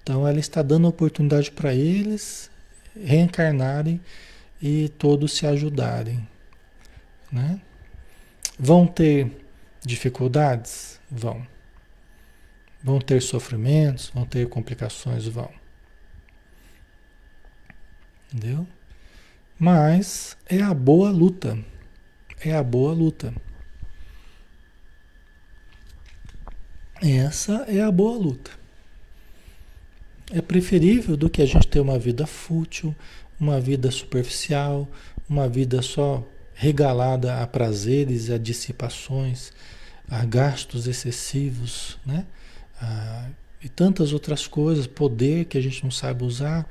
Então 0.03 0.27
ela 0.27 0.37
está 0.37 0.61
dando 0.61 0.87
oportunidade 0.87 1.49
para 1.49 1.73
eles 1.73 2.51
reencarnarem 2.95 3.99
e 4.61 4.89
todos 4.99 5.33
se 5.33 5.47
ajudarem. 5.47 6.27
Né? 7.31 7.59
Vão 8.59 8.85
ter 8.85 9.31
dificuldades? 9.83 10.99
Vão. 11.09 11.41
Vão 12.83 12.99
ter 12.99 13.19
sofrimentos? 13.23 14.11
Vão 14.13 14.27
ter 14.27 14.47
complicações? 14.47 15.25
Vão. 15.25 15.49
Entendeu? 18.31 18.67
Mas 19.59 20.37
é 20.47 20.61
a 20.61 20.73
boa 20.73 21.09
luta. 21.09 21.57
É 22.43 22.53
a 22.53 22.63
boa 22.63 22.93
luta. 22.93 23.33
Essa 27.01 27.65
é 27.67 27.81
a 27.81 27.91
boa 27.91 28.17
luta. 28.17 28.51
É 30.31 30.41
preferível 30.41 31.15
do 31.15 31.29
que 31.29 31.41
a 31.41 31.45
gente 31.45 31.67
ter 31.67 31.79
uma 31.79 31.97
vida 31.97 32.27
fútil, 32.27 32.95
uma 33.39 33.59
vida 33.59 33.89
superficial, 33.91 34.87
uma 35.29 35.47
vida 35.47 35.81
só 35.81 36.23
regalada 36.53 37.41
a 37.41 37.47
prazeres, 37.47 38.29
a 38.29 38.37
dissipações, 38.37 39.53
a 40.09 40.25
gastos 40.25 40.87
excessivos, 40.87 41.97
né? 42.05 42.25
Ah, 42.81 43.29
e 43.61 43.69
tantas 43.69 44.13
outras 44.13 44.47
coisas, 44.47 44.85
poder 44.87 45.45
que 45.45 45.57
a 45.57 45.61
gente 45.61 45.83
não 45.83 45.91
sabe 45.91 46.23
usar. 46.23 46.67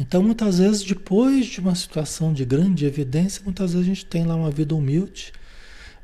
Então, 0.00 0.22
muitas 0.22 0.58
vezes, 0.58 0.82
depois 0.82 1.44
de 1.44 1.60
uma 1.60 1.74
situação 1.74 2.32
de 2.32 2.42
grande 2.42 2.86
evidência, 2.86 3.42
muitas 3.44 3.74
vezes 3.74 3.86
a 3.86 3.94
gente 3.94 4.06
tem 4.06 4.24
lá 4.24 4.34
uma 4.34 4.50
vida 4.50 4.74
humilde, 4.74 5.30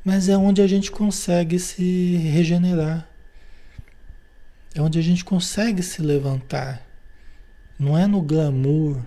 mas 0.05 0.29
é 0.29 0.37
onde 0.37 0.61
a 0.61 0.67
gente 0.67 0.91
consegue 0.91 1.59
se 1.59 2.17
regenerar, 2.17 3.09
é 4.75 4.83
onde 4.83 4.99
a 4.99 5.03
gente 5.03 5.25
consegue 5.25 5.83
se 5.83 6.03
levantar. 6.03 6.87
Não 7.79 7.97
é 7.97 8.07
no 8.07 8.21
glamour, 8.21 9.03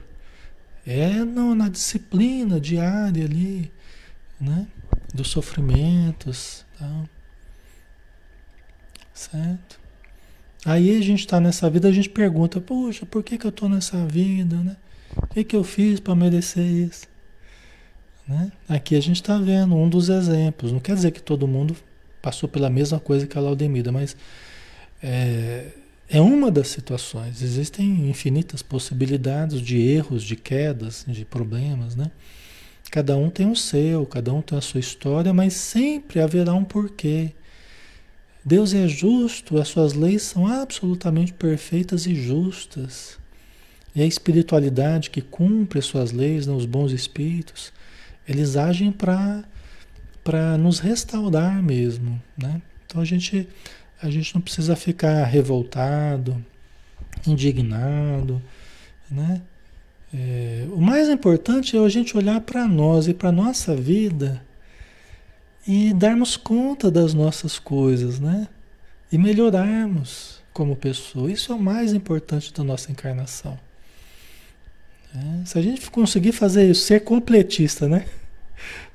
é 0.88 1.24
no, 1.24 1.54
na 1.54 1.70
disciplina 1.70 2.60
diária 2.60 3.26
ali, 3.26 3.72
né? 4.42 4.66
Dos 5.14 5.28
sofrimentos. 5.28 6.66
Tá? 6.80 7.04
Certo? 9.14 9.79
Aí 10.66 10.98
a 10.98 11.02
gente 11.02 11.20
está 11.22 11.40
nessa 11.40 11.70
vida, 11.70 11.88
a 11.88 11.92
gente 11.92 12.10
pergunta, 12.10 12.60
poxa, 12.60 13.06
por 13.06 13.24
que, 13.24 13.38
que 13.38 13.46
eu 13.46 13.50
estou 13.50 13.70
nessa 13.70 14.06
vida, 14.06 14.58
né? 14.58 14.76
O 15.16 15.28
que, 15.28 15.44
que 15.44 15.56
eu 15.56 15.64
fiz 15.64 16.00
para 16.00 16.16
merecer 16.16 16.66
isso? 16.66 17.08
Né? 18.28 18.52
Aqui 18.68 18.96
a 18.96 19.02
gente 19.02 19.16
está 19.16 19.38
vendo 19.38 19.76
um 19.76 19.90
dos 19.90 20.10
exemplos. 20.10 20.72
Não 20.72 20.80
quer 20.80 20.96
dizer 20.96 21.12
que 21.12 21.22
todo 21.22 21.48
mundo 21.48 21.76
passou 22.22 22.48
pela 22.48 22.70
mesma 22.70 23.00
coisa 23.00 23.26
que 23.26 23.38
a 23.38 23.42
Laudemida, 23.42 23.92
mas 23.92 24.16
é, 25.02 25.68
é 26.08 26.22
uma 26.22 26.52
das 26.52 26.68
situações. 26.68 27.42
Existem 27.42 28.10
infinitas 28.10 28.62
possibilidades 28.62 29.62
de 29.62 29.80
erros, 29.80 30.24
de 30.24 30.36
quedas, 30.36 31.06
de 31.08 31.26
problemas, 31.26 31.96
né? 31.96 32.12
Cada 32.92 33.16
um 33.16 33.30
tem 33.30 33.50
o 33.50 33.56
seu, 33.56 34.06
cada 34.06 34.34
um 34.34 34.42
tem 34.42 34.58
a 34.58 34.62
sua 34.62 34.80
história, 34.80 35.32
mas 35.34 35.54
sempre 35.54 36.20
haverá 36.20 36.54
um 36.54 36.64
porquê. 36.64 37.32
Deus 38.44 38.74
é 38.74 38.88
justo, 38.88 39.60
as 39.60 39.68
suas 39.68 39.94
leis 39.94 40.22
são 40.24 40.48
absolutamente 40.48 41.34
perfeitas 41.34 42.06
e 42.06 42.16
justas. 42.16 43.18
E 43.96 44.02
a 44.02 44.06
espiritualidade 44.06 45.10
que 45.10 45.22
cumpre 45.22 45.80
as 45.80 45.86
suas 45.86 46.12
leis, 46.12 46.48
né, 46.48 46.54
os 46.54 46.66
bons 46.66 46.92
espíritos, 46.92 47.74
eles 48.28 48.56
agem 48.56 48.92
para 48.92 50.58
nos 50.58 50.80
restaurar 50.80 51.62
mesmo. 51.62 52.22
Né? 52.38 52.62
Então 52.86 53.02
a 53.02 53.06
gente 53.06 53.48
a 54.02 54.10
gente 54.10 54.34
não 54.34 54.42
precisa 54.42 54.78
ficar 54.78 55.26
revoltado, 55.26 56.42
indignado, 57.28 58.42
né? 59.12 59.42
É, 60.14 60.66
o 60.72 60.80
mais 60.80 61.10
importante 61.10 61.76
é 61.76 61.80
a 61.80 61.90
gente 61.90 62.18
olhar 62.18 62.40
para 62.42 62.66
nós 62.66 63.08
e 63.08 63.14
para 63.14 63.32
nossa 63.32 63.76
vida 63.76 64.42
e 65.68 65.94
darmos 65.94 66.38
conta 66.38 66.90
das 66.90 67.14
nossas 67.14 67.60
coisas, 67.60 68.20
né? 68.20 68.48
E 69.12 69.18
melhorarmos 69.18 70.42
como 70.54 70.76
pessoa. 70.76 71.32
Isso 71.32 71.52
é 71.52 71.56
o 71.56 71.60
mais 71.60 71.94
importante 71.94 72.54
da 72.54 72.64
nossa 72.64 72.92
encarnação. 72.92 73.60
É, 75.16 75.46
se 75.46 75.58
a 75.58 75.62
gente 75.62 75.90
conseguir 75.90 76.32
fazer 76.32 76.70
isso, 76.70 76.82
ser 76.82 77.02
completista, 77.02 77.88
né? 77.88 78.06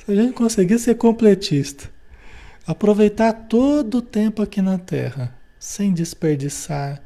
Se 0.05 0.13
a 0.13 0.15
gente 0.15 0.35
conseguir 0.35 0.79
ser 0.79 0.97
completista, 0.97 1.91
aproveitar 2.67 3.33
todo 3.33 3.99
o 3.99 4.03
tempo 4.03 4.43
aqui 4.43 4.61
na 4.61 4.77
Terra, 4.77 5.35
sem 5.59 5.95
desperdiçar 5.95 7.01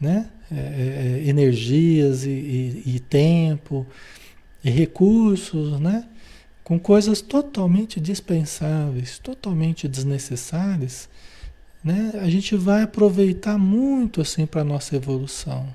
né? 0.00 0.26
É, 0.50 0.56
é, 0.56 0.58
é, 0.58 1.28
energias 1.28 2.24
e, 2.24 2.30
e, 2.30 2.82
e, 2.96 3.00
tempo 3.00 3.86
e 4.64 4.70
recursos, 4.70 5.78
né? 5.78 6.04
Com 6.62 6.78
coisas 6.78 7.20
totalmente 7.20 8.00
dispensáveis, 8.00 9.18
totalmente 9.18 9.88
desnecessárias, 9.88 11.08
né? 11.82 12.12
a 12.14 12.28
gente 12.28 12.54
vai 12.56 12.82
aproveitar 12.82 13.58
muito 13.58 14.20
assim 14.20 14.46
para 14.46 14.62
nossa 14.62 14.94
evolução, 14.96 15.66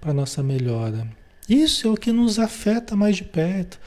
para 0.00 0.12
nossa 0.12 0.42
melhora. 0.42 1.06
Isso 1.48 1.86
é 1.86 1.90
o 1.90 1.96
que 1.96 2.10
nos 2.10 2.38
afeta 2.38 2.96
mais 2.96 3.16
de 3.16 3.24
perto. 3.24 3.78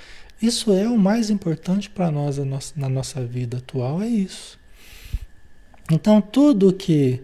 Isso 0.41 0.71
é 0.71 0.87
o 0.87 0.97
mais 0.97 1.31
importante 1.31 1.89
para 1.89 2.11
nós 2.11 2.37
na 2.75 2.87
nossa 2.87 3.25
vida 3.25 3.57
atual, 3.57 4.01
é 4.03 4.07
isso. 4.07 4.59
Então 5.91 6.21
tudo 6.21 6.71
que 6.71 7.23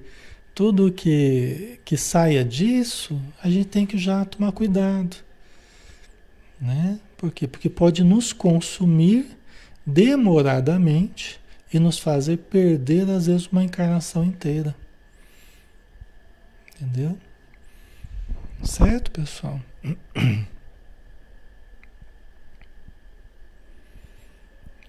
tudo 0.55 0.91
que, 0.91 1.79
que 1.83 1.97
saia 1.97 2.45
disso, 2.45 3.19
a 3.41 3.49
gente 3.49 3.65
tem 3.65 3.85
que 3.85 3.97
já 3.97 4.23
tomar 4.23 4.51
cuidado. 4.51 5.17
Né? 6.63 6.97
Por 7.17 7.29
quê? 7.29 7.45
Porque 7.45 7.69
pode 7.69 8.05
nos 8.05 8.31
consumir 8.31 9.37
demoradamente 9.85 11.37
e 11.73 11.77
nos 11.77 11.99
fazer 11.99 12.37
perder, 12.37 13.09
às 13.09 13.27
vezes, 13.27 13.47
uma 13.47 13.61
encarnação 13.61 14.23
inteira. 14.23 14.73
Entendeu? 16.73 17.17
Certo, 18.63 19.11
pessoal? 19.11 19.59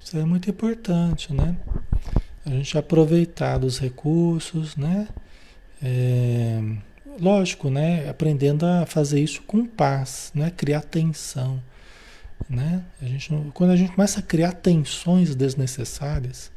Isso 0.00 0.16
é 0.16 0.24
muito 0.24 0.48
importante, 0.48 1.32
né? 1.32 1.56
A 2.46 2.50
gente 2.50 2.78
aproveitar 2.78 3.58
dos 3.58 3.80
recursos, 3.80 4.76
né? 4.76 5.08
É, 5.82 6.62
lógico, 7.20 7.70
né? 7.70 8.08
Aprendendo 8.08 8.64
a 8.66 8.86
fazer 8.86 9.20
isso 9.20 9.42
com 9.42 9.66
paz, 9.66 10.30
né? 10.34 10.50
Criar 10.50 10.82
tensão, 10.82 11.62
né? 12.48 12.84
A 13.00 13.06
gente, 13.06 13.30
quando 13.52 13.70
a 13.70 13.76
gente 13.76 13.92
começa 13.92 14.20
a 14.20 14.22
criar 14.22 14.52
tensões 14.52 15.34
desnecessárias, 15.34 16.50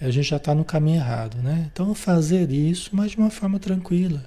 a 0.00 0.10
gente 0.10 0.28
já 0.28 0.36
está 0.36 0.54
no 0.54 0.64
caminho 0.64 0.98
errado, 0.98 1.38
né? 1.38 1.68
Então 1.72 1.94
fazer 1.94 2.50
isso, 2.50 2.90
mas 2.92 3.12
de 3.12 3.18
uma 3.18 3.30
forma 3.30 3.58
tranquila, 3.58 4.24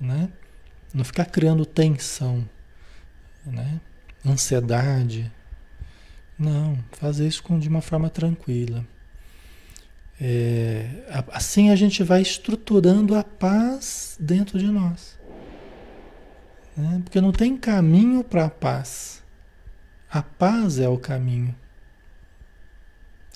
né? 0.00 0.28
Não 0.92 1.04
ficar 1.04 1.26
criando 1.26 1.64
tensão, 1.64 2.48
né? 3.46 3.80
ansiedade. 4.26 5.30
Não, 6.38 6.78
fazer 6.92 7.26
isso 7.26 7.42
com, 7.42 7.58
de 7.58 7.68
uma 7.68 7.80
forma 7.80 8.08
tranquila. 8.08 8.84
É, 10.20 10.86
assim 11.32 11.70
a 11.70 11.76
gente 11.76 12.02
vai 12.02 12.20
estruturando 12.20 13.14
a 13.14 13.24
paz 13.24 14.16
dentro 14.20 14.58
de 14.58 14.66
nós. 14.66 15.18
Né? 16.76 17.00
Porque 17.04 17.20
não 17.20 17.32
tem 17.32 17.56
caminho 17.56 18.22
para 18.22 18.44
a 18.44 18.50
paz. 18.50 19.22
A 20.10 20.22
paz 20.22 20.78
é 20.78 20.88
o 20.88 20.98
caminho. 20.98 21.54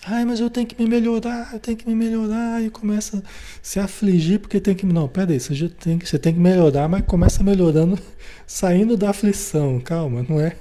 Ai, 0.07 0.23
mas 0.23 0.39
eu 0.39 0.51
tenho 0.51 0.67
que 0.67 0.79
me 0.79 0.87
melhorar, 0.87 1.49
eu 1.53 1.59
tenho 1.59 1.75
que 1.75 1.87
me 1.87 1.95
melhorar, 1.95 2.61
e 2.61 2.69
começa 2.69 3.17
a 3.17 3.21
se 3.61 3.79
afligir 3.79 4.39
porque 4.39 4.59
tem 4.59 4.75
que. 4.75 4.85
Não, 4.85 5.07
peraí, 5.07 5.39
você, 5.39 5.67
tem 5.69 5.97
que, 5.97 6.07
você 6.07 6.19
tem 6.19 6.31
que 6.31 6.39
melhorar, 6.39 6.87
mas 6.87 7.03
começa 7.05 7.43
melhorando, 7.43 7.97
saindo 8.45 8.95
da 8.95 9.09
aflição. 9.09 9.79
Calma, 9.79 10.23
não 10.29 10.39
é, 10.39 10.55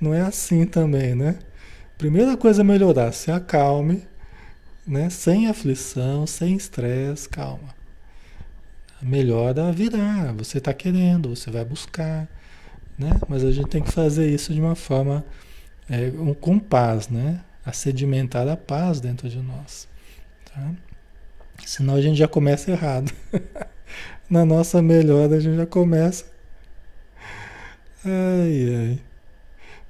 não 0.00 0.12
é 0.12 0.22
assim 0.22 0.66
também, 0.66 1.14
né? 1.14 1.38
Primeira 1.96 2.36
coisa 2.36 2.62
é 2.62 2.64
melhorar, 2.64 3.12
se 3.12 3.30
acalme, 3.30 4.02
né? 4.88 5.10
Sem 5.10 5.46
aflição, 5.46 6.26
sem 6.26 6.56
estresse, 6.56 7.28
calma. 7.28 7.76
A 9.00 9.04
melhora 9.04 9.70
virá, 9.70 10.32
você 10.32 10.58
está 10.58 10.72
querendo, 10.72 11.36
você 11.36 11.50
vai 11.50 11.64
buscar, 11.64 12.26
né? 12.98 13.10
Mas 13.28 13.44
a 13.44 13.52
gente 13.52 13.68
tem 13.68 13.82
que 13.82 13.92
fazer 13.92 14.28
isso 14.28 14.52
de 14.52 14.60
uma 14.60 14.74
forma 14.74 15.24
é, 15.88 16.10
um, 16.18 16.34
com 16.34 16.58
paz, 16.58 17.08
né? 17.08 17.40
A 17.64 17.72
sedimentar 17.72 18.48
a 18.48 18.56
paz 18.56 19.00
dentro 19.00 19.28
de 19.28 19.38
nós, 19.38 19.86
tá? 20.46 20.72
Senão 21.64 21.94
a 21.94 22.00
gente 22.00 22.16
já 22.16 22.26
começa 22.26 22.70
errado. 22.70 23.12
Na 24.28 24.44
nossa 24.44 24.80
melhora 24.82 25.36
a 25.36 25.40
gente 25.40 25.56
já 25.56 25.66
começa. 25.66 26.24
Ai, 28.04 28.74
ai. 28.74 29.00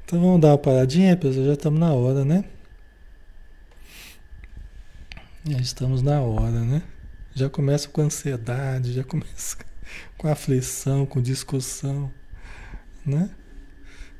Então 0.05 0.21
vamos 0.21 0.41
dar 0.41 0.49
uma 0.49 0.59
paradinha, 0.59 1.17
pessoal. 1.17 1.47
Já 1.47 1.53
estamos 1.53 1.79
na 1.79 1.93
hora, 1.93 2.25
né? 2.25 2.45
Já 5.49 5.59
estamos 5.61 6.03
na 6.03 6.21
hora, 6.21 6.61
né? 6.61 6.83
Já 7.35 7.49
começa 7.49 7.89
com 7.89 8.03
ansiedade, 8.03 8.93
já 8.93 9.03
começa 9.03 9.57
com 10.19 10.29
aflição, 10.29 11.07
com 11.07 11.23
discussão, 11.23 12.13
né? 13.05 13.31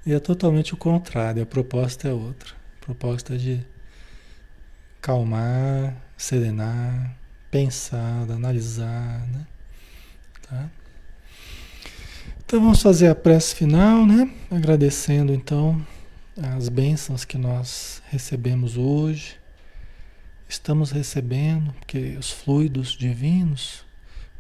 E 0.07 0.15
é 0.15 0.19
totalmente 0.19 0.73
o 0.73 0.77
contrário, 0.79 1.43
a 1.43 1.47
proposta 1.47 2.09
é 2.09 2.13
outra. 2.15 2.55
A 2.81 2.85
proposta 2.87 3.35
é 3.35 3.37
de 3.37 3.67
calmar, 5.03 5.95
serenar, 6.17 7.15
pensar, 7.51 8.23
analisar, 8.31 9.21
né? 9.29 9.47
Tá? 10.49 10.71
Então 12.43 12.59
vamos 12.59 12.81
fazer 12.81 13.09
a 13.09 13.15
prece 13.15 13.55
final, 13.55 14.07
né? 14.07 14.35
Agradecendo 14.51 15.35
então 15.35 15.87
as 16.41 16.71
bênçãos 16.71 17.27
que 17.27 17.37
nós 17.37 18.03
recebemos 18.09 18.79
hoje 18.79 19.37
estamos 20.49 20.91
recebendo, 20.91 21.73
porque 21.75 22.17
os 22.19 22.31
fluidos 22.31 22.93
divinos 22.93 23.85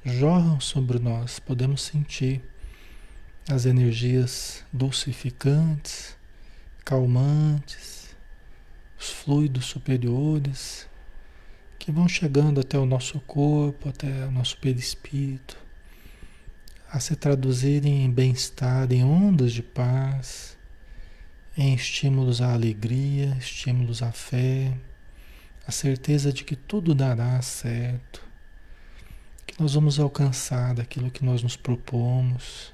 jorram 0.05 0.59
sobre 0.59 0.99
nós, 0.99 1.39
podemos 1.39 1.83
sentir 1.83 2.41
as 3.47 3.67
energias 3.67 4.65
dulcificantes, 4.73 6.17
calmantes, 6.83 8.17
os 8.99 9.11
fluidos 9.11 9.67
superiores 9.67 10.89
que 11.79 11.93
vão 11.93 12.09
chegando 12.09 12.61
até 12.61 12.79
o 12.79 12.87
nosso 12.87 13.21
corpo, 13.21 13.91
até 13.91 14.27
o 14.27 14.31
nosso 14.31 14.57
perispírito, 14.57 15.59
a 16.91 16.99
se 16.99 17.15
traduzirem 17.15 18.05
em 18.05 18.11
bem-estar, 18.11 18.91
em 18.91 19.05
ondas 19.05 19.53
de 19.53 19.63
paz, 19.63 20.57
em 21.57 21.75
estímulos 21.75 22.41
à 22.41 22.55
alegria, 22.55 23.37
estímulos 23.39 24.03
à 24.03 24.11
fé 24.11 24.75
a 25.69 25.71
certeza 25.71 26.33
de 26.33 26.45
que 26.45 26.57
tudo 26.57 26.95
dará 26.95 27.43
certo, 27.43 28.25
que 29.47 29.61
nós 29.61 29.75
vamos 29.75 30.01
alcançar 30.01 30.75
daquilo 30.75 31.11
que 31.11 31.23
nós 31.23 31.43
nos 31.43 31.59
propomos, 31.59 32.73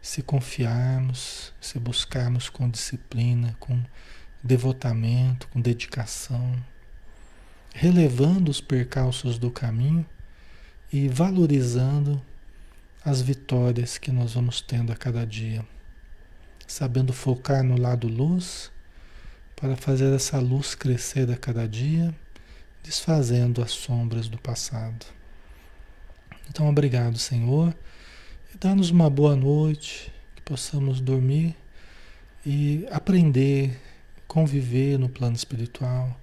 se 0.00 0.22
confiarmos, 0.22 1.52
se 1.60 1.76
buscarmos 1.76 2.48
com 2.48 2.70
disciplina, 2.70 3.56
com 3.58 3.82
devotamento, 4.40 5.48
com 5.48 5.60
dedicação, 5.60 6.64
relevando 7.74 8.48
os 8.48 8.60
percalços 8.60 9.36
do 9.36 9.50
caminho 9.50 10.06
e 10.92 11.08
valorizando 11.08 12.22
as 13.04 13.20
vitórias 13.20 13.98
que 13.98 14.12
nós 14.12 14.34
vamos 14.34 14.60
tendo 14.60 14.92
a 14.92 14.96
cada 14.96 15.26
dia, 15.26 15.66
sabendo 16.64 17.12
focar 17.12 17.64
no 17.64 17.76
lado 17.76 18.06
luz 18.06 18.70
para 19.56 19.76
fazer 19.76 20.12
essa 20.14 20.38
luz 20.38 20.74
crescer 20.74 21.30
a 21.30 21.36
cada 21.36 21.66
dia, 21.68 22.14
desfazendo 22.82 23.62
as 23.62 23.70
sombras 23.70 24.28
do 24.28 24.38
passado. 24.38 25.06
Então, 26.48 26.68
obrigado, 26.68 27.18
Senhor, 27.18 27.74
e 28.54 28.58
dá-nos 28.58 28.90
uma 28.90 29.08
boa 29.08 29.34
noite, 29.34 30.12
que 30.36 30.42
possamos 30.42 31.00
dormir 31.00 31.56
e 32.44 32.86
aprender, 32.90 33.80
conviver 34.26 34.98
no 34.98 35.08
plano 35.08 35.34
espiritual, 35.34 36.20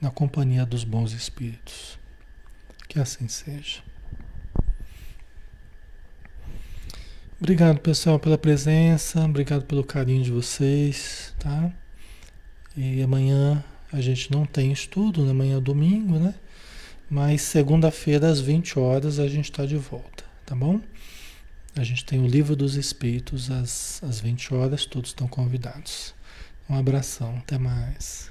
na 0.00 0.10
companhia 0.10 0.66
dos 0.66 0.82
bons 0.82 1.12
espíritos. 1.12 1.98
Que 2.88 2.98
assim 2.98 3.28
seja. 3.28 3.82
Obrigado, 7.38 7.80
pessoal, 7.80 8.18
pela 8.18 8.36
presença, 8.36 9.24
obrigado 9.24 9.64
pelo 9.64 9.82
carinho 9.82 10.22
de 10.22 10.30
vocês, 10.30 11.32
tá? 11.38 11.72
E 12.82 13.02
amanhã 13.02 13.62
a 13.92 14.00
gente 14.00 14.32
não 14.32 14.46
tem 14.46 14.72
estudo, 14.72 15.22
né? 15.22 15.32
amanhã 15.32 15.58
é 15.58 15.60
domingo, 15.60 16.18
né? 16.18 16.34
Mas 17.10 17.42
segunda-feira 17.42 18.30
às 18.30 18.40
20 18.40 18.78
horas 18.78 19.18
a 19.18 19.28
gente 19.28 19.50
está 19.50 19.66
de 19.66 19.76
volta, 19.76 20.24
tá 20.46 20.54
bom? 20.54 20.80
A 21.76 21.84
gente 21.84 22.06
tem 22.06 22.18
o 22.18 22.26
Livro 22.26 22.56
dos 22.56 22.76
Espíritos 22.76 23.50
às, 23.50 24.02
às 24.02 24.18
20 24.18 24.54
horas, 24.54 24.86
todos 24.86 25.10
estão 25.10 25.28
convidados. 25.28 26.14
Um 26.70 26.74
abração, 26.74 27.36
até 27.36 27.58
mais. 27.58 28.30